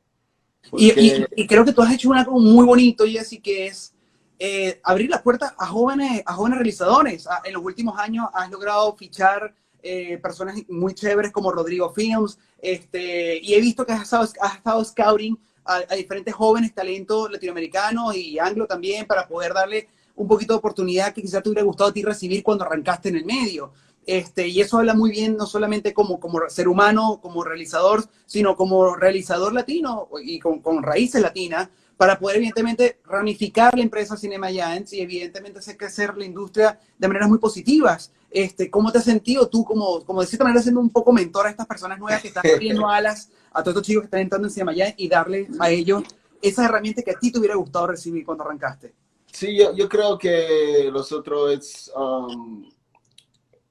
Y, 0.74 0.92
y, 1.00 1.26
y, 1.38 1.48
creo 1.48 1.64
que 1.64 1.72
tú 1.72 1.82
has 1.82 1.94
hecho 1.94 2.10
una 2.10 2.20
algo 2.20 2.38
muy 2.40 2.66
bonito, 2.66 3.06
Jessy, 3.06 3.40
que 3.40 3.68
es 3.68 3.94
eh, 4.38 4.82
abrir 4.84 5.10
las 5.10 5.22
puertas 5.22 5.54
a 5.58 5.68
jóvenes, 5.68 6.22
a 6.26 6.34
jóvenes 6.34 6.60
realizadores. 6.60 7.26
En 7.46 7.54
los 7.54 7.64
últimos 7.64 7.98
años 7.98 8.28
has 8.34 8.52
logrado 8.52 8.94
fichar 8.98 9.56
eh, 9.82 10.18
personas 10.18 10.58
muy 10.68 10.94
chéveres 10.94 11.32
como 11.32 11.52
Rodrigo 11.52 11.94
Films, 11.94 12.38
este, 12.60 13.40
y 13.42 13.54
he 13.54 13.62
visto 13.62 13.86
que 13.86 13.94
has 13.94 14.04
estado, 14.04 14.28
has 14.42 14.56
estado 14.58 14.84
scouting 14.84 15.40
a, 15.68 15.84
a, 15.90 15.96
diferentes 15.96 16.34
jóvenes 16.34 16.74
talentos 16.74 17.32
latinoamericanos 17.32 18.16
y 18.16 18.40
anglo 18.40 18.66
también 18.66 19.06
para 19.06 19.28
poder 19.28 19.54
darle 19.54 19.88
un 20.16 20.28
poquito 20.28 20.54
de 20.54 20.60
oportunidad 20.60 21.14
que 21.14 21.22
quizás 21.22 21.44
te 21.44 21.50
hubiera 21.50 21.64
gustado 21.64 21.90
a 21.92 21.94
ti 21.94 22.04
recibir 22.04 22.44
cuando 22.44 22.66
arrancaste 22.66 23.10
en 23.10 23.18
el 23.18 23.26
medio. 23.26 23.72
Este, 24.08 24.48
y 24.48 24.62
eso 24.62 24.78
habla 24.78 24.94
muy 24.94 25.12
bien, 25.12 25.36
no 25.36 25.46
solamente 25.46 25.94
como, 25.94 26.20
como 26.20 26.40
ser 26.50 26.70
humano, 26.70 27.20
como 27.22 27.44
realizador, 27.44 28.06
sino 28.26 28.56
como 28.56 28.96
realizador 28.96 29.54
latino 29.54 30.08
y 30.24 30.40
con, 30.40 30.62
con 30.62 30.82
raíces 30.82 31.22
latinas, 31.22 31.68
para 31.98 32.18
poder 32.18 32.38
evidentemente 32.38 33.00
ramificar 33.06 33.76
la 33.76 33.84
empresa 33.84 34.16
Cinema 34.16 34.50
Giants 34.50 34.94
y 34.94 35.02
evidentemente 35.02 35.60
hacer 35.60 35.76
crecer 35.76 36.16
la 36.16 36.26
industria 36.26 36.80
de 36.98 37.08
maneras 37.08 37.28
muy 37.28 37.40
positivas. 37.40 38.12
Este, 38.30 38.70
¿Cómo 38.70 38.92
te 38.92 39.00
has 39.00 39.04
sentido 39.04 39.50
tú, 39.50 39.66
como, 39.66 40.06
como 40.06 40.22
de 40.22 40.28
cierta 40.28 40.46
manera, 40.46 40.62
siendo 40.62 40.80
un 40.80 40.90
poco 40.90 41.12
mentor 41.12 41.48
a 41.48 41.50
estas 41.50 41.66
personas 41.66 42.00
nuevas 42.00 42.22
que 42.22 42.30
están 42.30 42.46
abriendo 42.46 42.88
alas, 42.90 43.30
a 43.58 43.64
todos 43.64 43.78
estos 43.78 43.88
chicos 43.88 44.02
que 44.04 44.06
están 44.06 44.20
entrando 44.20 44.48
en 44.48 44.54
Cinema 44.54 44.74
Giants 44.74 44.96
y 44.98 45.10
darle 45.10 45.48
a 45.60 45.72
ellos 45.72 46.04
esas 46.42 46.66
herramientas 46.66 47.04
que 47.04 47.12
a 47.12 47.20
ti 47.20 47.32
te 47.32 47.40
hubiera 47.40 47.56
gustado 47.56 47.88
recibir 47.88 48.24
cuando 48.24 48.44
arrancaste? 48.44 48.94
Sí, 49.32 49.58
yo, 49.58 49.76
yo 49.76 49.90
creo 49.90 50.18
que 50.18 50.90
nosotros 50.94 51.54
es, 51.54 51.92
um, 51.96 52.70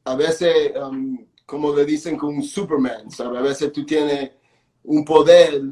a 0.05 0.17
veces, 0.17 0.73
um, 0.77 1.25
como 1.47 1.73
le 1.73 1.85
dicen 1.85 2.17
con 2.17 2.35
un 2.35 2.43
Superman, 2.43 3.11
¿sabes? 3.13 3.39
A 3.39 3.43
veces 3.43 3.73
tú 3.73 3.87
tienes 3.87 4.33
un 4.83 5.05
poder 5.05 5.63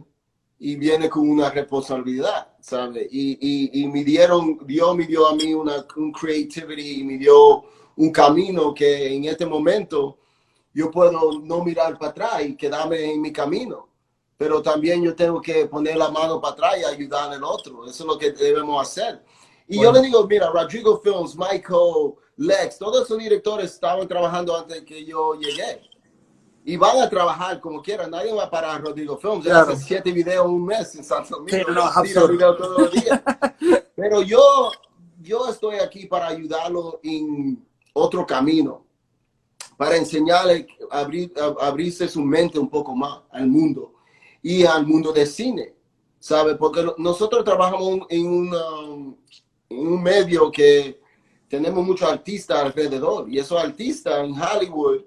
y 0.60 0.76
viene 0.76 1.10
con 1.10 1.28
una 1.28 1.50
responsabilidad, 1.50 2.54
¿sabes? 2.60 3.08
Y, 3.10 3.32
y, 3.40 3.82
y, 3.82 3.88
me 3.88 4.04
dieron, 4.04 4.58
Dios 4.64 4.96
me 4.96 5.06
dio 5.06 5.26
a 5.26 5.34
mí 5.34 5.52
una 5.52 5.84
un 5.96 6.12
creativity 6.12 7.00
y 7.00 7.04
me 7.04 7.18
dio 7.18 7.64
un 7.96 8.12
camino 8.12 8.72
que 8.72 9.12
en 9.12 9.24
este 9.24 9.44
momento 9.44 10.18
yo 10.72 10.90
puedo 10.90 11.40
no 11.40 11.64
mirar 11.64 11.98
para 11.98 12.10
atrás 12.10 12.46
y 12.46 12.56
quedarme 12.56 13.12
en 13.12 13.20
mi 13.20 13.32
camino, 13.32 13.88
pero 14.44 14.60
también 14.60 15.02
yo 15.02 15.16
tengo 15.16 15.40
que 15.40 15.64
poner 15.64 15.96
la 15.96 16.10
mano 16.10 16.38
para 16.38 16.52
atrás 16.52 16.74
y 16.78 16.84
ayudar 16.84 17.32
al 17.32 17.42
otro. 17.42 17.86
Eso 17.86 18.02
es 18.02 18.06
lo 18.06 18.18
que 18.18 18.30
debemos 18.30 18.86
hacer. 18.86 19.24
Y 19.66 19.80
yo 19.80 19.90
le 19.90 20.02
digo, 20.02 20.26
mira, 20.26 20.50
Rodrigo 20.50 21.00
Films, 21.02 21.34
Michael, 21.34 22.12
Lex, 22.36 22.76
todos 22.76 23.06
esos 23.06 23.16
directores 23.16 23.72
estaban 23.72 24.06
trabajando 24.06 24.54
antes 24.54 24.82
que 24.82 25.02
yo 25.02 25.32
llegué. 25.32 25.80
Y 26.62 26.76
van 26.76 27.00
a 27.00 27.08
trabajar 27.08 27.58
como 27.58 27.80
quieran. 27.80 28.10
Nadie 28.10 28.34
va 28.34 28.44
a 28.44 28.50
parar 28.50 28.82
Rodrigo 28.82 29.16
Films. 29.16 29.46
Claro. 29.46 29.72
Hace 29.72 29.82
siete 29.82 30.12
videos 30.12 30.44
un 30.44 30.66
mes 30.66 30.94
en 30.94 31.04
San 31.04 31.26
Domingo. 31.26 31.70
No, 31.70 32.28
video 32.28 32.54
todos 32.54 32.82
los 32.82 32.92
días. 32.92 33.22
Pero 33.96 34.20
yo, 34.20 34.70
yo 35.22 35.48
estoy 35.48 35.76
aquí 35.76 36.04
para 36.04 36.26
ayudarlo 36.26 37.00
en 37.02 37.66
otro 37.94 38.26
camino. 38.26 38.84
Para 39.78 39.96
enseñarle, 39.96 40.66
abrir, 40.90 41.32
abrirse 41.62 42.06
su 42.08 42.20
mente 42.20 42.58
un 42.58 42.68
poco 42.68 42.94
más 42.94 43.22
al 43.30 43.46
mundo. 43.46 43.93
Y 44.44 44.64
al 44.64 44.86
mundo 44.86 45.12
de 45.12 45.26
cine. 45.26 45.74
¿Sabe? 46.20 46.54
Porque 46.54 46.86
nosotros 46.98 47.44
trabajamos 47.44 48.06
en, 48.08 48.26
una, 48.26 48.62
en 49.68 49.86
un 49.86 50.02
medio 50.02 50.52
que 50.52 51.00
tenemos 51.48 51.84
muchos 51.84 52.08
artistas 52.08 52.60
alrededor. 52.60 53.28
Y 53.28 53.38
esos 53.38 53.60
artistas 53.60 54.24
en 54.24 54.40
Hollywood 54.40 55.02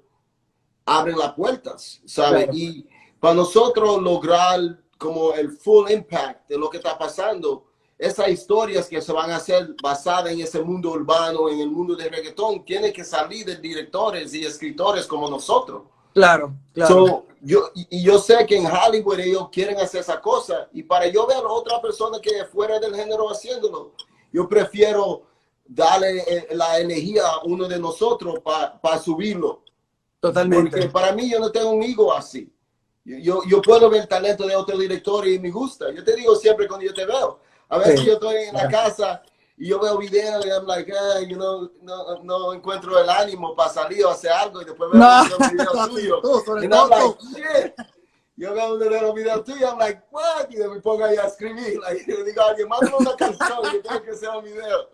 abren 0.85 1.17
las 1.17 1.33
puertas, 1.33 2.01
¿sabes? 2.05 2.49
Y 2.53 2.85
para 3.19 3.33
nosotros 3.33 4.01
lograr 4.01 4.59
como 4.97 5.33
el 5.33 5.51
full 5.51 5.91
impact 5.91 6.49
de 6.49 6.57
lo 6.57 6.69
que 6.69 6.77
está 6.77 6.97
pasando, 6.97 7.65
esas 7.97 8.29
historias 8.29 8.87
que 8.87 9.01
se 9.01 9.11
van 9.11 9.31
a 9.31 9.37
hacer 9.37 9.75
basadas 9.81 10.31
en 10.31 10.41
ese 10.41 10.61
mundo 10.61 10.91
urbano, 10.91 11.49
en 11.49 11.59
el 11.59 11.69
mundo 11.69 11.95
de 11.95 12.09
reggaetón, 12.09 12.63
tienen 12.63 12.93
que 12.93 13.03
salir 13.03 13.45
de 13.45 13.57
directores 13.57 14.33
y 14.33 14.45
escritores 14.45 15.07
como 15.07 15.29
nosotros. 15.29 15.83
Claro, 16.17 16.55
claro. 16.73 17.27
yo, 17.41 17.69
y 17.75 18.01
yo 18.01 18.17
sé 18.17 18.43
que 18.47 18.57
en 18.57 18.65
Hollywood 18.65 19.19
ellos 19.19 19.49
quieren 19.51 19.77
hacer 19.77 20.01
esa 20.01 20.19
cosa 20.19 20.67
y 20.73 20.81
para 20.81 21.05
yo 21.07 21.27
ver 21.27 21.37
a 21.37 21.47
otra 21.47 21.79
persona 21.79 22.19
que 22.19 22.43
fuera 22.45 22.79
del 22.79 22.95
género 22.95 23.29
haciéndolo, 23.29 23.91
yo 24.33 24.49
prefiero 24.49 25.27
darle 25.63 26.23
eh, 26.27 26.47
la 26.51 26.79
energía 26.79 27.27
a 27.27 27.43
uno 27.43 27.67
de 27.67 27.77
nosotros 27.77 28.39
para 28.39 28.97
subirlo. 28.99 29.61
Totalmente. 30.19 30.71
Porque 30.71 30.89
para 30.89 31.11
mí 31.13 31.29
yo 31.29 31.39
no 31.39 31.51
tengo 31.51 31.69
un 31.69 31.83
ego 31.83 32.11
así. 32.11 32.51
Yo, 33.05 33.41
yo 33.47 33.61
puedo 33.61 33.89
ver 33.91 34.01
el 34.01 34.07
talento 34.07 34.47
de 34.47 34.55
otro 34.55 34.75
director 34.75 35.27
y 35.27 35.37
me 35.37 35.51
gusta. 35.51 35.91
Yo 35.91 36.03
te 36.03 36.15
digo 36.15 36.35
siempre 36.35 36.67
cuando 36.67 36.85
yo 36.85 36.93
te 36.95 37.05
veo. 37.05 37.39
A 37.69 37.77
veces 37.77 38.01
yo 38.01 38.13
estoy 38.13 38.35
en 38.45 38.55
la 38.55 38.67
casa 38.67 39.21
y 39.57 39.69
yo 39.69 39.79
veo 39.79 39.97
videos 39.97 40.45
y 40.45 40.49
I'm 40.49 40.67
like, 40.67 40.91
hey, 40.91 41.27
you 41.27 41.35
know, 41.35 41.69
no, 41.81 42.21
no 42.23 42.53
encuentro 42.53 42.99
el 42.99 43.09
ánimo 43.09 43.55
para 43.55 43.71
salir 43.71 44.05
o 44.05 44.11
hacer 44.11 44.31
algo 44.31 44.61
y 44.61 44.65
después 44.65 44.91
veo 44.91 44.99
no. 44.99 45.23
un 45.23 45.51
video 45.51 46.21
tuyo. 46.21 46.21
y 46.61 46.65
I'm 46.67 46.89
like, 46.89 47.17
shit. 47.33 47.73
Yo 48.35 48.53
veo 48.53 48.75
uno 48.75 48.85
de 48.85 49.01
los 49.01 49.15
videos 49.15 49.43
tuyos, 49.43 49.63
I'm 49.63 49.79
like, 49.79 50.03
what? 50.11 50.47
Y 50.51 50.57
me 50.57 50.79
pongo 50.79 51.03
ahí 51.03 51.17
a 51.17 51.23
escribir. 51.23 51.79
Like, 51.79 52.03
y 52.07 52.17
le 52.17 52.23
digo 52.23 52.41
alguien, 52.43 52.67
mándame 52.67 52.97
una 52.97 53.15
canción 53.15 53.59
y 53.73 53.81
tengo 53.81 54.01
que 54.03 54.11
hacer 54.11 54.29
un 54.29 54.43
video. 54.43 54.89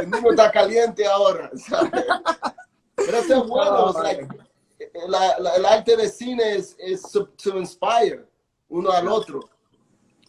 El 0.00 0.10
niño 0.10 0.30
está 0.30 0.50
caliente 0.50 1.06
ahora, 1.06 1.50
¿sabes? 1.56 1.90
Pero 2.94 3.18
eso 3.18 3.42
es 3.42 3.46
bueno. 3.46 3.92
Like, 4.02 4.26
la, 5.06 5.38
la, 5.38 5.54
el 5.56 5.66
arte 5.66 5.96
de 5.96 6.08
cine 6.08 6.56
es, 6.56 6.74
es 6.78 7.02
to 7.12 7.28
inspire 7.58 8.24
uno 8.70 8.90
al 8.90 9.06
otro. 9.08 9.51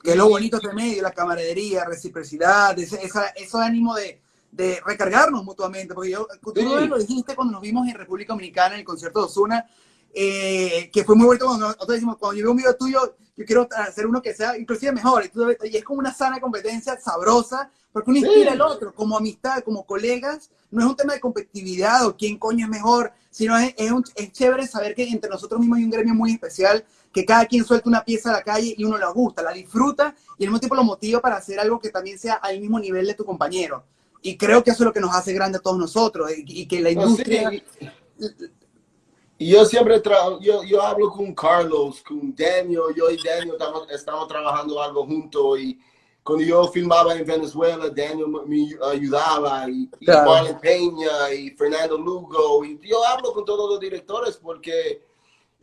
Que 0.04 0.12
es 0.12 0.18
lo 0.18 0.28
bonito 0.28 0.60
de 0.60 0.74
medio, 0.74 1.02
la 1.02 1.12
camaradería, 1.12 1.86
reciprocidad, 1.86 2.78
ese, 2.78 3.04
esa, 3.04 3.28
ese 3.28 3.58
ánimo 3.58 3.96
de, 3.96 4.22
de 4.52 4.82
recargarnos 4.86 5.44
mutuamente. 5.44 5.94
Porque 5.94 6.12
yo, 6.12 6.28
tú 6.42 6.62
lo 6.62 6.98
dijiste 6.98 7.36
cuando 7.36 7.54
nos 7.54 7.62
vimos 7.62 7.88
en 7.88 7.96
República 7.96 8.34
Dominicana 8.34 8.76
en 8.76 8.82
el 8.82 8.86
concierto 8.86 9.20
de 9.20 9.26
Osuna, 9.26 9.66
eh, 10.14 10.92
que 10.94 11.04
fue 11.04 11.16
muy 11.16 11.26
bonito 11.26 11.46
cuando 11.48 11.68
nosotros 11.68 11.96
decimos, 11.96 12.18
cuando 12.18 12.38
yo 12.38 12.44
veo 12.44 12.52
un 12.52 12.58
video 12.58 12.76
tuyo, 12.76 13.16
yo 13.36 13.46
quiero 13.46 13.68
hacer 13.76 14.06
uno 14.06 14.22
que 14.22 14.34
sea 14.34 14.58
inclusive 14.58 14.92
mejor. 14.92 15.26
Y, 15.64 15.78
es 15.78 15.84
como 15.84 16.00
una 16.00 16.14
sana 16.14 16.40
competencia 16.40 17.00
sabrosa, 17.00 17.72
porque 17.92 18.12
uno 18.12 18.20
inspira 18.20 18.52
al 18.52 18.62
otro, 18.62 18.94
como 18.94 19.18
amistad, 19.18 19.64
como 19.64 19.86
colegas. 19.86 20.52
No 20.70 20.84
es 20.84 20.88
un 20.88 20.96
tema 20.96 21.14
de 21.14 21.20
competitividad 21.20 22.06
o 22.06 22.16
quién 22.16 22.38
coño 22.38 22.66
es 22.66 22.70
mejor, 22.70 23.12
sino 23.30 23.58
es, 23.58 23.74
es, 23.78 23.92
un, 23.92 24.04
es 24.16 24.32
chévere 24.32 24.68
saber 24.68 24.94
que 24.96 25.08
entre 25.08 25.30
nosotros 25.30 25.60
mismos 25.60 25.80
hay 25.80 25.86
un 25.86 25.92
gremio 25.92 26.14
muy 26.14 26.32
especial, 26.32 26.86
que 27.14 27.24
cada 27.24 27.46
quien 27.46 27.64
suelta 27.64 27.88
una 27.88 28.04
pieza 28.04 28.32
a 28.32 28.34
la 28.34 28.44
calle 28.44 28.74
y 28.76 28.84
uno 28.84 28.98
la 28.98 29.12
gusta, 29.12 29.44
la 29.44 29.52
disfruta 29.52 30.16
y 30.38 30.44
al 30.44 30.50
mismo 30.50 30.60
tiempo 30.60 30.76
lo 30.76 30.84
motiva 30.84 31.22
para 31.22 31.38
hacer 31.38 31.60
algo 31.60 31.80
que 31.80 31.92
también 31.92 32.18
sea 32.18 32.36
al 32.36 32.60
mismo 32.60 32.80
nivel 32.80 33.06
de 33.06 33.14
tu 33.14 33.24
compañero. 33.24 33.84
Y 34.22 34.36
creo 34.36 34.64
que 34.64 34.72
eso 34.72 34.84
es 34.84 34.88
lo 34.88 34.94
que 34.94 35.00
nos 35.00 35.14
hace 35.14 35.34
grande 35.34 35.60
a 35.60 35.62
todos 35.62 35.78
nosotros 35.78 36.32
y, 36.36 36.66
que 36.66 36.82
la 36.82 36.90
industria... 36.90 37.52
Y 39.38 39.50
yo 39.50 39.66
siempre 39.66 40.02
yo, 40.42 40.64
yo 40.64 40.82
hablo 40.82 41.12
con 41.12 41.34
Carlos, 41.36 42.02
con 42.02 42.34
Daniel, 42.34 42.82
yo 42.96 43.10
y 43.10 43.18
Daniel 43.18 43.52
estamos, 43.54 43.92
estamos 43.92 44.28
trabajando 44.28 44.82
algo 44.82 45.06
juntos 45.06 45.60
y 45.60 45.80
cuando 46.24 46.46
yo 46.46 46.68
filmaba 46.70 47.14
en 47.16 47.26
Venezuela, 47.26 47.90
Daniel 47.90 48.28
me 48.48 48.70
ayudaba 48.90 49.70
y, 49.70 49.90
Marlon 50.08 50.60
Peña 50.62 51.34
y 51.34 51.50
Fernando 51.52 51.98
Lugo 51.98 52.64
y 52.64 52.80
yo 52.88 53.06
hablo 53.06 53.34
con 53.34 53.44
todos 53.44 53.70
los 53.70 53.80
directores 53.80 54.38
porque 54.38 55.02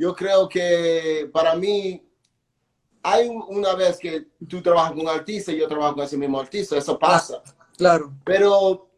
yo 0.00 0.14
creo 0.14 0.48
que 0.48 1.28
para 1.30 1.54
mí 1.54 2.02
hay 3.02 3.28
una 3.28 3.74
vez 3.74 3.98
que 3.98 4.28
tú 4.48 4.62
trabajas 4.62 4.92
con 4.92 5.02
un 5.02 5.08
artista 5.10 5.52
y 5.52 5.58
yo 5.58 5.68
trabajo 5.68 5.96
con 5.96 6.04
ese 6.04 6.16
mismo 6.16 6.40
artista, 6.40 6.78
eso 6.78 6.98
pasa. 6.98 7.42
Claro. 7.76 8.10
Pero 8.24 8.88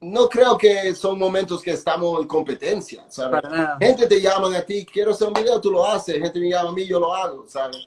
no 0.00 0.26
creo 0.26 0.56
que 0.56 0.94
son 0.94 1.18
momentos 1.18 1.60
que 1.60 1.72
estamos 1.72 2.22
en 2.22 2.26
competencia, 2.26 3.04
¿sabes? 3.10 3.42
Gente 3.78 4.06
te 4.06 4.22
llama 4.22 4.56
a 4.56 4.62
ti, 4.62 4.86
quiero 4.86 5.10
hacer 5.10 5.28
un 5.28 5.34
video, 5.34 5.60
tú 5.60 5.70
lo 5.70 5.84
haces, 5.84 6.14
gente 6.14 6.40
me 6.40 6.48
llama 6.48 6.70
a 6.70 6.72
mí, 6.72 6.86
yo 6.86 6.98
lo 6.98 7.14
hago, 7.14 7.44
¿sabes? 7.46 7.86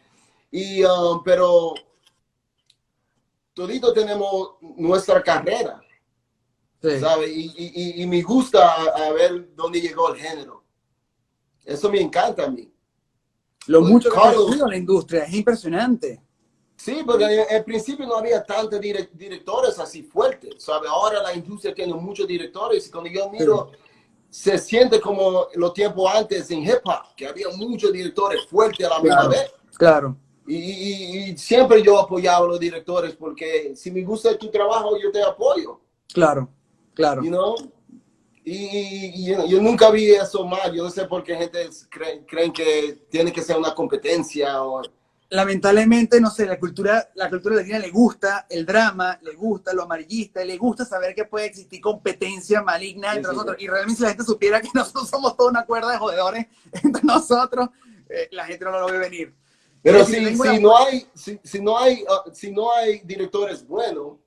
Y, 0.52 0.84
um, 0.84 1.24
pero 1.24 1.74
todito 3.56 3.92
tenemos 3.92 4.52
nuestra 4.78 5.24
carrera, 5.24 5.82
¿sabes? 6.80 7.32
Y, 7.32 7.54
y, 7.58 8.04
y, 8.04 8.06
me 8.06 8.22
gusta 8.22 8.72
a, 8.72 9.12
ver 9.14 9.56
dónde 9.56 9.82
llegó 9.82 10.14
el 10.14 10.22
género. 10.22 10.61
Eso 11.66 11.90
me 11.90 12.02
encanta 12.02 12.46
a 12.46 12.50
mí. 12.50 12.72
Lo 13.68 13.82
mucho 13.82 14.10
que 14.10 14.18
ha 14.18 14.34
en 14.34 14.70
la 14.70 14.78
industria, 14.78 15.24
es 15.24 15.34
impresionante. 15.34 16.22
Sí, 16.76 17.04
porque 17.06 17.46
en 17.48 17.64
principio 17.64 18.08
no 18.08 18.16
había 18.16 18.44
tantos 18.44 18.82
directores 18.82 19.78
así 19.78 20.02
fuertes, 20.02 20.64
¿sabe? 20.64 20.88
Ahora 20.88 21.22
la 21.22 21.34
industria 21.34 21.76
tiene 21.76 21.94
muchos 21.94 22.28
directores 22.28 22.88
y 22.88 22.90
cuando 22.90 23.10
yo 23.12 23.30
miro, 23.30 23.72
se 24.32 24.58
siente 24.58 25.00
como 25.00 25.46
los 25.54 25.74
tiempos 25.74 26.12
antes 26.12 26.50
en 26.50 26.64
hip 26.64 26.80
hop, 26.86 27.16
que 27.16 27.28
había 27.28 27.50
muchos 27.56 27.92
directores 27.94 28.48
fuertes 28.48 28.88
a 28.88 28.90
la 28.90 29.00
misma 29.00 29.28
vez. 29.28 29.54
Claro. 29.78 30.18
Y, 30.48 31.38
siempre 31.38 31.84
yo 31.84 32.00
apoyaba 32.00 32.46
a 32.46 32.50
los 32.50 32.60
directores 32.60 33.16
porque 33.16 33.76
si 33.76 33.92
me 33.92 34.02
gusta 34.04 34.36
tu 34.38 34.50
trabajo, 34.50 34.98
yo 34.98 35.12
te 35.12 35.22
apoyo. 35.22 35.80
Claro, 36.12 36.50
claro. 36.96 37.22
You 37.22 37.30
know? 37.30 37.56
Y, 38.44 39.26
yo, 39.26 39.62
nunca 39.62 39.92
vi 39.92 40.12
eso 40.12 40.46
mal. 40.46 40.74
Yo 40.74 40.84
no 40.84 40.90
sé 40.90 41.06
por 41.06 41.24
qué 41.24 41.36
gente 41.36 41.70
creen, 41.90 42.26
creen 42.26 42.52
que 42.52 43.06
tiene 43.10 43.32
que 43.32 43.42
ser 43.42 43.58
una 43.58 43.74
competencia 43.74 44.64
o 44.64 44.82
lamentablemente, 45.32 46.20
no 46.20 46.30
sé, 46.30 46.46
la 46.46 46.60
cultura, 46.60 47.10
la 47.16 47.30
cultura 47.30 47.56
latina 47.56 47.80
le 47.80 47.90
gusta 47.90 48.46
el 48.50 48.66
drama, 48.66 49.18
le 49.22 49.34
gusta 49.34 49.74
lo 49.74 49.84
amarillista, 49.84 50.44
le 50.44 50.58
gusta 50.58 50.84
saber 50.84 51.16
que 51.16 51.24
puede 51.24 51.46
existir 51.46 51.80
competencia 51.80 52.62
maligna 52.62 53.16
entre 53.16 53.32
nosotros. 53.32 53.56
Y 53.58 53.68
realmente 53.68 53.98
si 53.98 54.04
la 54.04 54.10
gente 54.10 54.26
supiera 54.26 54.62
que 54.62 54.68
nosotros 54.76 55.10
somos 55.10 55.36
toda 55.38 55.50
una 55.50 55.66
cuerda 55.66 55.92
de 55.92 55.98
jodedores 55.98 56.48
entre 56.84 57.04
nosotros, 57.04 57.70
eh, 58.10 58.28
la 58.32 58.46
gente 58.46 58.66
no 58.66 58.72
lo 58.72 58.88
ve 58.88 58.98
venir. 58.98 59.34
Pero 59.82 60.06
si, 60.06 60.36
si, 60.36 60.60
no 60.60 60.78
hay, 60.78 61.08
si, 61.16 61.40
si, 61.44 61.62
no 61.62 61.80
hay, 61.80 62.04
uh, 62.04 62.30
si 62.34 62.52
no 62.52 62.72
hay 62.74 63.00
directores 63.00 63.66
buenos, 63.66 64.18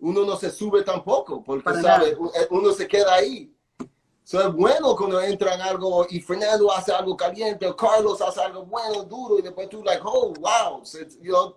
uno 0.00 0.24
no 0.24 0.36
se 0.36 0.50
sube 0.50 0.82
tampoco, 0.82 1.42
porque 1.42 1.80
sabe, 1.80 2.16
uno 2.50 2.72
se 2.72 2.86
queda 2.86 3.14
ahí 3.14 3.52
es 4.36 4.52
bueno 4.52 4.94
cuando 4.94 5.20
entran 5.22 5.60
algo 5.62 6.06
y 6.10 6.20
Fernando 6.20 6.70
hace 6.70 6.92
algo 6.92 7.16
caliente, 7.16 7.66
o 7.66 7.74
Carlos 7.74 8.20
hace 8.20 8.40
algo 8.42 8.66
bueno, 8.66 9.02
duro, 9.04 9.38
y 9.38 9.42
después 9.42 9.70
tú, 9.70 9.82
like, 9.82 10.02
oh, 10.04 10.34
wow. 10.34 10.82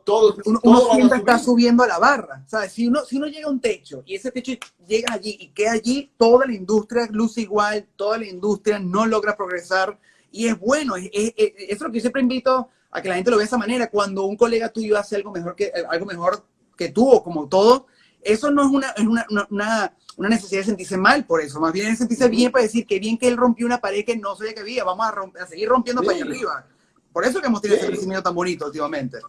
todo, 0.06 0.38
uno, 0.46 0.60
uno 0.64 0.82
siempre 0.94 1.18
está 1.18 1.38
subiendo 1.38 1.84
a 1.84 1.88
la 1.88 2.00
barra. 2.00 2.46
¿sabes? 2.48 2.72
Si 2.72 2.88
uno, 2.88 3.04
si 3.04 3.18
uno 3.18 3.28
llega 3.28 3.48
a 3.48 3.52
un 3.52 3.60
techo 3.60 4.04
y 4.06 4.16
ese 4.16 4.32
techo 4.32 4.54
llega 4.88 5.14
allí 5.14 5.36
y 5.38 5.50
queda 5.50 5.74
allí, 5.74 6.12
toda 6.18 6.46
la 6.46 6.54
industria 6.54 7.08
luce 7.12 7.42
igual, 7.42 7.88
toda 7.98 8.20
la 8.20 8.28
industria 8.28 8.80
no 8.80 9.06
logra 9.06 9.36
progresar. 9.36 10.00
Y 10.32 10.48
es 10.48 10.58
bueno, 10.58 10.96
es, 10.96 11.10
es, 11.12 11.34
es, 11.36 11.54
es 11.58 11.82
lo 11.82 11.92
que 11.92 11.98
yo 11.98 12.02
siempre 12.02 12.22
invito 12.22 12.70
a 12.90 13.02
que 13.02 13.10
la 13.10 13.16
gente 13.16 13.32
lo 13.32 13.38
vea 13.38 13.44
de 13.44 13.48
esa 13.48 13.58
manera. 13.58 13.90
Cuando 13.90 14.24
un 14.24 14.38
colega 14.38 14.70
tuyo 14.70 14.98
hace 14.98 15.18
algo 15.18 15.32
mejor 15.32 15.56
que, 15.56 15.74
algo 15.90 16.06
mejor 16.06 16.46
que 16.78 16.88
tú, 16.88 17.10
o 17.12 17.22
como 17.22 17.50
todo, 17.50 17.88
eso 18.24 18.52
no 18.52 18.64
es 18.64 18.70
una, 18.70 18.90
es 18.92 19.06
una, 19.06 19.26
una 19.50 19.96
una 20.18 20.30
necesidad 20.30 20.62
de 20.62 20.66
sentirse 20.66 20.98
mal 20.98 21.26
por 21.26 21.42
eso, 21.42 21.60
más 21.60 21.74
bien 21.74 21.90
de 21.90 21.96
sentirse 21.96 22.28
bien 22.28 22.52
para 22.52 22.64
decir 22.64 22.86
que 22.86 23.00
bien 23.00 23.18
que 23.18 23.28
él 23.28 23.38
rompió 23.38 23.66
una 23.66 23.80
pared 23.80 24.06
que 24.06 24.16
no 24.16 24.36
sabía 24.36 24.54
que 24.54 24.60
había, 24.60 24.84
vamos 24.84 25.06
a, 25.06 25.12
romper, 25.12 25.42
a 25.42 25.48
seguir 25.48 25.70
rompiendo 25.70 26.04
para 26.04 26.16
allá 26.16 26.26
arriba. 26.26 26.68
Por 27.12 27.26
eso 27.26 27.42
que 27.42 27.48
hemos 27.48 27.62
tenido 27.62 27.80
ese 27.80 27.88
crecimiento 27.88 28.24
tan 28.24 28.36
bonito 28.36 28.66
últimamente. 28.66 29.20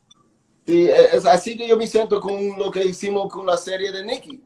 Sí, 0.67 0.89
es 0.89 1.25
así 1.27 1.57
que 1.57 1.67
yo 1.67 1.77
me 1.77 1.87
siento 1.87 2.21
con 2.21 2.59
lo 2.59 2.71
que 2.71 2.85
hicimos 2.85 3.33
con 3.33 3.47
la 3.47 3.57
serie 3.57 3.91
de 3.91 4.05
Nicky. 4.05 4.43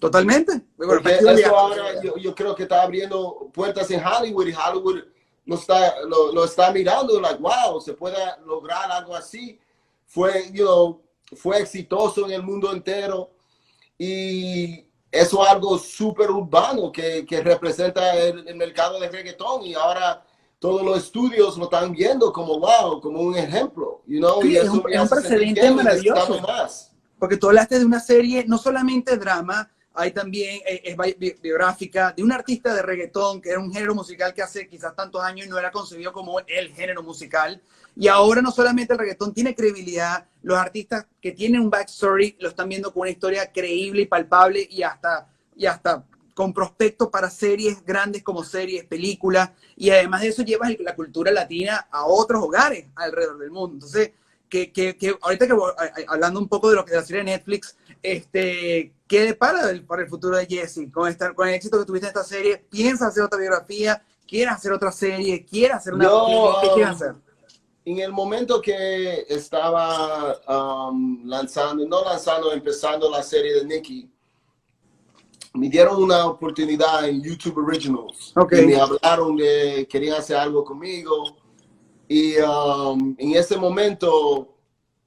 Totalmente. 0.00 0.60
Porque 0.76 1.16
eso 1.16 1.56
ahora 1.56 2.02
yo, 2.02 2.16
yo, 2.16 2.34
creo 2.34 2.54
que 2.54 2.64
está 2.64 2.82
abriendo 2.82 3.50
puertas 3.52 3.90
en 3.90 4.04
Hollywood 4.04 4.46
y 4.46 4.54
Hollywood 4.54 5.04
lo 5.46 5.54
está, 5.54 6.00
lo, 6.06 6.32
lo, 6.32 6.44
está 6.44 6.72
mirando, 6.72 7.20
like, 7.20 7.38
wow, 7.38 7.80
se 7.80 7.92
puede 7.92 8.16
lograr 8.44 8.90
algo 8.90 9.14
así. 9.14 9.58
Fue, 10.06 10.50
you 10.52 10.64
know, 10.64 11.02
fue 11.36 11.60
exitoso 11.60 12.24
en 12.24 12.32
el 12.32 12.42
mundo 12.42 12.72
entero 12.72 13.33
y 14.04 14.86
eso 15.10 15.44
es 15.44 15.50
algo 15.50 15.78
súper 15.78 16.30
urbano 16.30 16.90
que, 16.90 17.24
que 17.24 17.40
representa 17.40 18.14
el, 18.16 18.46
el, 18.48 18.56
mercado 18.56 18.98
de 18.98 19.08
reggaetón 19.08 19.62
y 19.62 19.74
ahora 19.74 20.24
todos 20.58 20.82
los 20.82 20.98
estudios 20.98 21.56
lo 21.56 21.64
están 21.64 21.92
viendo 21.92 22.32
como 22.32 22.58
wow, 22.58 23.00
como 23.00 23.20
un 23.20 23.36
ejemplo, 23.36 24.02
you 24.06 24.18
know, 24.18 24.42
sí, 24.42 24.52
y 24.52 24.56
es 24.56 24.68
un, 24.68 24.82
es 24.90 25.00
un 25.00 25.08
precedente 25.08 25.70
maravilloso. 25.70 26.40
Más. 26.40 26.92
Porque 27.18 27.36
tú 27.36 27.48
hablaste 27.48 27.78
de 27.78 27.84
una 27.84 28.00
serie, 28.00 28.44
no 28.46 28.58
solamente 28.58 29.16
drama, 29.16 29.70
hay 29.94 30.10
también, 30.10 30.60
eh, 30.66 30.82
es 30.84 31.40
biográfica, 31.40 32.12
de 32.16 32.24
un 32.24 32.32
artista 32.32 32.74
de 32.74 32.82
reggaetón, 32.82 33.40
que 33.40 33.50
era 33.50 33.60
un 33.60 33.72
género 33.72 33.94
musical 33.94 34.34
que 34.34 34.42
hace 34.42 34.68
quizás 34.68 34.94
tantos 34.96 35.22
años 35.22 35.46
no 35.46 35.56
era 35.56 35.70
concebido 35.70 36.12
como 36.12 36.40
el 36.40 36.72
género 36.72 37.02
musical. 37.02 37.62
Y 37.96 38.08
ahora 38.08 38.42
no 38.42 38.50
solamente 38.50 38.92
el 38.92 38.98
reggaetón 38.98 39.32
tiene 39.32 39.54
credibilidad, 39.54 40.26
los 40.42 40.58
artistas 40.58 41.06
que 41.20 41.30
tienen 41.30 41.60
un 41.60 41.70
backstory 41.70 42.36
lo 42.40 42.48
están 42.48 42.68
viendo 42.68 42.92
con 42.92 43.02
una 43.02 43.10
historia 43.10 43.52
creíble 43.52 44.02
y 44.02 44.06
palpable 44.06 44.66
y 44.68 44.82
hasta, 44.82 45.28
y 45.54 45.66
hasta 45.66 46.04
con 46.34 46.52
prospectos 46.52 47.08
para 47.08 47.30
series 47.30 47.84
grandes 47.86 48.24
como 48.24 48.42
series, 48.42 48.84
películas. 48.86 49.50
Y 49.76 49.90
además 49.90 50.22
de 50.22 50.28
eso 50.28 50.42
llevas 50.42 50.72
la 50.80 50.96
cultura 50.96 51.30
latina 51.30 51.86
a 51.88 52.04
otros 52.04 52.42
hogares 52.42 52.86
alrededor 52.96 53.38
del 53.38 53.52
mundo. 53.52 53.74
Entonces, 53.74 54.10
que, 54.54 54.70
que, 54.70 54.96
que 54.96 55.16
ahorita 55.20 55.48
que 55.48 55.54
hablando 56.06 56.38
un 56.38 56.46
poco 56.46 56.70
de 56.70 56.76
lo 56.76 56.84
que 56.84 56.92
de 56.92 56.98
la 56.98 57.04
serie 57.04 57.24
de 57.24 57.32
Netflix, 57.32 57.76
este, 58.00 58.92
¿qué 59.08 59.22
depara 59.22 59.68
el, 59.70 59.84
para 59.84 60.02
el 60.02 60.08
futuro 60.08 60.36
de 60.36 60.46
Jesse? 60.46 60.92
Con, 60.92 61.08
esta, 61.08 61.34
con 61.34 61.48
el 61.48 61.54
éxito 61.54 61.76
que 61.80 61.84
tuviste 61.84 62.06
en 62.06 62.10
esta 62.10 62.22
serie, 62.22 62.64
¿piensas 62.70 63.08
hacer 63.08 63.24
otra 63.24 63.40
biografía? 63.40 64.00
¿Quieres 64.28 64.54
hacer 64.54 64.72
otra 64.72 64.92
serie? 64.92 65.44
¿Quieres 65.44 65.78
hacer 65.78 65.94
una 65.94 66.04
no, 66.04 66.58
¿Qué 66.62 66.68
quieres 66.72 66.94
hacer? 66.94 67.14
En 67.84 67.98
el 67.98 68.12
momento 68.12 68.62
que 68.62 69.26
estaba 69.28 70.38
um, 70.88 71.26
lanzando, 71.26 71.84
no 71.88 72.04
lanzando, 72.04 72.52
empezando 72.52 73.10
la 73.10 73.24
serie 73.24 73.54
de 73.54 73.64
Nicky, 73.64 74.08
me 75.54 75.68
dieron 75.68 76.00
una 76.00 76.26
oportunidad 76.26 77.08
en 77.08 77.20
YouTube 77.20 77.58
Originals. 77.58 78.32
Okay. 78.36 78.62
Y 78.62 78.66
me 78.68 78.76
hablaron 78.76 79.36
de 79.36 79.86
querían 79.90 80.18
hacer 80.18 80.36
algo 80.36 80.64
conmigo. 80.64 81.36
Y 82.08 82.36
um, 82.38 83.14
en 83.18 83.34
ese 83.34 83.56
momento, 83.56 84.54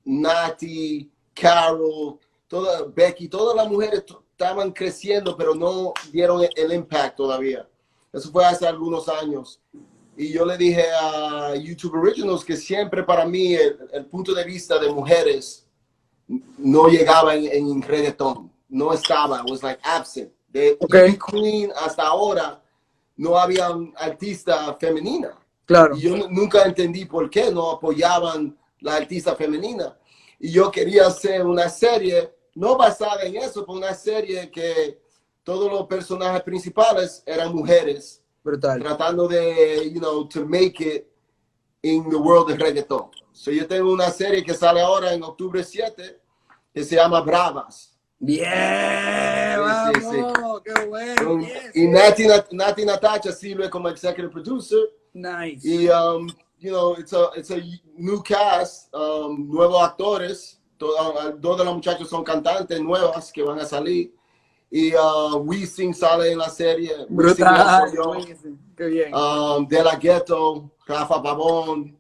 Nati, 0.05 1.09
Carol, 1.33 2.19
toda, 2.47 2.83
Becky, 2.85 3.27
todas 3.27 3.55
las 3.55 3.69
mujeres 3.69 4.03
estaban 4.31 4.71
creciendo, 4.71 5.35
pero 5.35 5.53
no 5.53 5.93
dieron 6.11 6.43
el, 6.43 6.49
el 6.55 6.73
impact 6.73 7.17
todavía. 7.17 7.67
Eso 8.11 8.31
fue 8.31 8.45
hace 8.45 8.65
algunos 8.65 9.07
años. 9.09 9.59
Y 10.15 10.33
yo 10.33 10.45
le 10.45 10.57
dije 10.57 10.85
a 10.99 11.55
YouTube 11.55 11.95
Originals 11.95 12.43
que 12.43 12.57
siempre 12.57 13.03
para 13.03 13.25
mí 13.25 13.53
el, 13.53 13.77
el 13.93 14.05
punto 14.05 14.33
de 14.33 14.43
vista 14.43 14.79
de 14.79 14.91
mujeres 14.91 15.67
no 16.57 16.87
llegaba 16.87 17.35
en, 17.35 17.45
en 17.51 17.81
reggaetón. 17.81 18.51
No 18.69 18.91
estaba, 18.93 19.43
was 19.47 19.61
like 19.61 19.79
absent. 19.83 20.31
De 20.47 20.77
Okay. 20.79 21.17
Queen 21.17 21.71
hasta 21.75 22.03
ahora 22.03 22.61
no 23.15 23.37
había 23.37 23.69
artista 23.95 24.75
femenina. 24.79 25.37
Claro. 25.68 25.95
Y 25.95 26.01
yo 26.01 26.18
nunca 26.30 26.63
entendí 26.63 27.05
por 27.05 27.30
qué 27.30 27.51
no 27.51 27.70
apoyaban 27.72 28.57
la 28.80 28.95
artista 28.95 29.36
femenina. 29.36 29.95
Y 30.39 30.49
yo 30.51 30.72
quería 30.72 31.05
hacer 31.07 31.45
una 31.45 31.70
serie, 31.70 32.34
no 32.55 32.76
basada 32.78 33.22
en 33.24 33.36
eso, 33.36 33.63
pero 33.65 33.78
una 33.78 33.93
serie 33.93 34.49
que 34.49 34.99
todos 35.43 35.72
los 35.72 35.86
personajes 35.88 36.41
principales 36.41 37.22
eran 37.26 37.53
mujeres, 37.53 38.24
Brutal. 38.43 38.82
tratando 38.82 39.28
de, 39.28 39.91
you 39.93 39.99
know, 39.99 40.28
to 40.28 40.45
make 40.45 40.82
it 40.84 41.05
in 41.82 42.09
the 42.09 42.15
world 42.15 42.47
de 42.49 42.55
reggaeton. 42.57 43.09
So 43.32 43.51
yo 43.51 43.68
tengo 43.68 43.91
una 43.91 44.09
serie 44.09 44.43
que 44.43 44.53
sale 44.53 44.80
ahora 44.82 45.13
en 45.13 45.22
octubre 45.24 45.63
7 45.63 46.20
que 46.74 46.84
se 46.84 46.95
llama 46.95 47.22
Bravas. 47.22 47.93
Bien, 48.20 48.47
Sí, 49.93 50.01
sí, 50.01 50.22
vamos, 50.22 50.61
qué 50.63 50.86
bueno. 50.86 51.24
Con- 51.26 51.41
yes, 51.41 51.76
y. 51.76 51.88
Nati, 51.88 52.24
Nat- 52.28 52.51
Nati 52.51 52.86
Natacha 52.86 53.32
sirve 53.32 53.70
como 53.70 53.89
executive 53.89 54.30
producer. 54.30 54.80
Nice. 55.18 55.65
Y, 55.65 55.88
um, 55.89 56.30
you 56.59 56.72
know, 56.72 56.93
it's 56.93 57.11
a, 57.13 57.32
it's 57.36 57.49
a 57.49 57.59
new 57.97 58.22
cast, 58.22 58.93
um, 58.93 59.49
nuevos 59.49 59.82
actores. 59.82 60.59
Todo- 60.78 61.32
dos 61.39 61.57
de 61.57 61.65
los 61.65 61.74
muchachos 61.74 62.07
son 62.07 62.24
cantantes 62.24 62.80
nuevas 62.80 63.32
que 63.32 63.41
van 63.41 63.59
a 63.59 63.65
salir. 63.65 64.13
Y 64.70 64.93
uh, 64.93 65.38
Wisin 65.38 65.93
sale 65.93 66.32
en 66.32 66.38
la 66.38 66.49
serie. 66.49 66.91
Brutal. 67.09 67.91
buenísimo. 68.05 68.57
Qué 68.76 68.86
bien. 68.86 69.13
Um, 69.13 69.68
De 69.68 69.84
La 69.84 69.95
Ghetto, 69.95 70.70
Rafa 70.86 71.22
Pavón, 71.24 71.97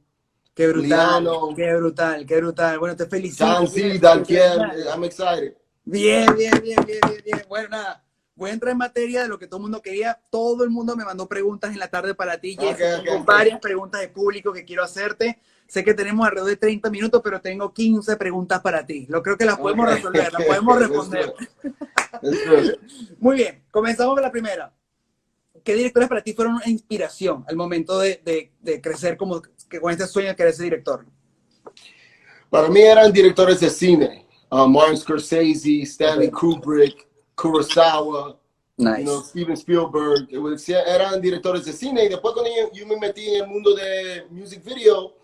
Qué 0.53 0.67
brutal. 0.67 1.23
Liano. 1.23 1.55
Qué 1.55 1.75
brutal, 1.75 2.25
qué 2.25 2.37
brutal. 2.37 2.79
Bueno, 2.79 2.95
te 2.95 3.05
felicito. 3.05 3.45
Dan 3.45 4.23
bien, 4.27 4.59
I'm 4.93 5.03
excited. 5.03 5.55
Bien, 5.85 6.25
bien, 6.35 6.51
bien, 6.61 6.83
bien, 6.85 6.99
bien, 7.07 7.21
bien. 7.23 7.45
Bueno, 7.47 7.69
nada. 7.69 8.03
Voy 8.37 8.51
a 8.51 8.53
entrar 8.53 8.71
en 8.71 8.77
materia 8.77 9.23
de 9.23 9.27
lo 9.27 9.37
que 9.39 9.47
todo 9.47 9.57
el 9.57 9.63
mundo 9.63 9.81
quería. 9.81 10.21
Todo 10.29 10.63
el 10.63 10.69
mundo 10.69 10.95
me 10.95 11.03
mandó 11.03 11.27
preguntas 11.27 11.73
en 11.73 11.79
la 11.79 11.87
tarde 11.89 12.13
para 12.13 12.39
ti, 12.39 12.55
Jesse. 12.55 12.75
Ok, 12.75 12.99
ok, 12.99 13.03
Tengo 13.05 13.19
ok. 13.21 13.25
varias 13.25 13.59
preguntas 13.59 13.99
de 14.01 14.09
público 14.09 14.53
que 14.53 14.63
quiero 14.63 14.83
hacerte. 14.83 15.39
Sé 15.67 15.83
que 15.83 15.93
tenemos 15.95 16.23
alrededor 16.25 16.51
de 16.51 16.55
30 16.57 16.89
minutos, 16.91 17.19
pero 17.23 17.41
tengo 17.41 17.73
15 17.73 18.15
preguntas 18.15 18.61
para 18.61 18.85
ti. 18.85 19.05
Lo 19.09 19.21
creo 19.23 19.37
que 19.37 19.43
las 19.45 19.57
podemos 19.57 19.89
resolver, 19.89 20.31
las 20.31 20.43
podemos 20.47 20.79
responder. 20.79 21.33
Muy 23.19 23.35
bien, 23.37 23.63
comenzamos 23.71 24.13
con 24.13 24.21
la 24.23 24.31
primera. 24.31 24.73
¿Qué 25.63 25.73
directores 25.73 26.07
para 26.07 26.21
ti 26.23 26.33
fueron 26.33 26.53
una 26.55 26.69
inspiración 26.69 27.43
al 27.47 27.55
momento 27.57 27.99
de, 27.99 28.21
de- 28.23 28.53
de 28.61 28.81
crecer 28.81 29.17
como 29.17 29.41
que 29.41 29.81
con 29.81 29.91
este 29.91 30.07
sueño 30.07 30.29
de 30.29 30.35
querer 30.35 30.53
ser 30.53 30.63
director? 30.65 31.05
Para 32.49 32.69
mí 32.69 32.79
eran 32.81 33.11
directores 33.11 33.59
de 33.59 33.69
cine. 33.69 34.25
Uh, 34.49 34.65
Martin 34.67 34.95
Scorsese, 34.97 35.81
Stanley 35.81 36.31
Kubrick, 36.31 37.06
Kurosawa, 37.37 38.35
Nice. 38.79 38.99
you 38.99 39.05
know, 39.05 39.21
Steven 39.21 39.55
Spielberg. 39.55 40.27
Eran 40.87 41.21
directores 41.21 41.65
de 41.65 41.71
cine. 41.73 42.05
Y 42.05 42.09
después 42.09 42.33
cuando 42.33 42.51
yo, 42.51 42.71
yo 42.73 42.85
me 42.85 42.97
metí 42.97 43.27
en 43.35 43.43
el 43.43 43.47
mundo 43.47 43.73
de 43.75 44.25
music 44.29 44.63
video, 44.63 45.15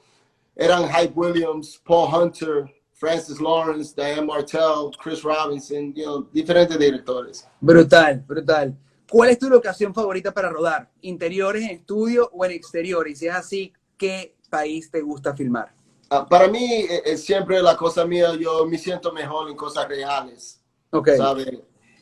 eran 0.56 0.88
Hype 0.90 1.14
Williams, 1.16 1.80
Paul 1.86 2.10
Hunter, 2.14 2.66
Francis 2.94 3.40
Lawrence, 3.42 3.94
Diane 3.96 4.26
Martell, 4.26 4.92
Chris 5.02 5.22
Robinson, 5.24 5.94
you 5.94 6.04
know, 6.06 6.28
diferentes 6.32 6.78
directores. 6.80 7.48
Brutal, 7.60 8.24
brutal. 8.28 8.76
¿Cuál 9.10 9.30
es 9.30 9.38
tu 9.40 9.50
locación 9.50 9.94
favorita 9.94 10.32
para 10.34 10.50
rodar? 10.50 10.90
¿Interiores 11.02 11.64
en 11.64 11.72
estudio 11.72 12.30
o 12.34 12.46
en 12.46 12.52
exterior? 12.52 13.08
Y 13.08 13.16
si 13.16 13.28
es 13.28 13.36
así, 13.36 13.74
¿qué 13.98 14.36
país 14.50 14.90
te 14.90 15.02
gusta 15.02 15.36
filmar? 15.36 15.74
Ah, 16.10 16.28
para 16.28 16.48
mí, 16.48 16.64
eh, 16.64 17.02
eh, 17.06 17.18
siempre 17.18 17.62
la 17.62 17.76
cosa 17.76 18.06
mía, 18.06 18.34
yo 18.40 18.66
me 18.66 18.78
siento 18.78 19.12
mejor 19.12 19.50
en 19.50 19.56
cosas 19.56 19.88
reales, 19.88 20.60
Ok. 20.92 21.10
¿sabes? 21.18 21.48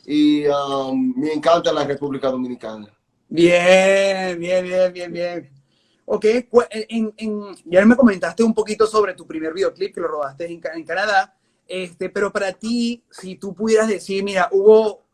Y 0.04 0.46
um, 0.46 1.14
me 1.16 1.32
encanta 1.32 1.72
la 1.72 1.84
República 1.84 2.28
Dominicana. 2.30 2.86
Bien, 3.28 4.38
bien, 4.38 4.64
bien, 4.64 4.92
bien, 4.92 5.12
bien. 5.12 5.50
Ok, 6.04 6.26
cu- 6.50 6.62
en, 6.70 7.14
en- 7.16 7.54
ya 7.64 7.84
me 7.86 7.96
comentaste 7.96 8.42
un 8.42 8.52
poquito 8.52 8.86
sobre 8.86 9.14
tu 9.14 9.26
primer 9.26 9.54
videoclip 9.54 9.94
que 9.94 10.00
lo 10.00 10.08
rodaste 10.08 10.46
en, 10.46 10.60
en 10.74 10.84
Canadá, 10.84 11.34
este, 11.66 12.10
pero 12.10 12.32
para 12.32 12.52
ti, 12.52 13.02
si 13.10 13.36
tú 13.36 13.54
pudieras 13.54 13.88
decir, 13.88 14.22
mira, 14.24 14.48
hubo 14.52 15.04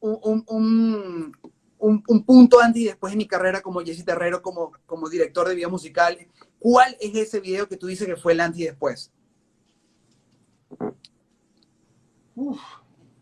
un, 0.00 0.18
un- 0.22 0.44
un- 0.48 1.36
un- 1.78 2.04
un 2.06 2.24
punto 2.24 2.60
antes 2.60 2.82
y 2.82 2.84
después 2.86 3.12
en 3.12 3.18
mi 3.18 3.26
carrera 3.26 3.60
como 3.60 3.80
Jesse 3.80 4.04
Terrero, 4.04 4.40
como, 4.40 4.72
como 4.86 5.08
director 5.08 5.48
de 5.48 5.56
video 5.56 5.68
musical, 5.68 6.16
¿cuál 6.58 6.96
es 7.00 7.14
ese 7.14 7.40
video 7.40 7.68
que 7.68 7.76
tú 7.76 7.88
dices 7.88 8.06
que 8.06 8.16
fue 8.16 8.32
el 8.32 8.40
antes 8.40 8.60
y 8.60 8.64
después? 8.64 9.10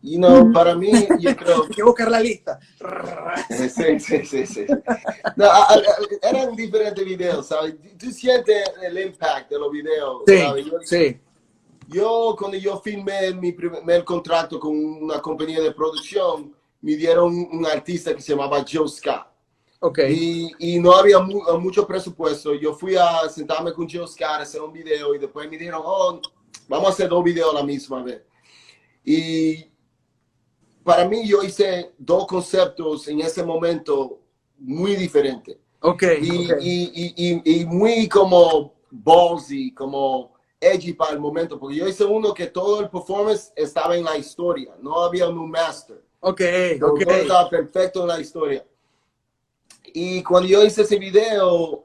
You 0.06 0.18
know, 0.18 0.52
para 0.52 0.74
mí, 0.74 0.90
yo 1.18 1.34
creo 1.36 1.62
Hay 1.64 1.70
que 1.70 1.82
buscar 1.82 2.10
la 2.10 2.20
lista. 2.20 2.60
Sí, 3.48 3.98
sí, 3.98 4.24
sí, 4.26 4.46
sí. 4.46 4.66
No, 5.34 5.46
a- 5.46 5.72
a- 5.72 5.82
eran 6.28 6.54
diferentes 6.54 7.02
videos, 7.02 7.46
¿sabes? 7.46 7.74
Tú 7.98 8.10
sientes 8.10 8.70
el 8.82 8.98
impact 8.98 9.50
de 9.50 9.58
los 9.58 9.72
videos, 9.72 10.22
Sí, 10.26 10.38
¿sabes? 10.40 10.66
Yo, 10.66 10.72
sí. 10.82 11.18
yo, 11.88 12.36
cuando 12.38 12.58
yo 12.58 12.78
firmé 12.80 13.32
mi 13.32 13.52
primer 13.52 14.04
contrato 14.04 14.60
con 14.60 14.76
una 14.76 15.22
compañía 15.22 15.62
de 15.62 15.72
producción, 15.72 16.54
me 16.82 16.96
dieron 16.96 17.34
un 17.50 17.64
artista 17.64 18.14
que 18.14 18.20
se 18.20 18.32
llamaba 18.32 18.62
Joe 18.70 18.86
Scott. 18.86 19.26
Ok. 19.80 20.00
Y, 20.10 20.50
y 20.58 20.80
no 20.80 20.92
había 20.92 21.18
mu- 21.18 21.44
mucho 21.58 21.86
presupuesto. 21.86 22.54
Yo 22.54 22.74
fui 22.74 22.94
a 22.94 23.26
sentarme 23.30 23.72
con 23.72 23.88
Joe 23.88 24.06
Scott 24.06 24.22
a 24.28 24.40
hacer 24.42 24.60
un 24.60 24.72
video 24.72 25.14
y 25.14 25.18
después 25.18 25.48
me 25.48 25.56
dijeron, 25.56 25.80
oh, 25.82 26.20
vamos 26.68 26.88
a 26.88 26.92
hacer 26.92 27.08
dos 27.08 27.24
videos 27.24 27.50
a 27.54 27.58
la 27.60 27.62
misma 27.64 28.02
vez. 28.02 28.20
Y 29.02 29.72
para 30.84 31.08
mí 31.08 31.26
yo 31.26 31.42
hice 31.42 31.92
dos 31.98 32.26
conceptos 32.26 33.08
en 33.08 33.20
ese 33.20 33.42
momento 33.42 34.20
muy 34.58 34.94
diferentes. 34.94 35.56
Ok. 35.80 36.02
Y, 36.20 36.52
ok. 36.52 36.58
y, 36.60 37.14
y, 37.16 37.60
y, 37.60 37.64
muy 37.66 38.08
como 38.08 38.74
ballsy, 38.90 39.72
como 39.72 40.34
edgy 40.60 40.92
para 40.92 41.12
el 41.12 41.20
momento, 41.20 41.58
porque 41.58 41.76
yo 41.76 41.88
hice 41.88 42.04
uno 42.04 42.32
que 42.32 42.46
todo 42.46 42.80
el 42.80 42.88
performance 42.88 43.52
estaba 43.56 43.96
en 43.96 44.04
la 44.04 44.16
historia, 44.16 44.74
no 44.80 45.02
había 45.02 45.28
un 45.28 45.50
master. 45.50 46.02
Ok, 46.20 46.40
Todo 46.80 46.96
estaba 46.98 47.50
perfecto 47.50 48.02
en 48.02 48.08
la 48.08 48.20
historia. 48.20 48.66
Y 49.92 50.22
cuando 50.22 50.48
yo 50.48 50.64
hice 50.64 50.82
ese 50.82 50.98
video, 50.98 51.84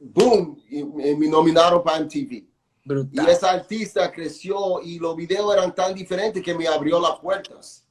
boom, 0.00 0.60
me 0.96 1.28
nominaron 1.28 1.82
para 1.84 2.00
MTV. 2.00 2.44
Brutal. 2.84 3.26
Y 3.26 3.30
esa 3.30 3.50
artista 3.50 4.10
creció 4.10 4.80
y 4.82 4.98
los 4.98 5.14
videos 5.14 5.54
eran 5.54 5.74
tan 5.74 5.94
diferentes 5.94 6.42
que 6.42 6.54
me 6.54 6.66
abrió 6.66 7.00
las 7.00 7.18
puertas. 7.20 7.86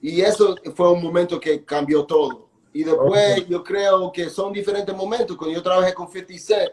Y 0.00 0.20
eso 0.20 0.54
fue 0.74 0.92
un 0.92 1.02
momento 1.02 1.40
que 1.40 1.64
cambió 1.64 2.04
todo. 2.04 2.50
Y 2.74 2.84
después 2.84 3.48
yo 3.48 3.62
creo 3.64 4.12
que 4.12 4.28
son 4.28 4.52
diferentes 4.52 4.94
momentos. 4.94 5.36
Cuando 5.36 5.54
yo 5.56 5.62
trabajé 5.62 5.94
con 5.94 6.10
50 6.10 6.38
Cent, 6.38 6.72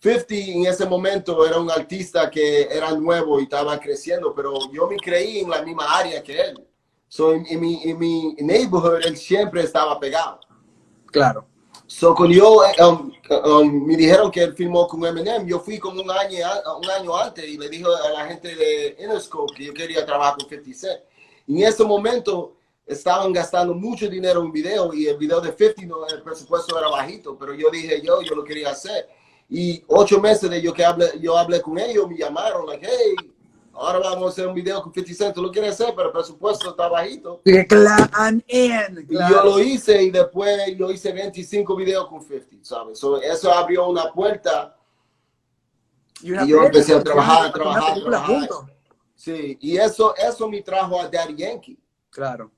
50 0.00 0.34
en 0.34 0.66
ese 0.66 0.86
momento 0.86 1.46
era 1.46 1.58
un 1.58 1.70
artista 1.70 2.28
que 2.30 2.62
era 2.62 2.92
nuevo 2.92 3.38
y 3.38 3.44
estaba 3.44 3.78
creciendo, 3.78 4.34
pero 4.34 4.54
yo 4.72 4.88
me 4.88 4.96
creí 4.96 5.38
en 5.40 5.50
la 5.50 5.62
misma 5.62 5.84
área 5.96 6.22
que 6.22 6.40
él. 6.40 6.66
So, 7.08 7.32
en, 7.32 7.46
en, 7.46 7.60
mi, 7.60 7.80
en 7.84 7.98
mi 7.98 8.34
neighborhood 8.40 9.04
él 9.04 9.16
siempre 9.16 9.62
estaba 9.62 10.00
pegado. 10.00 10.40
Claro. 11.06 11.46
So, 11.86 12.14
cuando 12.14 12.34
yo, 12.34 12.62
um, 12.80 13.12
um, 13.44 13.86
me 13.86 13.96
dijeron 13.96 14.30
que 14.30 14.42
él 14.42 14.54
filmó 14.54 14.88
con 14.88 15.04
Eminem, 15.04 15.46
yo 15.46 15.60
fui 15.60 15.78
como 15.78 16.00
un 16.00 16.10
año, 16.10 16.38
un 16.78 16.90
año 16.90 17.16
antes 17.16 17.46
y 17.46 17.58
le 17.58 17.68
dije 17.68 17.84
a 17.84 18.10
la 18.10 18.26
gente 18.26 18.54
de 18.54 18.96
Interscope 18.98 19.54
que 19.54 19.64
yo 19.66 19.74
quería 19.74 20.04
trabajar 20.06 20.36
con 20.38 20.48
50 20.48 20.78
Cent. 20.78 21.00
Y 21.46 21.62
en 21.62 21.68
ese 21.68 21.84
momento 21.84 22.56
estaban 22.86 23.32
gastando 23.32 23.74
mucho 23.74 24.08
dinero 24.08 24.42
en 24.42 24.50
video 24.50 24.94
y 24.94 25.06
el 25.06 25.18
video 25.18 25.40
de 25.42 25.52
50, 25.52 25.82
no, 25.82 26.06
el 26.06 26.22
presupuesto 26.22 26.78
era 26.78 26.88
bajito, 26.88 27.36
pero 27.38 27.54
yo 27.54 27.70
dije 27.70 28.00
yo, 28.02 28.22
yo 28.22 28.34
lo 28.34 28.44
quería 28.44 28.70
hacer. 28.70 29.08
Y 29.50 29.84
ocho 29.88 30.20
meses 30.20 30.48
de 30.48 30.62
yo 30.62 30.72
que 30.72 30.84
hablé, 30.84 31.06
yo 31.20 31.36
hablé 31.36 31.60
con 31.60 31.78
ellos, 31.78 32.08
me 32.08 32.16
llamaron, 32.16 32.66
like, 32.66 32.86
hey, 32.86 33.33
ahora 33.74 33.98
vamos 33.98 34.26
a 34.26 34.28
hacer 34.28 34.46
un 34.46 34.54
video 34.54 34.82
con 34.82 34.92
50 34.92 35.14
Cent, 35.14 35.34
tú 35.34 35.42
lo 35.42 35.50
quieres 35.50 35.72
hacer, 35.72 35.94
pero 35.94 36.08
el 36.08 36.12
presupuesto 36.12 36.70
está 36.70 36.88
bajito. 36.88 37.40
Claro, 37.68 38.40
Y 38.46 38.68
yo 39.08 39.44
lo 39.44 39.60
hice 39.60 40.02
y 40.02 40.10
después 40.10 40.58
yo 40.76 40.90
hice 40.90 41.12
25 41.12 41.76
videos 41.76 42.08
con 42.08 42.20
50, 42.20 42.56
¿sabes? 42.62 42.98
So, 42.98 43.20
eso 43.20 43.52
abrió 43.52 43.88
una 43.88 44.12
puerta 44.12 44.76
Y, 46.22 46.32
una 46.32 46.44
y 46.44 46.48
yo 46.48 46.58
película, 46.58 46.66
empecé 46.66 46.94
a 46.94 47.02
trabajar, 47.02 47.40
una 47.42 47.52
trabajar, 47.52 48.02
trabajar. 48.02 48.48
Sí, 49.14 49.56
y 49.60 49.76
eso, 49.76 50.14
eso 50.16 50.48
me 50.48 50.60
trajo 50.62 51.00
a 51.00 51.08
Daddy 51.08 51.34
Yankee. 51.36 51.78
Claro. 52.10 52.50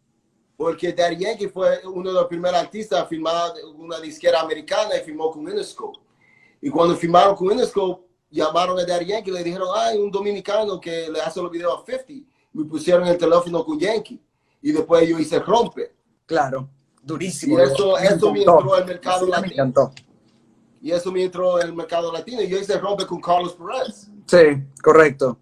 Porque 0.56 0.92
Daddy 0.92 1.16
Yankee 1.18 1.48
fue 1.48 1.80
uno 1.86 2.10
de 2.10 2.14
los 2.14 2.26
primeros 2.26 2.58
artistas 2.58 3.00
a 3.00 3.06
firmar 3.06 3.52
una 3.76 4.00
disquera 4.00 4.40
americana 4.40 4.96
y 4.96 5.04
firmó 5.04 5.30
con 5.30 5.42
Interscope. 5.42 5.98
Y 6.60 6.70
cuando 6.70 6.96
firmaron 6.96 7.36
con 7.36 7.52
Interscope, 7.52 8.05
llamaron 8.30 8.78
a 8.78 8.84
Daddy 8.84 9.06
Yankee 9.06 9.30
y 9.30 9.34
le 9.34 9.44
dijeron, 9.44 9.68
hay 9.74 9.98
un 9.98 10.10
dominicano 10.10 10.80
que 10.80 11.08
le 11.10 11.20
hace 11.20 11.40
los 11.40 11.50
videos 11.50 11.74
a 11.82 11.84
50. 11.86 12.28
Me 12.52 12.64
pusieron 12.64 13.06
el 13.06 13.18
teléfono 13.18 13.64
con 13.64 13.78
Yankee. 13.78 14.20
Y 14.62 14.72
después 14.72 15.08
yo 15.08 15.18
hice 15.18 15.38
Rompe. 15.38 15.94
Claro. 16.24 16.68
Durísimo. 17.02 17.58
Y 17.58 17.62
eso, 17.62 17.96
eso 17.98 18.32
me 18.32 18.40
entró 18.40 18.74
al 18.74 18.84
mercado 18.86 19.20
Sí, 19.20 19.24
me 19.26 19.30
latino. 19.30 19.52
encantó. 19.52 19.92
Y 20.82 20.90
eso 20.90 21.12
me 21.12 21.22
entró 21.22 21.60
en 21.60 21.68
el 21.68 21.74
mercado 21.74 22.12
latino. 22.12 22.42
Y 22.42 22.48
yo 22.48 22.58
hice 22.58 22.78
Rompe 22.78 23.06
con 23.06 23.20
Carlos 23.20 23.54
Perez. 23.54 24.08
Sí, 24.26 24.62
correcto. 24.82 25.38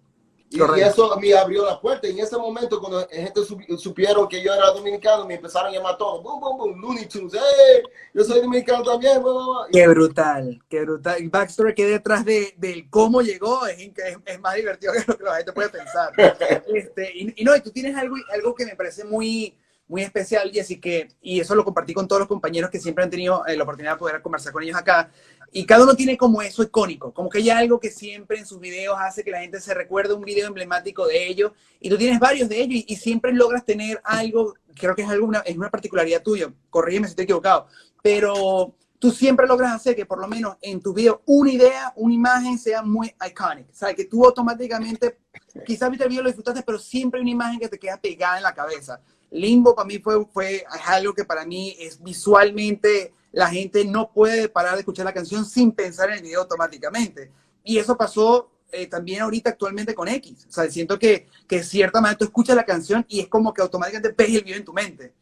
Y, 0.49 0.57
y 0.59 0.81
eso 0.81 1.17
me 1.19 1.33
abrió 1.33 1.65
la 1.65 1.81
puerta. 1.81 2.07
Y 2.07 2.11
en 2.11 2.19
ese 2.19 2.37
momento, 2.37 2.79
cuando 2.79 2.99
la 3.01 3.07
gente 3.07 3.41
supi- 3.41 3.77
supieron 3.77 4.27
que 4.27 4.41
yo 4.41 4.53
era 4.53 4.67
dominicano, 4.71 5.25
me 5.25 5.33
empezaron 5.35 5.69
a 5.69 5.75
llamar 5.75 5.97
todos. 5.97 6.23
Boom, 6.23 6.39
boom, 6.39 6.57
boom, 6.57 6.81
Looney 6.81 7.07
Tunes. 7.07 7.33
¡Hey! 7.33 7.81
Yo 8.13 8.23
soy 8.23 8.41
dominicano 8.41 8.83
también. 8.83 9.21
bla, 9.23 9.31
bla, 9.33 9.41
bla. 9.43 9.67
Y- 9.69 9.71
Qué 9.73 9.87
brutal, 9.87 10.63
qué 10.69 10.81
brutal. 10.81 11.17
El 11.17 11.29
backstory 11.29 11.73
que 11.73 11.85
detrás 11.87 12.23
de, 12.23 12.53
del 12.57 12.89
cómo 12.89 13.21
llegó 13.21 13.65
es, 13.67 13.79
es, 13.79 14.17
es 14.25 14.39
más 14.39 14.55
divertido 14.55 14.93
que 14.93 15.03
lo 15.07 15.17
que 15.17 15.23
la 15.23 15.35
gente 15.37 15.51
puede 15.53 15.69
pensar. 15.69 16.11
Este, 16.73 17.11
y, 17.15 17.33
y 17.41 17.43
no, 17.43 17.55
y 17.55 17.61
tú 17.61 17.71
tienes 17.71 17.95
algo, 17.97 18.15
algo 18.31 18.53
que 18.55 18.65
me 18.65 18.75
parece 18.75 19.03
muy, 19.03 19.57
muy 19.87 20.01
especial, 20.01 20.51
Jessy, 20.51 20.79
que, 20.79 21.09
y 21.21 21.39
eso 21.39 21.53
lo 21.53 21.63
compartí 21.63 21.93
con 21.93 22.07
todos 22.07 22.21
los 22.21 22.27
compañeros 22.27 22.69
que 22.69 22.79
siempre 22.79 23.03
han 23.03 23.09
tenido 23.09 23.45
eh, 23.45 23.55
la 23.55 23.63
oportunidad 23.63 23.93
de 23.93 23.99
poder 23.99 24.21
conversar 24.21 24.51
con 24.51 24.63
ellos 24.63 24.77
acá. 24.77 25.11
Y 25.51 25.65
cada 25.65 25.83
uno 25.83 25.95
tiene 25.95 26.17
como 26.17 26.41
eso 26.41 26.63
icónico, 26.63 27.13
como 27.13 27.29
que 27.29 27.37
hay 27.37 27.49
algo 27.49 27.79
que 27.79 27.91
siempre 27.91 28.39
en 28.39 28.45
sus 28.45 28.59
videos 28.59 28.97
hace 28.99 29.23
que 29.23 29.31
la 29.31 29.41
gente 29.41 29.61
se 29.61 29.73
recuerde 29.73 30.13
un 30.13 30.25
video 30.25 30.47
emblemático 30.47 31.05
de 31.05 31.27
ellos. 31.27 31.51
Y 31.79 31.89
tú 31.89 31.97
tienes 31.97 32.19
varios 32.19 32.49
de 32.49 32.61
ellos 32.61 32.83
y, 32.87 32.93
y 32.93 32.95
siempre 32.95 33.31
logras 33.31 33.63
tener 33.63 34.01
algo, 34.03 34.55
creo 34.73 34.95
que 34.95 35.03
es, 35.03 35.09
alguna, 35.09 35.39
es 35.39 35.55
una 35.55 35.69
particularidad 35.69 36.23
tuya, 36.23 36.51
corrígeme 36.69 37.07
si 37.07 37.11
estoy 37.11 37.23
equivocado, 37.23 37.67
pero 38.01 38.75
tú 38.99 39.11
siempre 39.11 39.45
logras 39.45 39.71
hacer 39.71 39.95
que 39.95 40.05
por 40.05 40.19
lo 40.19 40.27
menos 40.27 40.57
en 40.61 40.81
tu 40.81 40.93
video 40.93 41.21
una 41.25 41.51
idea, 41.51 41.93
una 41.95 42.13
imagen 42.13 42.57
sea 42.57 42.81
muy 42.81 43.13
iconic. 43.27 43.69
O 43.69 43.75
sea, 43.75 43.93
que 43.93 44.05
tú 44.05 44.25
automáticamente, 44.25 45.19
quizás 45.65 45.89
viste 45.89 46.05
el 46.05 46.09
video, 46.09 46.23
lo 46.23 46.29
disfrutaste, 46.29 46.63
pero 46.63 46.79
siempre 46.79 47.19
hay 47.19 47.21
una 47.21 47.31
imagen 47.31 47.59
que 47.59 47.69
te 47.69 47.77
queda 47.77 47.97
pegada 47.97 48.37
en 48.37 48.43
la 48.43 48.53
cabeza. 48.53 49.01
Limbo 49.31 49.75
para 49.75 49.87
mí 49.87 49.99
fue, 49.99 50.25
fue 50.25 50.65
algo 50.85 51.13
que 51.13 51.25
para 51.25 51.45
mí 51.45 51.75
es 51.79 52.01
visualmente, 52.01 53.13
la 53.31 53.49
gente 53.49 53.83
no 53.85 54.11
puede 54.11 54.47
parar 54.47 54.73
de 54.73 54.79
escuchar 54.79 55.05
la 55.05 55.13
canción 55.13 55.45
sin 55.45 55.71
pensar 55.71 56.09
en 56.09 56.17
el 56.17 56.23
video 56.23 56.41
automáticamente. 56.41 57.31
Y 57.63 57.77
eso 57.77 57.97
pasó 57.97 58.49
eh, 58.71 58.87
también 58.87 59.21
ahorita 59.21 59.51
actualmente 59.51 59.93
con 59.93 60.07
X. 60.07 60.45
O 60.49 60.51
sea, 60.51 60.69
siento 60.69 60.97
que, 60.97 61.27
que 61.47 61.63
cierta 61.63 62.01
manera 62.01 62.17
tú 62.17 62.25
escuchas 62.25 62.55
la 62.55 62.65
canción 62.65 63.05
y 63.07 63.19
es 63.19 63.27
como 63.27 63.53
que 63.53 63.61
automáticamente 63.61 64.15
ves 64.17 64.35
el 64.35 64.43
video 64.43 64.57
en 64.57 64.65
tu 64.65 64.73
mente. 64.73 65.13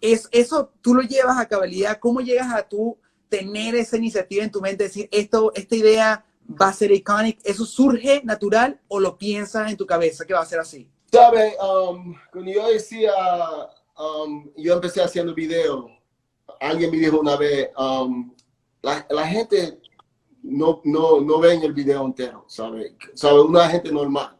Es, 0.00 0.28
eso 0.32 0.72
tú 0.80 0.94
lo 0.94 1.02
llevas 1.02 1.38
a 1.38 1.46
cabalidad. 1.46 1.98
¿Cómo 1.98 2.20
llegas 2.20 2.54
a 2.54 2.62
tú 2.62 2.96
tener 3.28 3.74
esa 3.74 3.96
iniciativa 3.96 4.44
en 4.44 4.50
tu 4.50 4.60
mente? 4.60 4.84
Decir, 4.84 5.08
esto, 5.12 5.52
esta 5.54 5.76
idea 5.76 6.24
va 6.60 6.68
a 6.68 6.72
ser 6.72 6.92
iconic. 6.92 7.38
¿Eso 7.44 7.64
surge 7.64 8.22
natural 8.24 8.80
o 8.88 9.00
lo 9.00 9.18
piensas 9.18 9.70
en 9.70 9.76
tu 9.76 9.86
cabeza 9.86 10.24
que 10.24 10.34
va 10.34 10.40
a 10.40 10.46
ser 10.46 10.60
así? 10.60 10.88
¿Sabe? 11.12 11.56
Um, 11.60 12.14
cuando 12.32 12.50
yo 12.52 12.68
decía, 12.68 13.12
um, 13.98 14.48
yo 14.56 14.74
empecé 14.74 15.02
haciendo 15.02 15.34
video, 15.34 15.88
alguien 16.60 16.90
me 16.90 16.98
dijo 16.98 17.18
una 17.18 17.36
vez, 17.36 17.70
um, 17.76 18.32
la, 18.82 19.06
la 19.10 19.26
gente 19.26 19.80
no, 20.42 20.80
no, 20.84 21.20
no 21.20 21.38
ve 21.40 21.54
el 21.54 21.72
video 21.72 22.04
entero, 22.04 22.44
¿sabe? 22.46 22.96
¿sabe? 23.14 23.40
Una 23.40 23.68
gente 23.68 23.90
normal. 23.90 24.36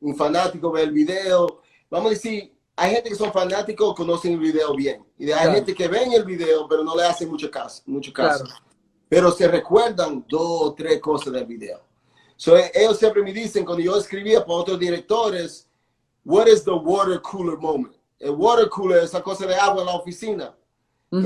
Un 0.00 0.14
fanático 0.16 0.70
ve 0.70 0.82
el 0.82 0.92
video. 0.92 1.60
Vamos 1.90 2.06
a 2.08 2.14
decir, 2.14 2.52
hay 2.76 2.92
gente 2.94 3.10
que 3.10 3.14
son 3.14 3.32
fanáticos, 3.32 3.94
conocen 3.94 4.32
el 4.34 4.40
video 4.40 4.74
bien. 4.74 5.04
Y 5.18 5.24
hay 5.26 5.32
Claro. 5.32 5.52
gente 5.52 5.74
que 5.74 5.88
ven 5.88 6.12
el 6.12 6.24
video, 6.24 6.66
pero 6.68 6.82
no 6.82 6.96
le 6.96 7.04
hacen 7.04 7.28
mucho 7.30 7.50
caso. 7.50 7.82
Mucho 7.86 8.12
caso. 8.12 8.44
Claro. 8.44 8.60
Pero 9.08 9.30
se 9.30 9.46
recuerdan 9.48 10.24
dos 10.28 10.62
o 10.62 10.74
tres 10.74 11.00
cosas 11.00 11.32
del 11.32 11.46
video. 11.46 11.80
So, 12.36 12.56
ellos 12.56 12.98
siempre 12.98 13.22
me 13.22 13.32
dicen, 13.32 13.64
cuando 13.64 13.82
yo 13.82 13.96
escribía 13.96 14.44
para 14.44 14.58
otros 14.58 14.78
directores, 14.78 15.68
what 16.26 16.48
is 16.48 16.64
the 16.64 16.74
water 16.74 17.18
cooler 17.20 17.56
moment? 17.56 17.94
El 18.20 18.32
water 18.32 18.68
cooler 18.68 18.98
es 18.98 19.10
esa 19.10 19.22
cosa 19.22 19.46
de 19.46 19.54
agua 19.54 19.80
en 19.82 19.86
la 19.86 19.94
oficina. 19.94 20.54
Tú 21.08 21.18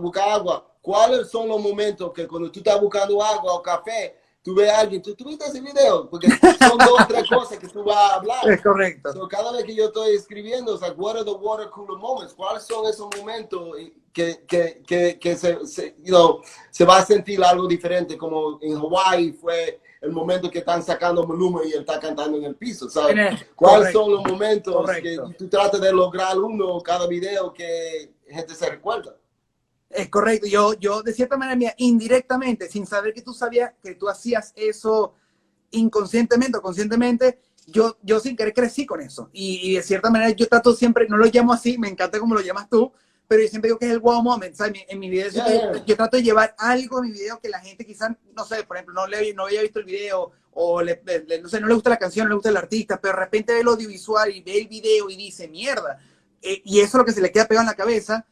buscar 0.00 0.28
agua, 0.28 0.66
¿cuáles 0.80 1.30
son 1.30 1.48
los 1.48 1.60
momentos 1.60 2.12
que 2.12 2.26
cuando 2.26 2.50
tú 2.50 2.60
estás 2.60 2.80
buscando 2.80 3.22
agua 3.22 3.52
o 3.52 3.62
café, 3.62 4.16
tú 4.42 4.54
ves 4.54 4.70
a 4.70 4.80
alguien, 4.80 5.02
tú, 5.02 5.14
tú 5.14 5.26
viste 5.26 5.44
ese 5.44 5.60
video? 5.60 6.08
Porque 6.08 6.28
son 6.30 6.78
dos 6.78 7.00
o 7.02 7.06
tres 7.08 7.28
cosas 7.28 7.58
que 7.58 7.68
tú 7.68 7.84
vas 7.84 7.96
a 7.96 8.14
hablar. 8.14 8.48
Es 8.48 8.62
correcto. 8.62 9.12
So, 9.12 9.28
cada 9.28 9.52
vez 9.52 9.64
que 9.64 9.74
yo 9.74 9.86
estoy 9.86 10.16
escribiendo, 10.16 10.74
es 10.74 10.80
like, 10.80 10.96
what 10.96 11.16
are 11.16 11.24
the 11.24 11.30
water 11.30 11.68
cooler 11.68 11.98
moments? 11.98 12.32
¿Cuáles 12.32 12.62
son 12.62 12.86
esos 12.86 13.08
momentos 13.18 13.76
que, 14.14 14.46
que, 14.46 14.82
que, 14.86 15.18
que 15.18 15.36
se, 15.36 15.66
se, 15.66 15.94
you 15.98 16.14
know, 16.14 16.40
se 16.70 16.86
va 16.86 16.98
a 16.98 17.04
sentir 17.04 17.44
algo 17.44 17.66
diferente? 17.66 18.16
Como 18.16 18.58
en 18.62 18.76
Hawaii 18.78 19.32
fue 19.32 19.78
el 20.00 20.12
momento 20.12 20.50
que 20.50 20.60
están 20.60 20.82
sacando 20.82 21.26
volumen 21.26 21.68
y 21.68 21.72
él 21.72 21.80
está 21.80 21.98
cantando 21.98 22.38
en 22.38 22.44
el 22.44 22.54
piso, 22.54 22.88
¿sabes? 22.88 23.44
¿Cuáles 23.54 23.92
son 23.92 24.12
los 24.12 24.24
momentos 24.24 24.74
correcto. 24.74 25.28
que 25.28 25.34
tú 25.34 25.48
tratas 25.48 25.80
de 25.80 25.92
lograr 25.92 26.38
uno 26.38 26.80
cada 26.80 27.06
video 27.06 27.52
que 27.52 28.12
gente 28.28 28.54
se 28.54 28.70
recuerda? 28.70 29.16
Es 29.90 30.08
correcto. 30.08 30.46
Yo, 30.46 30.74
yo 30.74 31.02
de 31.02 31.12
cierta 31.12 31.36
manera, 31.36 31.74
indirectamente, 31.78 32.68
sin 32.68 32.86
saber 32.86 33.12
que 33.12 33.22
tú 33.22 33.32
sabías 33.32 33.72
que 33.82 33.94
tú 33.94 34.08
hacías 34.08 34.52
eso 34.54 35.14
inconscientemente 35.70 36.58
o 36.58 36.62
conscientemente, 36.62 37.38
yo, 37.66 37.98
yo 38.02 38.20
sin 38.20 38.36
querer 38.36 38.54
crecí 38.54 38.86
con 38.86 39.00
eso. 39.00 39.28
Y, 39.32 39.70
y 39.70 39.74
de 39.74 39.82
cierta 39.82 40.10
manera 40.10 40.30
yo 40.30 40.46
trato 40.46 40.72
siempre, 40.74 41.06
no 41.08 41.16
lo 41.16 41.26
llamo 41.26 41.52
así, 41.52 41.76
me 41.76 41.88
encanta 41.88 42.18
como 42.18 42.34
lo 42.34 42.40
llamas 42.40 42.68
tú, 42.68 42.92
pero 43.28 43.42
yo 43.42 43.48
siempre 43.48 43.68
digo 43.68 43.78
que 43.78 43.86
es 43.86 43.92
el 43.92 44.00
wow 44.00 44.22
moment. 44.22 44.54
¿sabes? 44.54 44.82
En 44.88 44.98
mi 44.98 45.08
video 45.10 45.30
Yeah, 45.30 45.46
yeah. 45.46 45.84
yo 45.84 45.96
trato 45.96 46.16
de 46.16 46.22
llevar 46.22 46.54
algo 46.58 46.98
en 46.98 47.10
mi 47.10 47.12
video 47.12 47.38
que 47.40 47.48
la 47.48 47.60
gente 47.60 47.84
quizás, 47.84 48.10
no 48.34 48.44
sé, 48.44 48.64
por 48.64 48.76
ejemplo, 48.76 48.94
no, 48.94 49.06
le, 49.06 49.34
no 49.34 49.44
había 49.44 49.62
visto 49.62 49.78
el 49.78 49.84
video 49.84 50.32
o 50.52 50.82
le, 50.82 51.00
le- 51.26 51.40
no 51.40 51.48
sé, 51.48 51.60
no 51.60 51.68
le 51.68 51.74
gusta 51.74 51.90
la 51.90 51.98
canción, 51.98 52.24
no 52.24 52.30
le 52.30 52.34
gusta 52.36 52.48
el 52.48 52.56
artista, 52.56 53.00
pero 53.00 53.14
de 53.14 53.20
repente 53.20 53.52
ve 53.52 53.60
el 53.60 53.68
audiovisual 53.68 54.34
y 54.34 54.42
ve 54.42 54.58
el 54.58 54.66
video 54.68 55.08
y 55.10 55.16
dice, 55.16 55.46
mierda. 55.46 56.00
Eh, 56.42 56.62
y 56.64 56.78
eso 56.80 56.88
es 56.88 56.94
lo 56.94 57.04
que 57.04 57.12
se 57.12 57.20
le 57.20 57.30
queda 57.30 57.46
pegado 57.46 57.62
en 57.62 57.68
la 57.68 57.74
cabeza 57.76 58.24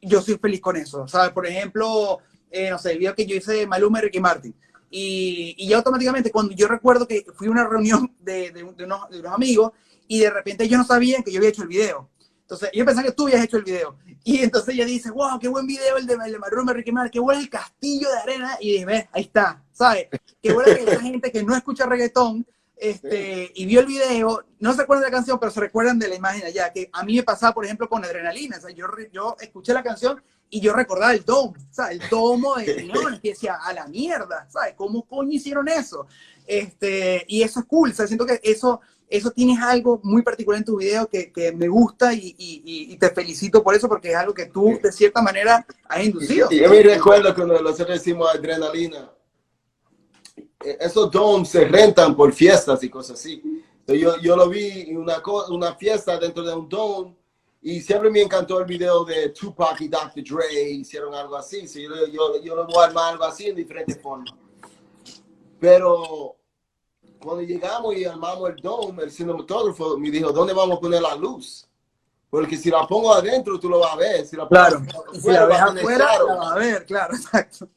yo 0.00 0.22
soy 0.22 0.38
feliz 0.38 0.60
con 0.60 0.76
eso. 0.76 1.06
¿sabes? 1.08 1.32
Por 1.32 1.46
ejemplo, 1.46 2.18
eh, 2.50 2.70
no 2.70 2.78
sé, 2.78 2.92
el 2.92 2.98
video 2.98 3.14
que 3.14 3.26
yo 3.26 3.36
hice 3.36 3.52
de 3.52 3.66
Maluma 3.66 3.98
y 3.98 4.02
Ricky 4.02 4.20
Martin. 4.20 4.54
Y, 4.90 5.54
y 5.58 5.68
ya 5.68 5.76
automáticamente, 5.76 6.30
cuando 6.30 6.54
yo 6.54 6.66
recuerdo 6.68 7.06
que 7.06 7.26
fui 7.34 7.48
a 7.48 7.50
una 7.50 7.66
reunión 7.68 8.14
de, 8.20 8.50
de, 8.52 8.62
de 8.62 8.84
unos, 8.84 9.10
de 9.10 9.20
unos 9.20 9.32
amigos 9.34 9.72
y 10.06 10.20
de 10.20 10.30
repente 10.30 10.64
ellos 10.64 10.78
no 10.78 10.84
sabían 10.84 11.22
que 11.22 11.30
yo 11.32 11.38
había 11.38 11.50
hecho 11.50 11.62
el 11.62 11.68
video. 11.68 12.08
Entonces, 12.48 12.70
yo 12.72 12.82
pensaba 12.86 13.06
que 13.06 13.12
tú 13.12 13.26
habías 13.26 13.44
hecho 13.44 13.58
el 13.58 13.64
video. 13.64 13.98
Y 14.24 14.38
entonces 14.38 14.74
ella 14.74 14.86
dice, 14.86 15.10
wow, 15.10 15.38
qué 15.38 15.48
buen 15.48 15.66
video 15.66 15.98
el 15.98 16.06
de, 16.06 16.14
el 16.14 16.32
de 16.32 16.38
Marrón 16.38 16.66
Ricky 16.66 16.92
Mar, 16.92 17.10
qué 17.10 17.20
bueno 17.20 17.42
el 17.42 17.50
castillo 17.50 18.08
de 18.10 18.18
arena. 18.20 18.56
Y 18.58 18.72
dije, 18.72 18.86
ves, 18.86 19.06
ahí 19.12 19.24
está, 19.24 19.62
¿sabes? 19.70 20.06
Qué 20.40 20.54
bueno 20.54 20.74
que 20.74 20.82
la 20.82 20.98
gente 20.98 21.30
que 21.30 21.42
no 21.42 21.54
escucha 21.54 21.84
reggaetón 21.84 22.46
este, 22.74 23.52
y 23.54 23.66
vio 23.66 23.80
el 23.80 23.86
video, 23.86 24.46
no 24.60 24.72
se 24.72 24.80
acuerdan 24.80 25.04
de 25.04 25.10
la 25.10 25.16
canción, 25.18 25.38
pero 25.38 25.52
se 25.52 25.60
recuerdan 25.60 25.98
de 25.98 26.08
la 26.08 26.14
imagen 26.14 26.46
allá, 26.46 26.72
que 26.72 26.88
a 26.90 27.04
mí 27.04 27.16
me 27.16 27.22
pasaba, 27.22 27.52
por 27.52 27.66
ejemplo, 27.66 27.86
con 27.86 28.02
Adrenalina. 28.02 28.56
O 28.56 28.60
sea, 28.62 28.70
yo, 28.70 28.86
yo 29.12 29.36
escuché 29.38 29.74
la 29.74 29.82
canción 29.82 30.22
y 30.48 30.60
yo 30.60 30.72
recordaba 30.72 31.12
el 31.12 31.26
domo, 31.26 31.54
¿sabes? 31.70 32.00
El 32.00 32.08
domo 32.08 32.56
de 32.56 32.82
León, 32.82 33.20
que 33.22 33.30
decía, 33.30 33.58
a 33.62 33.74
la 33.74 33.86
mierda, 33.88 34.48
¿sabes? 34.48 34.72
¿Cómo 34.74 35.02
coño 35.02 35.32
hicieron 35.32 35.68
eso? 35.68 36.06
Este, 36.46 37.26
y 37.28 37.42
eso 37.42 37.60
es 37.60 37.66
cool, 37.66 37.92
¿sabes? 37.92 38.08
Siento 38.08 38.24
que 38.24 38.40
eso 38.42 38.80
eso 39.08 39.30
tienes 39.30 39.58
algo 39.60 40.00
muy 40.02 40.22
particular 40.22 40.58
en 40.58 40.64
tu 40.64 40.76
video 40.76 41.08
que, 41.08 41.32
que 41.32 41.52
me 41.52 41.68
gusta 41.68 42.12
y, 42.12 42.34
y, 42.38 42.96
te 42.96 43.10
felicito 43.10 43.62
por 43.62 43.74
eso 43.74 43.88
porque 43.88 44.10
es 44.10 44.16
algo 44.16 44.34
que 44.34 44.46
tú 44.46 44.78
de 44.82 44.92
cierta 44.92 45.22
manera 45.22 45.66
has 45.88 46.04
inducido. 46.04 46.50
yo 46.50 46.68
me 46.68 46.82
recuerdo 46.82 47.34
cuando 47.34 47.60
nosotros 47.60 47.98
decimos 47.98 48.28
adrenalina, 48.34 49.10
e, 50.62 50.76
esos 50.80 51.10
domes 51.10 51.48
se 51.48 51.64
rentan 51.64 52.14
por 52.14 52.32
fiestas 52.32 52.82
y 52.82 52.90
cosas 52.90 53.18
así. 53.18 53.42
Yo, 53.86 54.20
yo 54.20 54.36
lo 54.36 54.50
vi 54.50 54.82
en 54.82 54.98
una, 54.98 55.22
una 55.48 55.74
fiesta 55.74 56.18
dentro 56.18 56.42
de 56.42 56.54
un 56.54 56.68
dome 56.68 57.16
y 57.62 57.80
siempre 57.80 58.10
me 58.10 58.20
encantó 58.20 58.60
el 58.60 58.66
video 58.66 59.04
de 59.04 59.30
Tupac 59.30 59.80
y 59.80 59.88
Dr. 59.88 60.22
Dre, 60.22 60.70
hicieron 60.70 61.14
algo 61.14 61.36
así. 61.36 61.66
yo, 61.66 62.06
yo, 62.06 62.42
yo 62.42 62.54
lo 62.54 62.66
voy 62.66 62.82
a 62.82 62.86
armar 62.86 63.12
algo 63.14 63.24
así 63.24 63.48
en 63.48 63.56
diferentes 63.56 64.00
formas. 64.00 64.34
Pero 65.58 66.37
cuando 67.18 67.42
llegamos 67.42 67.96
y 67.96 68.04
armamos 68.04 68.50
el 68.50 68.56
dome, 68.56 69.04
el 69.04 69.10
cinematógrafo 69.10 69.98
me 69.98 70.10
dijo, 70.10 70.32
¿dónde 70.32 70.52
vamos 70.52 70.78
a 70.78 70.80
poner 70.80 71.02
la 71.02 71.14
luz? 71.14 71.66
Porque 72.30 72.56
si 72.56 72.70
la 72.70 72.86
pongo 72.86 73.14
adentro, 73.14 73.58
tú 73.58 73.68
lo 73.68 73.80
vas 73.80 73.94
a 73.94 73.96
ver. 73.96 74.26
Si 74.26 74.36
la 74.36 74.46
claro, 74.46 74.82
si 75.12 75.30
la 75.30 75.46
ves 75.46 75.60
afuera, 75.60 76.08
la 76.26 76.34
vas 76.34 76.52
a 76.52 76.54
ver, 76.56 76.84
claro, 76.84 77.14
exacto. 77.14 77.68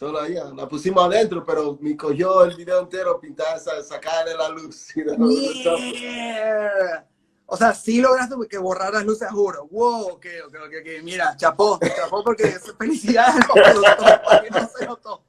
Allá, 0.00 0.44
la 0.54 0.68
pusimos 0.68 1.04
adentro, 1.04 1.44
pero 1.44 1.76
me 1.80 1.96
cogió 1.96 2.44
el 2.44 2.54
video 2.54 2.80
entero 2.80 3.18
pintar, 3.18 3.58
sacarle 3.58 4.34
la 4.34 4.48
luz. 4.48 4.88
O 7.50 7.56
sea, 7.56 7.72
sí 7.72 8.02
lograste 8.02 8.34
que 8.46 8.58
borrar 8.58 8.92
las 8.92 9.06
luces, 9.06 9.26
juro. 9.30 9.66
Wow, 9.68 10.08
ok, 10.08 10.26
ok, 10.48 10.54
ok, 10.54 11.02
mira, 11.02 11.34
chapó, 11.34 11.80
chapó 11.80 12.22
porque 12.22 12.42
es 12.42 12.60
felicidad 12.76 13.34
no 14.50 14.68
se 14.68 14.84
notó. 14.84 15.24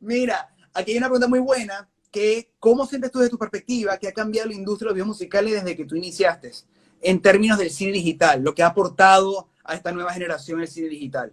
Mira, 0.00 0.52
aquí 0.74 0.90
hay 0.90 0.98
una 0.98 1.06
pregunta 1.06 1.28
muy 1.28 1.38
buena 1.38 1.88
que, 2.10 2.52
¿cómo 2.58 2.86
sientes 2.86 3.10
tú 3.10 3.18
desde 3.18 3.30
tu 3.30 3.38
perspectiva 3.38 3.98
que 3.98 4.08
ha 4.08 4.12
cambiado 4.12 4.48
la 4.48 4.54
industria 4.54 4.86
de 4.86 4.90
los 4.90 4.94
videos 4.94 5.08
musicales 5.08 5.52
desde 5.54 5.76
que 5.76 5.84
tú 5.84 5.96
iniciaste 5.96 6.52
en 7.00 7.20
términos 7.20 7.58
del 7.58 7.70
cine 7.70 7.92
digital, 7.92 8.42
lo 8.42 8.54
que 8.54 8.62
ha 8.62 8.68
aportado 8.68 9.48
a 9.64 9.74
esta 9.74 9.92
nueva 9.92 10.12
generación 10.12 10.60
el 10.60 10.68
cine 10.68 10.88
digital? 10.88 11.32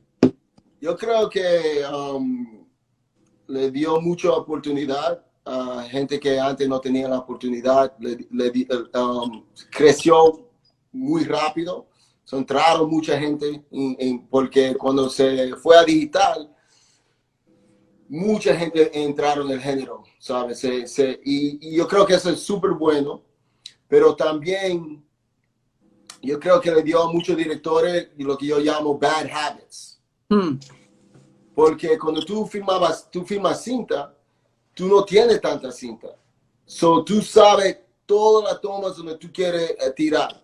Yo 0.82 0.96
creo 0.98 1.30
que 1.30 1.84
um, 1.92 2.66
le 3.48 3.72
dio 3.72 4.00
mucha 4.02 4.32
oportunidad 4.32 5.24
a 5.46 5.84
gente 5.90 6.20
que 6.20 6.40
antes 6.40 6.68
no 6.68 6.82
tenía 6.82 7.08
la 7.08 7.20
oportunidad, 7.20 7.94
le, 8.00 8.28
um, 8.94 9.46
creció 9.70 10.50
muy 10.92 11.24
rápido, 11.24 11.88
entraron 12.32 12.90
mucha 12.90 13.18
gente 13.20 13.64
porque 14.30 14.76
cuando 14.76 15.10
se 15.10 15.56
fue 15.56 15.78
a 15.78 15.84
digital, 15.84 16.52
mucha 18.10 18.56
gente 18.56 18.90
entraron 19.04 19.48
en 19.48 19.54
el 19.54 19.62
género, 19.62 20.04
¿sabes? 20.26 20.66
y, 21.24 21.76
yo 21.76 21.88
creo 21.88 22.04
que 22.04 22.16
eso 22.16 22.32
es 22.32 22.40
súper 22.40 22.72
bueno, 22.72 23.22
pero 23.88 24.16
también 24.16 25.06
yo 26.20 26.40
creo 26.40 26.60
que 26.60 26.72
le 26.72 26.82
dio 26.82 27.04
a 27.04 27.12
muchos 27.12 27.38
directores 27.38 28.10
lo 28.18 28.36
que 28.36 28.48
yo 28.48 28.58
llamo 28.58 28.98
bad 28.98 29.28
habits. 29.32 30.02
Hmm. 30.28 30.58
Porque 31.54 32.00
cuando 32.00 32.26
tú 32.26 32.48
filmabas, 32.48 33.08
tú 33.12 33.24
filmas 33.24 33.64
cinta, 33.64 34.16
tú 34.74 34.88
no 34.88 35.06
tienes 35.06 35.40
tanta 35.40 35.72
cinta. 35.72 36.08
So, 36.66 37.04
tú 37.04 37.22
sabes 37.22 37.78
todas 38.08 38.52
las 38.52 38.62
tomas 38.62 38.98
donde 38.98 39.20
tú 39.20 39.32
quieres 39.32 39.76
eh, 39.80 39.92
tirar. 39.96 40.44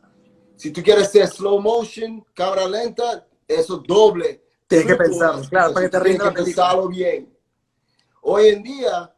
Si 0.57 0.69
tú 0.69 0.83
quieres 0.83 1.07
hacer 1.07 1.27
slow 1.27 1.59
motion, 1.59 2.23
cámara 2.35 2.67
lenta, 2.67 3.25
eso 3.47 3.77
doble. 3.77 4.43
Tienes 4.67 4.85
que 4.85 4.95
pensarlo, 4.95 5.41
claro, 5.49 5.73
para 5.73 5.87
que 5.87 5.89
te 5.89 5.99
rinda 5.99 6.25
la 6.25 6.33
pensarlo 6.33 6.87
bien. 6.87 7.35
Hoy 8.21 8.49
en 8.49 8.61
día, 8.61 9.11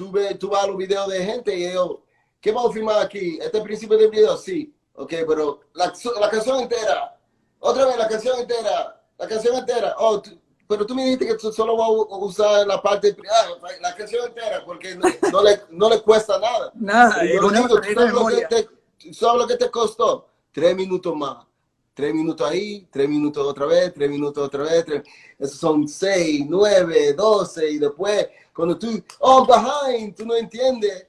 tú, 0.00 0.10
ves, 0.10 0.38
tú 0.38 0.48
vas 0.48 0.64
a 0.64 0.66
los 0.66 0.78
videos 0.78 1.08
de 1.08 1.22
gente 1.22 1.54
y 1.54 1.70
yo, 1.74 2.02
¿qué 2.40 2.52
vamos 2.52 2.70
a 2.70 2.72
filmar 2.72 3.02
aquí? 3.02 3.34
¿Este 3.34 3.48
es 3.48 3.54
el 3.54 3.62
principio 3.62 3.98
del 3.98 4.08
video? 4.08 4.34
Sí. 4.38 4.74
Ok, 4.94 5.12
pero 5.28 5.60
la, 5.74 5.92
la, 6.18 6.30
canción 6.30 6.60
entera. 6.60 7.18
Otra 7.58 7.84
vez, 7.84 7.98
la 7.98 8.08
canción 8.08 8.38
entera. 8.38 8.98
La 9.18 9.28
canción 9.28 9.56
entera. 9.56 9.94
Oh, 9.98 10.22
pero 10.66 10.86
tú 10.86 10.94
me 10.94 11.04
dijiste 11.04 11.26
que 11.26 11.38
solo 11.38 11.76
vas 11.76 11.88
a 11.88 12.16
usar 12.16 12.66
la 12.66 12.80
parte, 12.80 13.14
ah, 13.30 13.48
la 13.82 13.94
canción 13.94 14.26
entera, 14.26 14.64
porque 14.64 14.96
no, 14.96 15.42
le, 15.42 15.60
no 15.68 15.90
le 15.90 16.00
cuesta 16.00 16.38
nada. 16.38 16.72
Nada, 16.76 17.22
es 17.22 17.38
una 17.38 17.68
¿sabes, 17.68 18.12
lo 18.12 18.26
que 18.26 18.46
te, 18.46 19.12
¿Sabes 19.12 19.42
lo 19.42 19.46
que 19.46 19.56
te 19.56 19.70
costó? 19.70 20.28
Tres 20.50 20.74
minutos 20.74 21.14
más 21.14 21.46
tres 22.00 22.14
minutos 22.14 22.50
ahí, 22.50 22.88
tres 22.90 23.06
minutos 23.06 23.46
otra 23.46 23.66
vez, 23.66 23.92
tres 23.92 24.08
minutos 24.08 24.42
otra 24.42 24.62
vez, 24.62 24.84
tres, 24.86 25.02
esos 25.38 25.58
son 25.58 25.86
seis, 25.86 26.46
nueve, 26.48 27.12
doce, 27.12 27.70
y 27.70 27.78
después 27.78 28.26
cuando 28.54 28.78
tú, 28.78 29.02
oh, 29.18 29.46
behind, 29.46 30.14
tú 30.14 30.24
no 30.24 30.34
entiendes, 30.34 31.06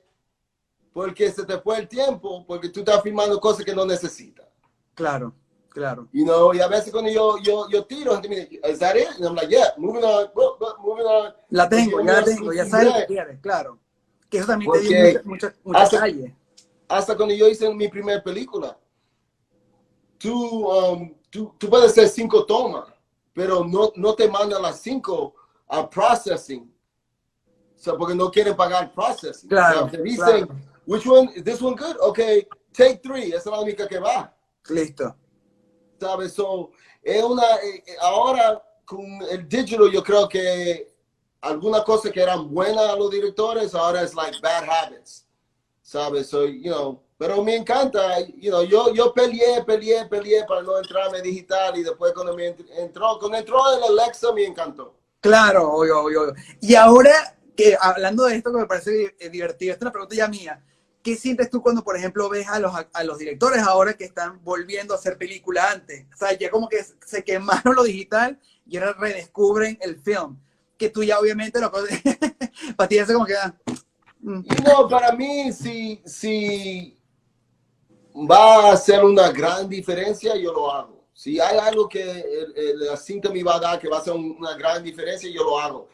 porque 0.91 1.31
se 1.31 1.45
te 1.45 1.57
fue 1.59 1.79
el 1.79 1.87
tiempo, 1.87 2.45
porque 2.45 2.67
tú 2.67 2.81
estás 2.81 3.01
filmando 3.01 3.39
cosas 3.39 3.63
que 3.63 3.73
no 3.73 3.85
necesitas. 3.85 4.45
Claro, 4.93 5.33
claro. 5.69 6.09
You 6.11 6.25
know, 6.25 6.53
y 6.53 6.59
a 6.59 6.67
veces 6.67 6.91
cuando 6.91 7.09
yo, 7.09 7.37
yo, 7.37 7.69
yo 7.69 7.85
tiro, 7.85 8.11
gente 8.13 8.27
me 8.27 8.45
dice, 8.45 8.59
¿is 8.69 8.79
that 8.79 8.97
it? 8.97 9.07
And 9.15 9.25
I'm 9.25 9.35
like, 9.35 9.49
yeah, 9.49 9.71
moving 9.77 10.03
on, 10.03 10.27
moving 10.83 11.05
on. 11.05 11.33
La 11.51 11.69
tengo, 11.69 12.01
ya 12.01 12.13
la 12.13 12.23
tengo, 12.25 12.51
ya 12.51 12.65
sabes 12.65 12.87
lo 12.87 12.93
que 12.95 13.05
quieres, 13.05 13.39
claro. 13.39 13.79
Que 14.29 14.39
eso 14.39 14.47
también 14.47 14.69
te 14.73 14.79
dio 14.79 15.21
mucha, 15.23 15.53
mucha, 15.63 15.81
hasta, 15.83 15.99
calle. 15.99 16.35
Hasta 16.89 17.15
cuando 17.15 17.33
yo 17.33 17.47
hice 17.47 17.73
mi 17.73 17.87
primera 17.87 18.21
película, 18.21 18.77
tú, 20.21 20.69
um, 20.69 21.13
tú, 21.29 21.53
tú, 21.57 21.69
puedes 21.69 21.91
hacer 21.91 22.07
cinco 22.07 22.45
tomas, 22.45 22.87
pero 23.33 23.65
no, 23.65 23.91
no 23.95 24.13
te 24.13 24.29
mandan 24.29 24.61
las 24.61 24.79
cinco 24.79 25.33
a 25.67 25.89
processing. 25.89 26.71
O 27.75 27.83
sea, 27.83 27.95
porque 27.95 28.13
no 28.13 28.29
quieren 28.29 28.55
pagar 28.55 28.93
processing. 28.93 29.49
Claro, 29.49 29.85
o 29.85 29.89
sea, 29.89 29.91
te 29.91 30.03
dicen, 30.03 30.45
claro. 30.45 30.55
which 30.85 31.07
one, 31.07 31.31
is 31.35 31.43
this 31.43 31.61
one 31.61 31.75
good? 31.75 31.97
Okay, 31.99 32.47
take 32.71 33.01
three. 33.01 33.29
Esa 33.29 33.37
es 33.37 33.45
la 33.45 33.59
única 33.59 33.87
que 33.87 33.99
va. 33.99 34.33
Listo. 34.69 35.15
¿Sabes? 35.99 36.33
So, 36.33 36.71
es 37.01 37.23
una, 37.23 37.55
eh, 37.63 37.83
ahora 38.01 38.61
con 38.85 39.05
el 39.29 39.47
digital 39.47 39.89
yo 39.91 40.03
creo 40.03 40.27
que 40.27 40.93
algunas 41.41 41.83
cosas 41.83 42.11
que 42.11 42.21
eran 42.21 42.53
buenas 42.53 42.89
a 42.89 42.95
los 42.95 43.09
directores 43.09 43.73
ahora 43.73 44.03
es 44.03 44.13
like 44.13 44.39
bad 44.41 44.65
habits. 44.69 45.25
¿Sabes? 45.81 46.29
So, 46.29 46.45
you 46.45 46.71
know, 46.71 47.01
pero 47.21 47.43
me 47.43 47.55
encanta, 47.55 48.19
you 48.39 48.49
know, 48.49 48.63
yo, 48.63 48.91
yo 48.95 49.13
peleé, 49.13 49.63
peleé, 49.63 50.07
peleé 50.07 50.43
para 50.47 50.63
no 50.63 50.79
entrarme 50.79 51.21
digital 51.21 51.77
y 51.77 51.83
después 51.83 52.13
cuando 52.13 52.35
me 52.35 52.47
entró, 52.79 53.19
cuando 53.19 53.37
entró 53.37 53.59
el 53.77 53.83
Alexa 53.83 54.33
me 54.33 54.43
encantó. 54.43 54.97
Claro, 55.19 55.71
obvio, 55.71 55.99
obvio. 55.99 56.33
Y 56.61 56.73
ahora 56.73 57.37
que 57.55 57.77
hablando 57.79 58.25
de 58.25 58.37
esto 58.37 58.51
que 58.51 58.57
me 58.57 58.65
parece 58.65 59.15
divertido, 59.31 59.71
esta 59.71 59.83
es 59.83 59.85
una 59.85 59.91
pregunta 59.91 60.15
ya 60.15 60.27
mía. 60.27 60.65
¿Qué 61.03 61.15
sientes 61.15 61.51
tú 61.51 61.61
cuando, 61.61 61.83
por 61.83 61.95
ejemplo, 61.95 62.27
ves 62.27 62.47
a 62.47 62.57
los, 62.57 62.73
a 62.91 63.03
los 63.03 63.19
directores 63.19 63.61
ahora 63.61 63.93
que 63.93 64.05
están 64.05 64.43
volviendo 64.43 64.95
a 64.95 64.97
hacer 64.97 65.19
película 65.19 65.69
antes? 65.69 66.07
O 66.15 66.17
sea, 66.17 66.35
ya 66.35 66.49
como 66.49 66.67
que 66.67 66.83
se 67.05 67.23
quemaron 67.23 67.75
lo 67.75 67.83
digital 67.83 68.39
y 68.65 68.77
ahora 68.77 68.95
redescubren 68.99 69.77
el 69.81 70.01
film. 70.01 70.39
Que 70.75 70.89
tú 70.89 71.03
ya 71.03 71.19
obviamente 71.19 71.61
lo... 71.61 71.71
para 72.75 72.87
ti 72.89 72.97
eso 72.97 73.13
como 73.13 73.27
que... 73.27 73.35
Mm. 74.21 74.43
No, 74.65 74.87
para 74.87 75.11
mí, 75.11 75.51
si, 75.53 76.01
si 76.03 76.97
va 78.15 78.69
a 78.69 78.73
hacer 78.73 79.03
una 79.03 79.31
gran 79.31 79.67
diferencia, 79.69 80.35
yo 80.35 80.53
lo 80.53 80.71
hago. 80.71 81.01
Si 81.13 81.39
hay 81.39 81.57
algo 81.57 81.87
que 81.87 82.25
la 82.75 82.97
cinta 82.97 83.29
me 83.29 83.43
va 83.43 83.57
a 83.57 83.59
dar 83.59 83.79
que 83.79 83.87
va 83.87 83.97
a 83.97 83.99
hacer 83.99 84.13
una 84.13 84.55
gran 84.55 84.83
diferencia, 84.83 85.29
yo 85.29 85.43
lo 85.43 85.59
hago. 85.59 85.87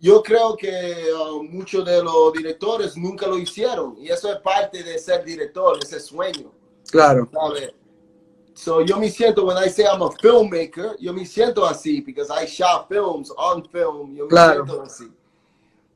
Yo 0.00 0.22
creo 0.22 0.56
que 0.56 1.12
uh, 1.12 1.42
muchos 1.44 1.84
de 1.84 2.02
los 2.02 2.32
directores 2.32 2.96
nunca 2.96 3.26
lo 3.28 3.38
hicieron 3.38 3.96
y 3.98 4.08
eso 4.08 4.32
es 4.32 4.38
parte 4.38 4.82
de 4.82 4.98
ser 4.98 5.24
director, 5.24 5.78
ese 5.80 6.00
sueño. 6.00 6.50
Claro. 6.90 7.30
So 8.54 8.82
yo 8.82 8.98
me 8.98 9.08
siento, 9.08 9.44
when 9.44 9.56
I 9.56 9.68
say 9.68 9.84
I'm 9.84 10.02
a 10.02 10.10
filmmaker, 10.10 10.96
yo 10.98 11.12
me 11.12 11.24
siento 11.24 11.64
así, 11.64 12.00
because 12.04 12.30
I 12.30 12.46
shot 12.46 12.88
films 12.88 13.32
on 13.36 13.64
film, 13.68 14.14
yo 14.14 14.24
me 14.24 14.30
claro. 14.30 14.64
siento 14.64 14.82
así. 14.82 15.04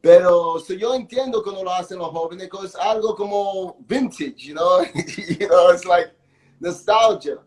Pero 0.00 0.58
so 0.60 0.72
yo 0.74 0.94
entiendo 0.94 1.42
cuando 1.42 1.64
lo 1.64 1.72
hacen 1.72 1.98
los 1.98 2.10
jóvenes, 2.10 2.48
que 2.48 2.66
es 2.66 2.74
algo 2.76 3.14
como 3.14 3.76
vintage, 3.80 4.36
you 4.36 4.54
know, 4.54 4.82
you 5.38 5.48
know, 5.48 5.72
it's 5.72 5.84
like 5.84 6.12
nostalgia. 6.60 7.38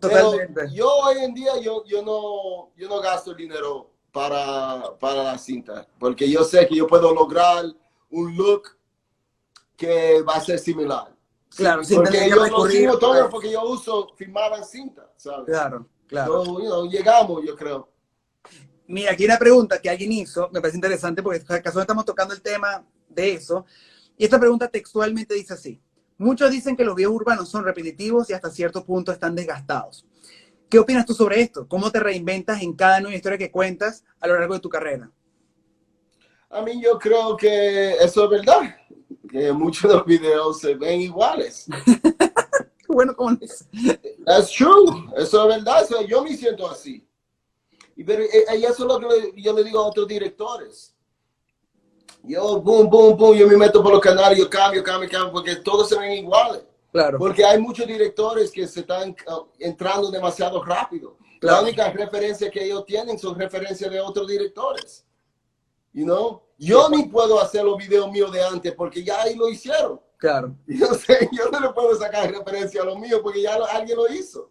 Totalmente. 0.00 0.52
Pero 0.54 0.68
yo 0.72 0.88
hoy 0.88 1.18
en 1.18 1.34
día 1.34 1.58
yo, 1.60 1.84
yo, 1.84 2.02
no, 2.02 2.72
yo 2.76 2.88
no 2.88 3.00
gasto 3.00 3.34
dinero 3.34 3.90
para, 4.12 4.96
para 4.98 5.22
la 5.22 5.38
cinta, 5.38 5.86
porque 5.98 6.28
yo 6.28 6.44
sé 6.44 6.66
que 6.66 6.76
yo 6.76 6.86
puedo 6.86 7.12
lograr 7.12 7.64
un 8.10 8.36
look 8.36 8.76
que 9.76 10.22
va 10.22 10.34
a 10.34 10.40
ser 10.40 10.58
similar. 10.58 11.14
Claro, 11.56 11.82
sí, 11.82 11.94
porque 11.94 12.28
yo 12.28 12.86
no 12.86 12.98
todo 12.98 13.30
porque 13.30 13.50
yo 13.50 13.62
uso, 13.64 14.08
filmaba 14.16 14.58
en 14.58 14.64
cinta, 14.64 15.10
¿sabes? 15.16 15.46
Claro, 15.46 15.86
claro. 16.06 16.44
So, 16.44 16.84
llegamos, 16.86 17.42
yo 17.44 17.56
creo. 17.56 17.88
Mira, 18.88 19.12
aquí 19.12 19.26
una 19.26 19.38
pregunta 19.38 19.82
que 19.82 19.90
alguien 19.90 20.10
hizo, 20.12 20.48
me 20.50 20.62
parece 20.62 20.78
interesante 20.78 21.22
porque 21.22 21.44
acaso 21.46 21.78
estamos 21.78 22.06
tocando 22.06 22.32
el 22.32 22.40
tema 22.40 22.82
de 23.10 23.34
eso. 23.34 23.66
Y 24.16 24.24
esta 24.24 24.40
pregunta 24.40 24.66
textualmente 24.66 25.34
dice 25.34 25.52
así. 25.52 25.78
Muchos 26.16 26.50
dicen 26.50 26.74
que 26.74 26.84
los 26.84 26.96
videos 26.96 27.12
urbanos 27.12 27.50
son 27.50 27.64
repetitivos 27.64 28.30
y 28.30 28.32
hasta 28.32 28.50
cierto 28.50 28.84
punto 28.86 29.12
están 29.12 29.34
desgastados. 29.34 30.06
¿Qué 30.70 30.78
opinas 30.78 31.04
tú 31.04 31.12
sobre 31.12 31.42
esto? 31.42 31.68
¿Cómo 31.68 31.92
te 31.92 32.00
reinventas 32.00 32.62
en 32.62 32.72
cada 32.72 32.98
nueva 33.00 33.14
historia 33.14 33.36
que 33.36 33.50
cuentas 33.50 34.04
a 34.20 34.26
lo 34.26 34.38
largo 34.38 34.54
de 34.54 34.60
tu 34.60 34.70
carrera? 34.70 35.10
A 36.48 36.62
mí 36.62 36.82
yo 36.82 36.98
creo 36.98 37.36
que 37.36 37.92
eso 37.92 38.24
es 38.24 38.30
verdad, 38.30 38.74
que 39.30 39.52
muchos 39.52 39.90
de 39.90 39.98
los 39.98 40.06
videos 40.06 40.60
se 40.60 40.74
ven 40.74 41.02
iguales. 41.02 41.66
bueno, 42.88 43.14
¿cómo 43.14 43.36
es? 43.42 43.68
That's 44.24 44.50
true, 44.50 45.10
eso 45.18 45.50
es 45.50 45.56
verdad, 45.56 45.86
yo 46.08 46.24
me 46.24 46.34
siento 46.34 46.70
así. 46.70 47.07
Y, 47.98 48.04
pero, 48.04 48.22
eh, 48.22 48.44
y 48.56 48.64
eso 48.64 48.74
es 48.74 48.78
lo 48.78 49.00
que 49.00 49.32
yo 49.42 49.52
le 49.52 49.64
digo 49.64 49.80
a 49.80 49.88
otros 49.88 50.06
directores. 50.06 50.94
Yo, 52.22 52.60
boom, 52.60 52.88
boom, 52.88 53.16
boom, 53.16 53.36
yo 53.36 53.48
me 53.48 53.56
meto 53.56 53.82
por 53.82 53.90
los 53.92 54.00
canales, 54.00 54.38
yo 54.38 54.48
cambio, 54.48 54.84
cambio, 54.84 55.10
cambio, 55.10 55.32
porque 55.32 55.56
todos 55.56 55.88
se 55.88 55.98
ven 55.98 56.12
iguales. 56.12 56.62
Claro. 56.92 57.18
Porque 57.18 57.44
hay 57.44 57.58
muchos 57.58 57.88
directores 57.88 58.52
que 58.52 58.68
se 58.68 58.80
están 58.80 59.16
uh, 59.26 59.48
entrando 59.58 60.12
demasiado 60.12 60.62
rápido. 60.62 61.16
La 61.40 61.60
única 61.60 61.90
referencia 61.90 62.48
que 62.52 62.64
ellos 62.64 62.84
tienen 62.84 63.18
son 63.18 63.36
referencias 63.36 63.90
de 63.90 64.00
otros 64.00 64.28
directores. 64.28 65.04
You 65.92 66.04
know? 66.04 66.42
Yo 66.56 66.88
ni 66.90 67.06
puedo 67.06 67.40
hacer 67.40 67.64
los 67.64 67.78
videos 67.78 68.08
míos 68.12 68.30
de 68.30 68.44
antes 68.44 68.74
porque 68.76 69.02
ya 69.02 69.22
ahí 69.22 69.34
lo 69.34 69.48
hicieron. 69.48 70.00
Claro. 70.18 70.54
Yo, 70.68 70.86
sé, 70.94 71.28
yo 71.32 71.48
no 71.50 71.60
le 71.60 71.70
puedo 71.70 71.96
sacar 71.96 72.30
referencia 72.30 72.82
a 72.82 72.84
los 72.84 72.98
míos 72.98 73.20
porque 73.22 73.42
ya 73.42 73.54
alguien 73.54 73.96
lo 73.96 74.08
hizo. 74.08 74.50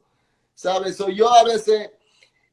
¿Sabes? 0.53 0.97
So, 0.97 1.09
yo 1.09 1.29
a 1.29 1.43
veces, 1.43 1.91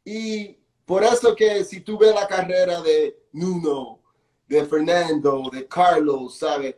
y 0.05 0.59
por 0.85 1.03
eso 1.05 1.35
que 1.35 1.65
si 1.65 1.81
tú 1.81 1.99
ves 1.99 2.15
la 2.15 2.27
carrera 2.27 2.81
de 2.83 3.19
Nuno, 3.33 4.01
de 4.47 4.65
Fernando, 4.65 5.49
de 5.53 5.67
Carlos, 5.67 6.39
¿sabes? 6.39 6.77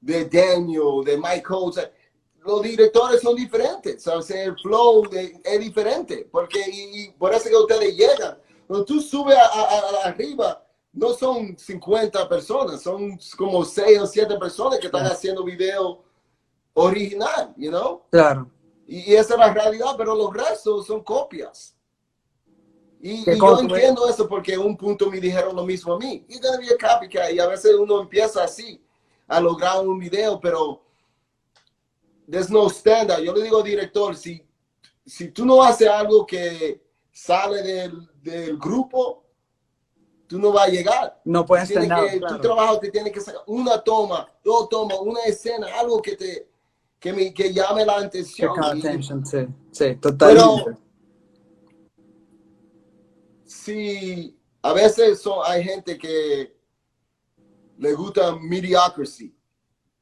De 0.00 0.24
Daniel, 0.26 1.02
de 1.04 1.16
Michael, 1.16 1.72
¿sabes? 1.72 1.90
los 2.46 2.62
directores 2.62 3.20
son 3.20 3.34
diferentes, 3.34 4.02
¿sabes? 4.02 4.30
El 4.30 4.56
flow 4.58 5.08
es 5.12 5.60
diferente, 5.60 6.28
porque 6.30 6.60
y, 6.66 7.10
por 7.10 7.34
eso 7.34 7.48
que 7.48 7.56
ustedes 7.56 7.96
llegan. 7.96 8.38
Cuando 8.66 8.84
tú 8.84 9.00
subes 9.00 9.36
a, 9.36 10.08
arriba, 10.08 10.64
no 10.92 11.12
son 11.12 11.58
50 11.58 12.28
personas, 12.28 12.80
son 12.80 13.18
como 13.36 13.64
6 13.64 14.00
o 14.00 14.06
7 14.06 14.38
personas 14.38 14.78
que 14.78 14.86
están 14.86 15.06
haciendo 15.06 15.44
video 15.44 16.02
original, 16.74 17.52
you 17.56 17.70
know? 17.70 18.02
Claro. 18.10 18.50
Y, 18.86 19.14
esa 19.14 19.34
es 19.34 19.40
la 19.40 19.52
realidad, 19.52 19.94
pero 19.96 20.14
los 20.14 20.32
restos 20.32 20.86
son 20.86 21.02
copias. 21.02 21.75
Y, 23.00 23.24
yo 23.24 23.60
entiendo 23.60 24.08
eso 24.08 24.28
porque 24.28 24.54
en 24.54 24.60
un 24.60 24.76
punto 24.76 25.10
me 25.10 25.20
dijeron 25.20 25.54
lo 25.54 25.64
mismo 25.64 25.94
a 25.94 25.98
mí. 25.98 26.24
Be 26.28 27.20
a. 27.20 27.30
Y 27.30 27.38
a 27.38 27.46
veces 27.46 27.74
uno 27.74 28.00
empieza 28.00 28.42
así 28.44 28.82
a 29.28 29.40
lograr 29.40 29.86
un 29.86 29.98
video, 29.98 30.40
pero 30.40 30.82
there's 32.28 32.50
no 32.50 32.68
standard. 32.68 33.22
Yo 33.22 33.34
le 33.34 33.42
digo 33.42 33.62
director, 33.62 34.16
si, 34.16 34.42
si 35.04 35.28
tú 35.28 35.44
no 35.44 35.62
haces 35.62 35.88
algo 35.88 36.26
que 36.26 36.80
sale 37.12 37.62
del, 37.62 38.08
del 38.22 38.56
grupo, 38.58 39.24
tú 40.26 40.38
no 40.38 40.52
vas 40.52 40.68
a 40.68 40.70
llegar. 40.70 41.20
No 41.24 41.44
puedes 41.44 41.68
tener 41.68 41.88
que, 42.10 42.20
Tu 42.20 42.40
trabajo 42.40 42.78
te 42.78 42.90
tiene 42.90 43.12
que 43.12 43.20
sacar 43.20 43.42
una 43.46 43.80
toma, 43.82 44.28
dos 44.44 44.68
tomas, 44.68 44.98
una 45.00 45.20
escena, 45.22 45.68
algo 45.78 46.00
que 46.00 46.16
te 46.16 46.48
que, 46.98 47.12
me, 47.12 47.32
que 47.32 47.52
llame 47.52 47.84
la 47.84 47.98
atención. 47.98 48.52
sí, 49.24 49.46
sí, 49.70 49.94
totalmente. 49.96 50.64
Pero, 50.64 50.78
si 53.66 54.38
a 54.62 54.72
veces 54.72 55.20
son, 55.20 55.40
hay 55.44 55.64
gente 55.64 55.98
que 55.98 56.56
le 57.78 57.92
gusta 57.94 58.36
mediocrity, 58.36 59.34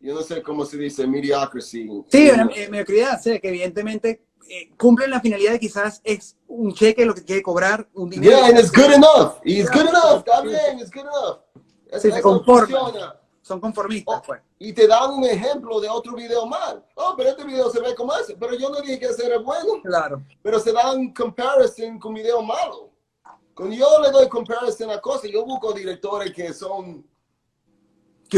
yo 0.00 0.14
no 0.14 0.20
sé 0.20 0.42
cómo 0.42 0.66
se 0.66 0.76
dice, 0.76 1.06
mediocrity. 1.06 1.88
Sí, 2.08 2.30
una 2.30 2.44
mediocridad, 2.44 3.20
sé 3.20 3.40
que 3.40 3.48
evidentemente 3.48 4.26
eh, 4.48 4.70
cumplen 4.76 5.10
la 5.10 5.20
finalidad 5.20 5.52
de 5.52 5.60
quizás 5.60 6.02
es 6.04 6.36
un 6.46 6.74
cheque 6.74 7.06
lo 7.06 7.14
que 7.14 7.24
quiere 7.24 7.42
cobrar, 7.42 7.88
un 7.94 8.10
dinero. 8.10 8.36
Yeah, 8.36 8.46
and 8.48 8.58
it's 8.58 8.70
good 8.70 8.92
enough. 8.92 9.38
It's 9.44 9.70
good 9.70 9.88
enough, 9.88 10.18
está 10.18 10.42
bien, 10.42 10.78
it's 10.78 10.90
good 10.90 11.06
enough. 11.06 11.40
sí, 11.98 12.12
se 12.12 12.20
conforman. 12.20 12.92
Son 13.40 13.60
conformistas, 13.60 14.20
oh, 14.20 14.22
pues. 14.26 14.40
Y 14.58 14.72
te 14.72 14.86
dan 14.86 15.10
un 15.10 15.24
ejemplo 15.24 15.78
de 15.78 15.86
otro 15.86 16.14
video 16.14 16.46
mal. 16.46 16.82
Oh, 16.94 17.12
pero 17.14 17.28
este 17.28 17.44
video 17.44 17.70
se 17.70 17.78
ve 17.78 17.94
como 17.94 18.14
ese. 18.16 18.34
Pero 18.36 18.56
yo 18.56 18.70
no 18.70 18.80
dije 18.80 18.98
que 18.98 19.04
ese 19.04 19.26
era 19.26 19.38
bueno. 19.38 19.82
Claro. 19.82 20.22
Pero 20.42 20.58
se 20.58 20.72
dan 20.72 21.12
comparison 21.12 21.98
con 21.98 22.14
video 22.14 22.40
malo. 22.40 22.93
Cuando 23.54 23.74
yo 23.76 24.00
le 24.02 24.10
doy 24.10 24.28
comparison 24.28 24.90
a 24.90 25.00
cosas, 25.00 25.30
yo 25.30 25.44
busco 25.44 25.72
directores 25.72 26.32
que 26.32 26.52
son 26.52 27.04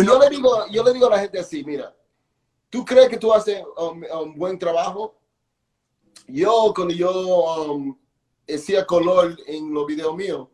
yo, 0.02 0.18
le 0.18 0.28
digo, 0.28 0.66
yo 0.70 0.84
le 0.84 0.92
digo 0.92 1.06
a 1.06 1.10
la 1.10 1.18
gente 1.20 1.38
así, 1.38 1.64
mira, 1.64 1.94
¿tú 2.68 2.84
crees 2.84 3.08
que 3.08 3.16
tú 3.16 3.32
haces 3.32 3.62
un, 3.76 4.36
buen 4.36 4.58
trabajo? 4.58 5.18
Yo, 6.28 6.72
cuando 6.74 6.94
yo 6.94 7.72
um, 7.72 7.96
hacía 8.52 8.84
color 8.84 9.36
en 9.46 9.72
los 9.72 9.86
videos 9.86 10.14
míos, 10.14 10.48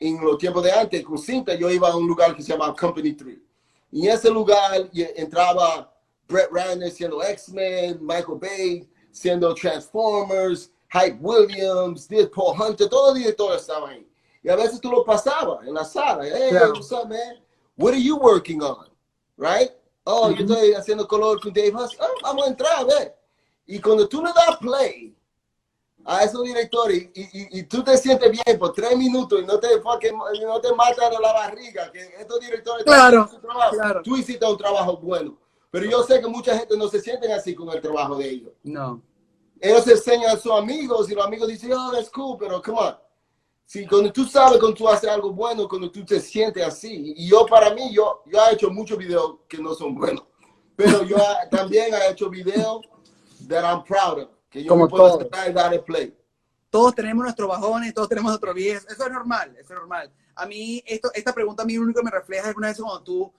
en 0.00 0.20
los 0.20 0.38
tiempos 0.38 0.64
de 0.64 0.72
antes, 0.72 1.04
con 1.04 1.18
cinta, 1.18 1.54
yo 1.54 1.70
iba 1.70 1.88
a 1.90 1.96
un 1.96 2.06
lugar 2.06 2.34
que 2.34 2.42
se 2.42 2.52
llama 2.52 2.74
Company 2.74 3.12
3. 3.12 3.38
Y 3.92 4.08
en 4.08 4.14
ese 4.14 4.30
lugar 4.30 4.90
entraba 4.92 5.94
Brett 6.26 6.50
Ratner 6.50 6.90
siendo 6.90 7.22
X-Men, 7.22 7.98
Michael 8.00 8.38
Bay 8.40 8.88
siendo 9.12 9.54
Transformers, 9.54 10.71
Hype 10.92 11.18
Williams, 11.20 12.08
Paul 12.34 12.54
Hunter, 12.60 12.88
todos 12.88 13.10
los 13.10 13.18
directores 13.18 13.62
estaban 13.62 13.90
ahí. 13.90 14.06
Y 14.42 14.48
a 14.48 14.56
veces 14.56 14.80
tú 14.80 14.90
lo 14.90 15.04
pasabas 15.04 15.66
en 15.66 15.74
la 15.74 15.84
sala. 15.84 16.24
Hey, 16.24 16.52
what's 16.52 16.92
up, 16.92 17.08
man? 17.08 17.40
What 17.76 17.94
are 17.94 18.02
you 18.02 18.16
working 18.16 18.62
on? 18.62 18.88
Right? 19.36 19.70
Oh, 20.04 20.30
yo 20.30 20.44
estoy 20.44 20.74
haciendo 20.74 21.06
color 21.06 21.40
con 21.40 21.52
Dave 21.52 21.72
Huss. 21.74 21.96
Oh, 21.98 22.06
vamos 22.22 22.44
a 22.44 22.48
entrar 22.48 22.80
a 22.80 22.84
ver. 22.84 23.16
Y 23.66 23.80
cuando 23.80 24.06
tú 24.08 24.22
le 24.22 24.32
das 24.32 24.56
play 24.58 25.16
a 26.04 26.24
esos 26.24 26.42
directores 26.42 27.08
y, 27.14 27.20
y, 27.20 27.60
y, 27.60 27.62
tú 27.62 27.84
te 27.84 27.96
sientes 27.96 28.28
bien 28.30 28.58
por 28.58 28.72
tres 28.72 28.96
minutos 28.96 29.40
y 29.40 29.46
no 29.46 29.60
te, 29.60 29.68
no 29.78 30.60
te 30.60 30.74
mata 30.74 31.08
de 31.08 31.18
la 31.20 31.32
barriga, 31.32 31.92
que 31.92 32.00
estos 32.18 32.40
directores 32.40 32.84
claro, 32.84 33.30
trabajo, 33.40 33.76
claro. 33.76 34.02
tú 34.02 34.16
hiciste 34.16 34.44
un 34.44 34.58
trabajo 34.58 34.96
bueno. 34.96 35.38
Pero 35.70 35.86
yo 35.86 36.02
sé 36.02 36.20
que 36.20 36.26
mucha 36.26 36.58
gente 36.58 36.76
no 36.76 36.88
se 36.88 37.00
siente 37.00 37.32
así 37.32 37.54
con 37.54 37.70
el 37.70 37.80
trabajo 37.80 38.16
de 38.16 38.28
ellos. 38.28 38.50
No. 38.64 39.00
Ellos 39.62 39.86
enseñan 39.86 40.36
a 40.36 40.36
sus 40.36 40.50
amigos 40.50 41.08
y 41.08 41.14
los 41.14 41.24
amigos 41.24 41.46
dicen, 41.46 41.72
oh, 41.72 41.92
that's 41.92 42.10
cool, 42.10 42.36
pero 42.36 42.60
come 42.60 42.80
on. 42.80 42.96
Sí, 43.64 43.86
cuando 43.86 44.12
tú 44.12 44.24
sabes, 44.24 44.58
cuando 44.58 44.76
tú 44.76 44.88
haces 44.88 45.08
algo 45.08 45.32
bueno, 45.32 45.68
cuando 45.68 45.88
tú 45.88 46.04
te 46.04 46.18
sientes 46.18 46.66
así. 46.66 47.14
Y 47.16 47.28
yo, 47.28 47.46
para 47.46 47.72
mí, 47.72 47.94
yo, 47.94 48.24
yo 48.26 48.40
he 48.44 48.54
hecho 48.54 48.70
muchos 48.70 48.98
videos 48.98 49.36
que 49.48 49.58
no 49.58 49.72
son 49.74 49.94
buenos. 49.94 50.24
Pero 50.74 51.04
yo 51.04 51.16
también 51.48 51.94
he 51.94 52.10
hecho 52.10 52.28
videos 52.28 52.80
that 53.46 53.62
I'm 53.62 53.84
proud 53.84 54.24
of. 54.24 54.30
Que 54.50 54.64
yo 54.64 54.68
Como 54.68 54.88
puedo 54.88 55.16
sentar 55.18 55.48
y 55.48 55.52
dar 55.52 55.84
play. 55.84 56.12
Todos 56.68 56.96
tenemos 56.96 57.22
nuestros 57.22 57.48
bajones, 57.48 57.94
todos 57.94 58.08
tenemos 58.08 58.32
nuestros 58.32 58.56
10. 58.56 58.86
Eso 58.90 59.06
es 59.06 59.12
normal, 59.12 59.54
eso 59.56 59.74
es 59.74 59.78
normal. 59.78 60.12
A 60.34 60.44
mí, 60.44 60.82
esto, 60.84 61.08
esta 61.14 61.32
pregunta 61.32 61.62
a 61.62 61.66
mí 61.66 61.74
lo 61.74 61.82
único 61.82 62.00
que 62.00 62.04
me 62.04 62.10
refleja 62.10 62.50
es 62.50 62.56
una 62.56 62.66
vez 62.66 62.80
cuando 62.80 63.02
tú 63.02 63.32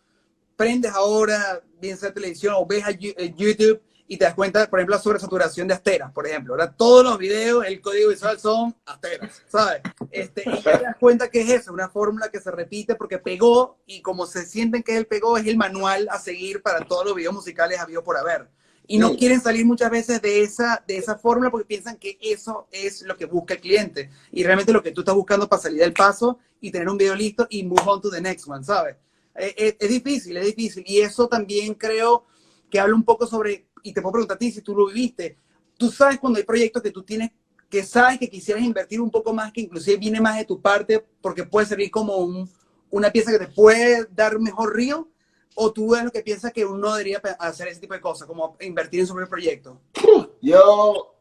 prendes 0.56 0.94
ahora, 0.94 1.62
bien 1.82 1.98
sea 1.98 2.14
televisión 2.14 2.56
o 2.58 2.66
ves 2.66 2.86
a 2.86 2.92
YouTube 2.92 3.82
y 4.08 4.18
te 4.18 4.26
das 4.26 4.34
cuenta, 4.34 4.70
por 4.70 4.80
ejemplo, 4.80 4.96
la 4.96 5.02
sobresaturación 5.02 5.68
de 5.68 5.76
asteras, 5.76 6.12
por 6.12 6.28
ejemplo. 6.28 6.54
Ahora 6.54 6.72
todos 6.72 7.04
los 7.04 7.18
videos, 7.18 7.66
el 7.66 7.82
código 7.82 8.10
visual 8.10 8.40
son 8.40 8.76
asteras, 8.86 9.42
¿sabes? 9.48 9.82
Este, 10.12 10.44
y 10.46 10.62
te 10.62 10.72
das 10.72 10.98
cuenta 11.00 11.30
que 11.30 11.42
es 11.42 11.50
eso, 11.50 11.74
una 11.74 11.90
fórmula 11.90 12.30
que 12.30 12.40
se 12.40 12.52
repite 12.52 12.96
porque 12.96 13.18
pegó 13.18 13.80
y 13.86 14.02
como 14.02 14.26
se 14.26 14.46
sienten 14.46 14.84
que 14.84 14.98
él 14.98 15.08
pegó, 15.08 15.38
es 15.38 15.48
el 15.48 15.58
manual 15.58 16.08
a 16.12 16.20
seguir 16.20 16.62
para 16.62 16.86
todos 16.86 17.06
los 17.06 17.16
videos 17.16 17.34
musicales 17.34 17.80
habido 17.80 18.04
por 18.04 18.18
haber. 18.18 18.50
Y 18.86 18.98
no 18.98 19.16
quieren 19.16 19.40
salir 19.40 19.66
muchas 19.66 19.90
veces 19.90 20.22
de 20.22 20.44
esa, 20.44 20.84
de 20.86 20.98
esa 20.98 21.18
fórmula 21.18 21.50
porque 21.50 21.66
piensan 21.66 21.96
que 21.96 22.18
eso 22.20 22.68
es 22.70 23.02
lo 23.04 23.16
que 23.16 23.26
busca 23.26 23.54
el 23.54 23.62
cliente. 23.62 24.10
Y 24.30 24.44
realmente 24.44 24.74
lo 24.74 24.84
que 24.84 24.92
tú 24.92 25.02
estás 25.02 25.16
buscando 25.16 25.48
para 25.48 25.62
salir 25.62 25.80
del 25.80 25.94
paso 25.94 26.38
y 26.60 26.70
tener 26.70 26.90
un 26.90 26.98
video 26.98 27.16
listo 27.16 27.48
y 27.50 27.64
move 27.64 27.82
on 27.86 28.02
to 28.02 28.10
the 28.10 28.20
next 28.20 28.46
one, 28.46 28.62
¿sabes? 28.62 28.98
Es, 29.36 29.54
es, 29.56 29.76
es 29.80 29.90
difícil, 29.90 30.36
es 30.36 30.46
difícil. 30.48 30.84
Y 30.86 31.00
eso 31.00 31.30
también 31.30 31.76
creo 31.76 32.26
que 32.70 32.78
habla 32.78 32.94
un 32.94 33.06
poco 33.06 33.26
sobre 33.26 33.68
y 33.84 33.94
te 33.94 34.02
puedo 34.02 34.14
preguntar 34.14 34.36
a 34.36 34.40
ti 34.40 34.52
si 34.52 34.62
tú 34.62 34.76
lo 34.76 34.88
viviste, 34.88 35.38
tú 35.78 35.92
sabes 35.92 36.20
cuando 36.20 36.40
hay 36.40 36.46
proyectos 36.46 36.82
que 36.82 36.92
tú 36.92 37.04
tienes, 37.04 37.32
que 37.70 37.84
sabes 37.84 38.18
que 38.18 38.30
quisieras 38.30 38.64
invertir 38.64 39.02
un 39.02 39.12
poco 39.12 39.34
más, 39.34 39.52
que 39.52 39.62
inclusive 39.62 39.98
viene 39.98 40.22
más 40.22 40.38
de 40.38 40.46
tu 40.46 40.62
parte, 40.62 41.06
porque 41.22 41.44
puede 41.44 41.68
servir 41.68 41.92
como 41.92 42.18
un, 42.18 42.50
una 42.90 43.12
pieza 43.12 43.32
que 43.32 43.40
te 43.40 43.48
puede 43.48 44.06
dar 44.12 44.40
mejor 44.40 44.76
río, 44.76 45.10
o 45.56 45.72
tú 45.72 45.96
es 45.96 46.04
lo 46.04 46.12
que 46.12 46.22
piensas 46.22 46.52
que 46.52 46.66
uno 46.66 46.94
debería 46.94 47.22
hacer 47.40 47.68
ese 47.68 47.82
tipo 47.82 47.94
de 47.94 48.02
cosas, 48.02 48.28
como 48.28 48.56
invertir 48.62 49.02
en 49.02 49.08
su 49.08 49.14
propio 49.14 49.30
proyecto? 49.30 49.82
Yo, 50.42 51.16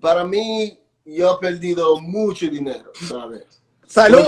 para 0.00 0.24
mí, 0.24 0.78
yo 1.04 1.34
he 1.34 1.38
perdido 1.40 2.00
mucho 2.00 2.46
dinero, 2.48 2.92
¿sabes? 3.08 3.62
Salud. 3.86 4.26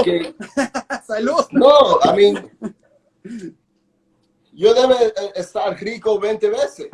Salud. 1.07 1.47
No, 1.53 2.01
a 2.03 2.13
mí, 2.13 2.35
yo 4.53 4.75
debe 4.75 5.13
estar 5.35 5.75
rico 5.81 6.19
20 6.19 6.51
veces. 6.51 6.89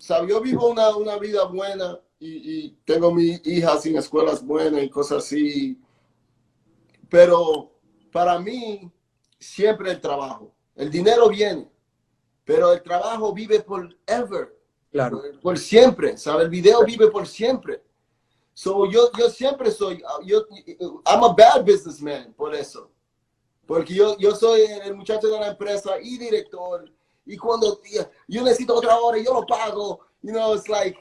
¿Sabes? 0.00 0.30
Yo 0.30 0.40
vivo 0.40 0.68
una, 0.68 0.96
una 0.96 1.18
vida 1.18 1.44
buena 1.44 2.00
y, 2.18 2.64
y 2.64 2.70
tengo 2.84 3.12
mis 3.12 3.46
hijas 3.46 3.84
en 3.86 3.96
escuelas 3.96 4.44
buenas 4.44 4.82
y 4.82 4.88
cosas 4.88 5.24
así. 5.24 5.78
Pero 7.08 7.70
para 8.10 8.38
mí, 8.38 8.90
siempre 9.38 9.92
el 9.92 10.00
trabajo. 10.00 10.52
El 10.74 10.90
dinero 10.90 11.28
viene, 11.28 11.70
pero 12.44 12.72
el 12.72 12.82
trabajo 12.82 13.32
vive 13.32 13.60
por 13.60 13.96
ever. 14.06 14.56
Claro. 14.90 15.20
Por, 15.20 15.40
por 15.40 15.58
siempre, 15.58 16.16
¿sabes? 16.16 16.44
El 16.44 16.50
video 16.50 16.84
vive 16.84 17.08
por 17.08 17.26
siempre. 17.26 17.82
So, 18.54 18.90
yo, 18.90 19.10
yo 19.18 19.30
siempre 19.30 19.70
soy, 19.70 20.02
yo, 20.24 20.46
I'm 21.06 21.24
a 21.24 21.34
bad 21.34 21.64
businessman 21.64 22.32
por 22.34 22.54
eso. 22.54 22.90
Porque 23.66 23.94
yo, 23.94 24.16
yo 24.18 24.34
soy 24.34 24.62
el 24.62 24.96
muchacho 24.96 25.28
de 25.28 25.38
la 25.38 25.48
empresa 25.48 25.92
y 26.02 26.18
director. 26.18 26.90
Y 27.30 27.36
cuando 27.36 27.80
yo 28.26 28.42
necesito 28.42 28.74
otra 28.74 28.98
hora, 28.98 29.16
yo 29.18 29.32
lo 29.32 29.46
pago. 29.46 30.00
You 30.20 30.32
know, 30.32 30.52
it's 30.52 30.68
like, 30.68 30.98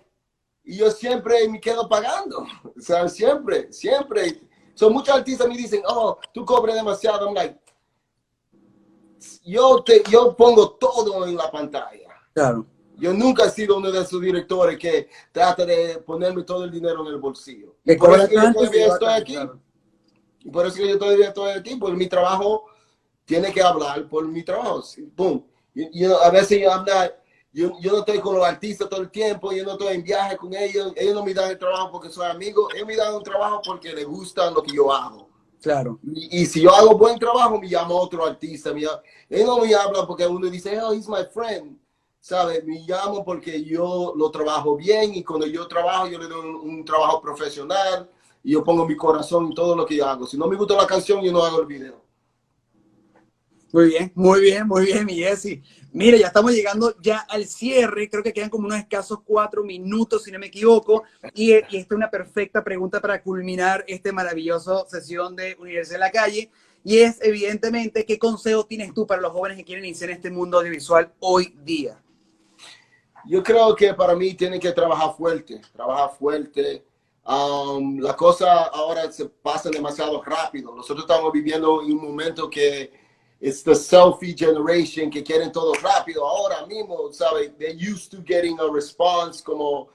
y 0.63 0.77
yo 0.77 0.91
siempre 0.91 1.49
me 1.49 1.59
quedo 1.59 1.89
pagando. 1.89 2.45
O 2.77 2.82
sea, 2.82 3.09
siempre, 3.09 3.73
siempre. 3.73 4.39
Son 4.75 4.93
muchos 4.93 5.15
artistas 5.15 5.47
me 5.47 5.57
dicen, 5.57 5.82
oh, 5.88 6.19
tú 6.32 6.45
cobras 6.45 6.75
demasiado. 6.75 7.25
I'm 7.25 7.34
like, 7.34 7.59
yo, 9.43 9.82
te, 9.84 10.03
yo 10.07 10.36
pongo 10.36 10.69
todo 10.73 11.25
en 11.25 11.36
la 11.36 11.49
pantalla. 11.49 12.09
Claro. 12.34 12.67
Yo 12.95 13.11
nunca 13.11 13.45
he 13.45 13.49
sido 13.49 13.77
uno 13.77 13.91
de 13.91 13.99
esos 13.99 14.21
directores 14.21 14.77
que 14.77 15.09
trata 15.32 15.65
de 15.65 15.97
ponerme 15.97 16.43
todo 16.43 16.63
el 16.63 16.69
dinero 16.69 17.01
en 17.01 17.07
el 17.07 17.17
bolsillo. 17.17 17.75
Que 17.84 17.95
por 17.95 18.19
eso 18.19 18.27
que 18.27 18.36
yo 18.36 18.49
y 18.49 18.53
todavía 18.53 18.88
estoy 18.88 19.13
aquí. 19.13 19.34
claro. 19.34 19.59
Y 20.41 20.51
por 20.51 20.67
eso 20.67 20.75
que 20.77 20.89
yo 20.89 20.99
todavía 20.99 21.30
estoy 21.30 21.51
aquí, 21.51 21.75
porque 21.75 21.97
mi 21.97 22.07
trabajo 22.07 22.65
tiene 23.25 23.51
que 23.51 23.63
hablar 23.63 24.07
por 24.07 24.27
mi 24.27 24.43
trabajo. 24.43 24.84
Sí, 24.84 25.11
Boom. 25.84 25.89
Y, 25.93 26.03
y 26.03 26.05
a 26.05 26.30
veces 26.30 26.59
yo, 26.61 26.69
I'm 26.69 26.86
not- 26.86 27.13
yo, 27.51 27.71
yo 27.80 27.91
no 27.91 27.99
estoy 27.99 28.19
con 28.19 28.36
los 28.36 28.45
artistas 28.45 28.88
todo 28.89 29.01
el 29.01 29.09
tiempo, 29.09 29.51
yo 29.51 29.63
no 29.63 29.71
estoy 29.71 29.95
en 29.95 30.03
viaje 30.03 30.38
con 30.38 30.53
ellos, 30.53 30.93
ellos 30.95 31.15
no 31.15 31.23
me 31.25 31.34
dan 31.34 31.49
el 31.49 31.57
trabajo 31.57 31.91
porque 31.91 32.09
soy 32.09 32.27
amigo, 32.30 32.67
ellos 32.75 32.86
me 32.88 32.95
dan 32.95 33.15
un 33.15 33.23
trabajo 33.23 33.61
porque 33.65 33.91
les 33.93 34.05
gusta 34.05 34.51
lo 34.51 34.61
que 34.61 34.71
yo 34.75 34.91
hago. 34.93 35.27
Claro. 35.61 35.99
Y, 36.13 36.41
y 36.41 36.45
si 36.45 36.61
yo 36.61 36.73
hago 36.73 36.97
buen 36.97 37.17
trabajo, 37.19 37.59
me 37.59 37.67
llama 37.67 37.93
otro 37.95 38.23
artista. 38.25 38.71
Me 38.73 38.82
llama- 38.82 39.01
ellos 39.30 39.47
no 39.47 39.57
me 39.65 39.73
hablan 39.75 40.05
porque 40.07 40.25
uno 40.27 40.47
dice, 40.49 40.80
oh, 40.82 40.93
he's 40.93 41.07
my 41.09 41.25
friend. 41.34 41.77
¿Sabe? 42.21 42.61
Me 42.63 42.86
llaman 42.86 43.23
porque 43.23 43.63
yo 43.63 44.13
lo 44.15 44.30
trabajo 44.30 44.75
bien 44.75 45.13
y 45.15 45.23
cuando 45.23 45.47
yo 45.47 45.67
trabajo, 45.67 46.07
yo 46.07 46.19
le 46.19 46.27
doy 46.27 46.47
un, 46.49 46.55
un 46.55 46.86
trabajo 46.86 47.21
profesional 47.21 48.09
y 48.43 48.51
yo 48.51 48.63
pongo 48.63 48.86
mi 48.86 48.95
corazón 48.95 49.47
en 49.47 49.53
todo 49.53 49.75
lo 49.75 49.86
que 49.86 49.95
yo 49.95 50.05
hago. 50.05 50.27
Si 50.27 50.38
no 50.38 50.45
me 50.47 50.55
gusta 50.57 50.75
la 50.75 50.86
canción, 50.86 51.21
yo 51.21 51.32
no 51.32 51.43
hago 51.43 51.61
el 51.61 51.65
video. 51.65 52.01
Muy 53.72 53.89
bien, 53.89 54.11
muy 54.15 54.41
bien, 54.41 54.67
muy 54.67 54.86
bien, 54.86 55.05
mi 55.05 55.15
Jessy. 55.15 55.61
Mira, 55.91 56.17
ya 56.17 56.28
estamos 56.28 56.51
llegando 56.51 56.95
ya 57.01 57.20
al 57.20 57.45
cierre. 57.45 58.09
Creo 58.09 58.24
que 58.24 58.34
quedan 58.34 58.49
como 58.49 58.65
unos 58.65 58.80
escasos 58.80 59.20
cuatro 59.24 59.63
minutos, 59.63 60.24
si 60.24 60.32
no 60.32 60.39
me 60.39 60.47
equivoco. 60.47 61.03
Y, 61.36 61.51
esta 61.51 61.78
es 61.78 61.91
una 61.91 62.09
perfecta 62.09 62.63
pregunta 62.63 62.99
para 62.99 63.22
culminar 63.22 63.86
esta 63.88 64.11
maravillosa 64.11 64.86
sesión 64.88 65.36
de 65.36 65.55
Universidad 65.59 65.95
de 65.95 65.99
la 65.99 66.11
Calle. 66.11 66.51
Y 66.84 66.99
es, 66.99 67.20
evidentemente, 67.22 68.05
¿qué 68.05 68.17
consejo 68.17 68.65
tienes 68.65 68.93
tú 68.93 69.05
para 69.05 69.22
los 69.22 69.32
jóvenes 69.32 69.57
que 69.57 69.65
quieren 69.65 69.86
iniciar 69.86 70.09
en 70.09 70.15
este 70.15 70.32
mundo 70.32 70.57
audiovisual 70.57 71.11
hoy 71.20 71.55
día? 71.63 72.01
Yo 73.28 73.43
creo 73.43 73.76
que 73.76 73.93
para 73.93 74.15
mí 74.15 74.34
tienen 74.34 74.59
que 74.59 74.72
trabajar 74.72 75.15
fuerte, 75.15 75.61
trabajar 75.74 76.11
fuerte. 76.17 76.86
Um, 77.24 77.99
la 77.99 78.15
cosa 78.15 78.63
ahora 78.63 79.11
se 79.11 79.26
pasa 79.26 79.70
demasiado 79.70 80.20
rápido. 80.24 80.74
Nosotros 80.74 81.05
estamos 81.07 81.32
viviendo 81.32 81.84
en 81.84 81.91
un 81.91 82.03
momento 82.03 82.49
que 82.49 83.09
es 83.42 83.64
the 83.64 83.74
selfie 83.76 84.36
generation 84.36 85.10
que 85.10 85.24
quieren 85.24 85.52
todo 85.52 85.74
rápido. 85.76 86.26
Ahora 86.28 86.66
mismo, 86.66 87.12
¿sabes? 87.14 87.52
They're 87.58 87.74
used 87.76 88.12
to 88.12 88.22
getting 88.26 88.60
a 88.60 88.68
response 88.72 89.42
como, 89.44 89.90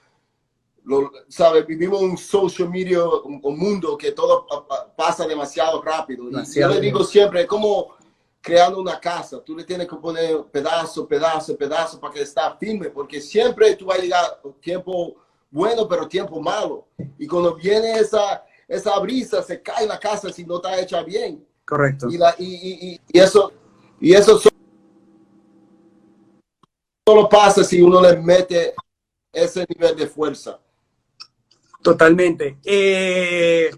lo, 0.84 1.10
¿sabes? 1.28 1.66
Vivimos 1.66 2.00
un 2.00 2.16
social 2.16 2.68
media, 2.70 3.04
un, 3.04 3.40
un 3.42 3.58
mundo 3.58 3.96
que 3.98 4.12
todo 4.12 4.46
pa- 4.46 4.66
pa- 4.66 4.94
pasa 4.96 5.26
demasiado 5.26 5.80
rápido. 5.82 6.24
Y 6.24 6.26
Demasiado 6.30 6.74
yo 6.74 6.80
le 6.80 6.86
digo 6.86 7.04
siempre, 7.04 7.42
es 7.42 7.46
como 7.46 7.94
creando 8.40 8.80
una 8.80 8.98
casa. 9.00 9.42
Tú 9.42 9.56
le 9.56 9.64
tienes 9.64 9.88
que 9.88 9.96
poner 9.96 10.42
pedazo, 10.52 11.06
pedazo, 11.06 11.56
pedazo 11.56 11.98
para 12.00 12.12
que 12.14 12.22
esté 12.22 12.40
firme, 12.58 12.90
porque 12.90 13.20
siempre 13.20 13.74
tú 13.76 13.86
vas 13.86 13.98
a 13.98 14.02
llegar 14.02 14.40
tiempo 14.60 15.16
bueno, 15.50 15.86
pero 15.88 16.08
tiempo 16.08 16.40
malo. 16.40 16.86
Y 17.18 17.26
cuando 17.26 17.54
viene 17.54 17.92
esa, 17.98 18.44
esa 18.68 18.98
brisa, 18.98 19.42
se 19.42 19.62
cae 19.62 19.86
la 19.86 19.98
casa 19.98 20.30
si 20.32 20.44
no 20.44 20.56
está 20.56 20.78
hecha 20.80 21.02
bien. 21.02 21.46
Correcto. 21.64 22.08
Y, 22.10 22.18
la, 22.18 22.34
y, 22.38 22.44
y, 22.44 22.88
y- 22.94 23.00
y 23.12 23.18
eso, 23.18 23.52
y 24.00 24.12
eso 24.12 24.38
so- 24.38 24.50
solo 27.06 27.28
pasa 27.28 27.64
si 27.64 27.80
uno 27.80 28.00
le 28.00 28.16
mete 28.20 28.74
ese 29.32 29.64
nivel 29.68 29.96
de 29.96 30.06
fuerza. 30.06 30.58
Totalmente. 31.82 32.58
Eh, 32.64 33.70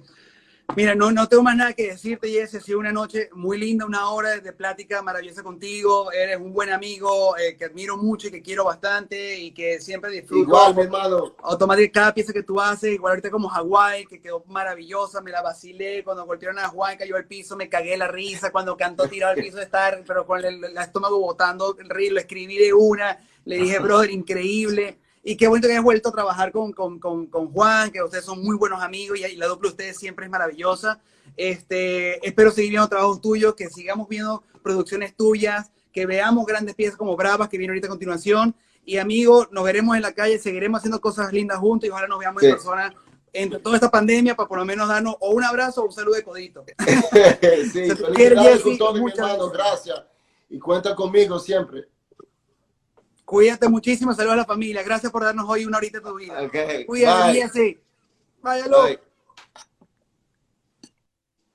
mira, 0.75 0.95
no, 0.95 1.13
no 1.13 1.29
tengo 1.29 1.43
más 1.43 1.57
nada 1.57 1.73
que 1.73 1.89
decirte, 1.89 2.29
Jesse. 2.29 2.57
Ha 2.57 2.61
sido 2.61 2.79
una 2.79 2.93
noche 2.93 3.29
muy 3.35 3.59
linda, 3.59 3.87
una 3.87 4.11
hora 4.11 4.41
de 4.41 4.53
plática 4.53 5.03
maravillosa 5.03 5.43
contigo. 5.43 6.11
Eres 6.11 6.39
un 6.39 6.53
buen 6.53 6.71
amigo 6.71 7.37
eh, 7.37 7.57
que 7.57 7.67
admiro 7.67 7.97
mucho 7.97 8.29
y 8.29 8.31
que 8.31 8.43
quiero 8.43 8.65
bastante 8.65 9.39
y 9.39 9.53
que 9.53 9.81
siempre 9.81 10.11
disfruto. 10.11 10.43
Igual, 10.43 10.75
mi 10.75 10.83
hermano. 10.83 11.37
Automáticamente 11.43 11.93
cada 11.93 12.15
pieza 12.15 12.33
que 12.33 12.43
tú 12.43 12.61
haces, 12.61 12.93
igual 12.93 13.13
ahorita 13.13 13.31
como 13.31 13.49
Hawái, 13.49 14.07
que 14.07 14.21
quedó 14.21 14.43
maravillosa, 14.47 15.21
me 15.21 15.31
la 15.31 15.43
vacilé, 15.43 16.03
cuando 16.03 16.27
golpearon 16.27 16.59
a 16.59 16.69
Juan 16.69 16.97
cayó 16.97 17.17
al 17.17 17.27
piso, 17.27 17.57
me 17.57 17.69
cagué 17.69 17.97
la 17.97 18.09
risa, 18.09 18.51
cuando 18.51 18.77
cantó 18.77 19.09
tirado 19.09 19.33
al 19.35 19.43
piso 19.43 19.59
de 19.59 19.65
estar, 19.65 20.03
pero 20.07 20.27
con 20.27 20.45
el, 20.45 20.65
el 20.65 20.77
estómago 20.79 21.19
botando 21.19 21.77
el 21.79 21.89
río, 21.89 22.15
lo 22.15 22.21
escribí 22.21 22.59
de 22.59 22.73
una, 22.73 23.19
le 23.45 23.57
dije, 23.57 23.79
brother, 23.79 24.11
increíble, 24.11 24.99
y 25.29 25.37
qué 25.37 25.49
bonito 25.49 25.67
que 25.67 25.73
hayas 25.73 25.83
vuelto 25.83 26.11
a 26.11 26.13
trabajar 26.13 26.53
con, 26.53 26.73
con, 26.73 27.01
con, 27.01 27.27
con 27.27 27.51
Juan, 27.53 27.91
que 27.91 28.01
ustedes 28.01 28.25
son 28.25 28.41
muy 28.45 28.57
buenos 28.57 28.81
amigos 28.81 29.19
y, 29.19 29.25
y 29.25 29.35
la 29.35 29.49
dupla 29.49 29.69
de 29.69 29.73
ustedes 29.73 29.97
siempre 29.99 30.27
es 30.27 30.31
maravillosa. 30.31 31.01
Este, 31.37 32.25
espero 32.25 32.53
seguir 32.53 32.71
viendo 32.71 32.89
trabajos 32.89 33.21
tuyos, 33.21 33.57
que 33.57 33.69
sigamos 33.69 34.09
viendo 34.09 34.45
producciones 34.63 35.17
tuyas, 35.17 35.73
que 35.93 36.07
veamos 36.07 36.47
grandes 36.47 36.77
piezas 36.77 36.97
como 36.97 37.17
Bravas, 37.17 37.49
que 37.49 37.59
viene 37.59 37.73
ahorita 37.73 37.89
a 37.89 37.91
continuación. 37.91 38.55
Y 38.85 38.99
amigo, 38.99 39.49
nos 39.51 39.65
veremos 39.65 39.97
en 39.97 40.03
la 40.03 40.13
calle, 40.13 40.39
seguiremos 40.39 40.79
haciendo 40.79 41.01
cosas 41.01 41.33
lindas 41.33 41.59
juntos 41.59 41.89
y 41.89 41.91
ojalá 41.91 42.07
nos 42.07 42.21
veamos 42.21 42.41
en 42.45 42.51
Sí. 42.51 42.55
persona 42.55 42.95
entre 43.33 43.59
toda 43.59 43.75
esta 43.75 43.91
pandemia 43.91 44.37
para 44.37 44.49
por 44.49 44.59
lo 44.59 44.65
menos 44.65 44.87
darnos 44.89 45.17
o 45.19 45.31
un 45.33 45.43
abrazo 45.43 45.83
o 45.83 45.87
un 45.87 45.93
saludo 45.93 46.15
de 46.15 46.23
codito. 46.23 46.65
sí, 47.73 47.89
Se 47.89 47.97
te 47.97 48.13
quiere, 48.15 48.39
Jessy, 48.39 48.79
muchas 48.95 49.19
hermano. 49.19 49.51
Gracias. 49.51 50.05
Y 50.49 50.61
cuenta 50.61 50.95
conmigo 50.95 51.41
siempre. 51.41 51.89
Cuídate 53.27 53.69
muchísimo, 53.69 54.15
saludos 54.15 54.35
a 54.35 54.37
la 54.39 54.45
familia. 54.45 54.85
Gracias 54.85 55.11
por 55.11 55.25
darnos 55.25 55.47
hoy 55.49 55.65
una 55.67 55.79
horita 55.79 55.99
de 55.99 56.05
tu 56.05 56.15
vida. 56.15 56.41
Okay. 56.45 56.87
Cuídate. 56.87 57.33
Jesse. 57.35 57.79
Váyalo. 58.41 58.85
Bye. 58.85 59.01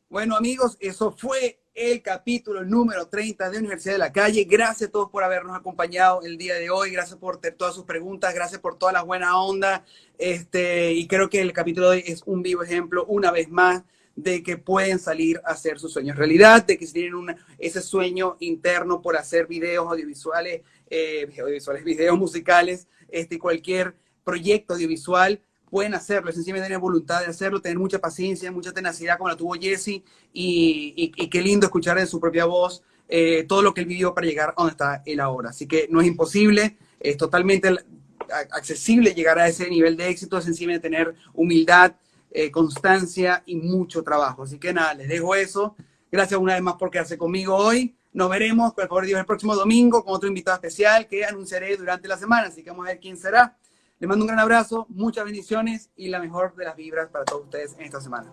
Bueno, 0.10 0.36
amigos, 0.36 0.76
eso 0.82 1.12
fue 1.18 1.62
el 1.74 2.02
capítulo 2.02 2.66
número 2.66 3.08
30 3.08 3.50
de 3.50 3.58
Universidad 3.60 3.94
de 3.94 4.00
la 4.00 4.12
Calle. 4.12 4.44
Gracias 4.44 4.90
a 4.90 4.92
todos 4.92 5.10
por 5.10 5.24
habernos 5.24 5.56
acompañado 5.56 6.22
el 6.24 6.38
día 6.38 6.56
de 6.56 6.70
hoy. 6.70 6.92
Gracias 6.92 7.18
por 7.18 7.38
todas 7.38 7.74
sus 7.74 7.86
preguntas. 7.86 8.36
Gracias 8.36 8.60
por 8.60 8.78
toda 8.78 8.92
la 8.92 9.04
buena 9.04 9.42
onda. 9.42 9.86
Este, 10.18 10.92
y 10.92 11.08
creo 11.08 11.30
que 11.30 11.40
el 11.40 11.54
capítulo 11.54 11.90
de 11.90 11.98
hoy 12.00 12.04
es 12.06 12.24
un 12.26 12.44
vivo 12.44 12.64
ejemplo, 12.64 13.06
una 13.06 13.32
vez 13.32 13.50
más, 13.50 13.84
de 14.18 14.44
que 14.44 14.58
pueden 14.58 15.00
salir 15.00 15.40
a 15.46 15.52
hacer 15.52 15.80
sus 15.80 15.94
sueños 15.94 16.18
realidad, 16.18 16.66
de 16.66 16.78
que 16.78 16.86
si 16.86 16.92
tienen 16.92 17.16
una- 17.16 17.38
ese 17.58 17.82
sueño 17.82 18.36
interno 18.42 19.02
por 19.02 19.16
hacer 19.16 19.48
videos 19.48 19.88
audiovisuales, 19.88 20.64
eh, 20.92 21.26
audiovisuales, 21.42 21.84
videos 21.84 22.18
musicales, 22.20 22.88
este, 23.10 23.40
cualquier 23.40 23.96
proyecto 24.24 24.76
audiovisual, 24.76 25.42
pueden 25.72 25.94
hacerlo, 25.96 26.32
sencillamente 26.32 26.68
tener 26.68 26.80
voluntad 26.80 27.22
de 27.22 27.28
hacerlo, 27.28 27.62
tener 27.62 27.80
mucha 27.80 27.98
paciencia, 28.00 28.52
mucha 28.52 28.74
tenacidad 28.74 29.18
como 29.18 29.30
la 29.30 29.38
tuvo 29.38 29.54
Jesse 29.54 29.88
y, 29.88 30.04
y- 30.34 31.12
y 31.16 31.30
qué 31.30 31.42
lindo 31.42 31.66
escuchar 31.66 31.98
en 31.98 32.08
su 32.08 32.20
propia 32.20 32.46
voz 32.46 32.84
eh, 33.08 33.46
todo 33.48 33.62
lo 33.62 33.74
que 33.74 33.82
él 33.82 33.88
vivió 33.88 34.14
para 34.14 34.28
llegar 34.28 34.50
a 34.50 34.54
donde 34.58 34.72
está 34.72 35.02
él 35.06 35.20
ahora. 35.20 35.50
Así 35.50 35.66
que 35.68 35.88
no 35.90 36.02
es 36.02 36.08
imposible, 36.08 36.78
es 37.00 37.18
totalmente 37.18 37.70
accesible 38.52 39.14
llegar 39.14 39.40
a 39.40 39.48
ese 39.48 39.70
nivel 39.70 39.98
de 39.98 40.10
éxito, 40.10 40.38
es 40.38 40.46
sencillamente 40.46 40.88
tener 40.90 41.16
humildad, 41.34 41.94
eh, 42.32 42.50
constancia 42.52 43.44
y 43.46 43.56
mucho 43.56 44.04
trabajo. 44.04 44.44
Así 44.44 44.58
que 44.60 44.72
nada, 44.74 44.94
les 44.94 45.08
dejo 45.10 45.36
eso. 45.36 45.76
Gracias 46.12 46.40
una 46.40 46.54
vez 46.54 46.62
más 46.62 46.76
por 46.76 46.90
quedarse 46.92 47.18
conmigo 47.18 47.56
hoy. 47.56 47.96
Nos 48.14 48.30
veremos, 48.30 48.74
por 48.74 48.88
favor, 48.88 49.06
Dios, 49.06 49.20
el 49.20 49.26
próximo 49.26 49.56
domingo 49.56 50.04
con 50.04 50.14
otro 50.14 50.28
invitado 50.28 50.56
especial 50.56 51.08
que 51.08 51.24
anunciaré 51.24 51.78
durante 51.78 52.08
la 52.08 52.18
semana. 52.18 52.48
Así 52.48 52.64
que 52.64 52.70
vamos 52.70 52.86
a 52.86 52.90
ver 52.90 53.00
quién 53.00 53.16
será. 53.16 53.58
Les 54.00 54.08
mando 54.08 54.24
un 54.24 54.28
gran 54.28 54.40
abrazo, 54.40 54.86
muchas 54.90 55.24
bendiciones 55.24 55.92
y 55.96 56.10
la 56.10 56.20
mejor 56.20 56.56
de 56.56 56.66
las 56.66 56.76
vibras 56.76 57.10
para 57.10 57.24
todos 57.24 57.44
ustedes 57.44 57.74
en 57.78 57.86
esta 57.86 58.02
semana. 58.02 58.30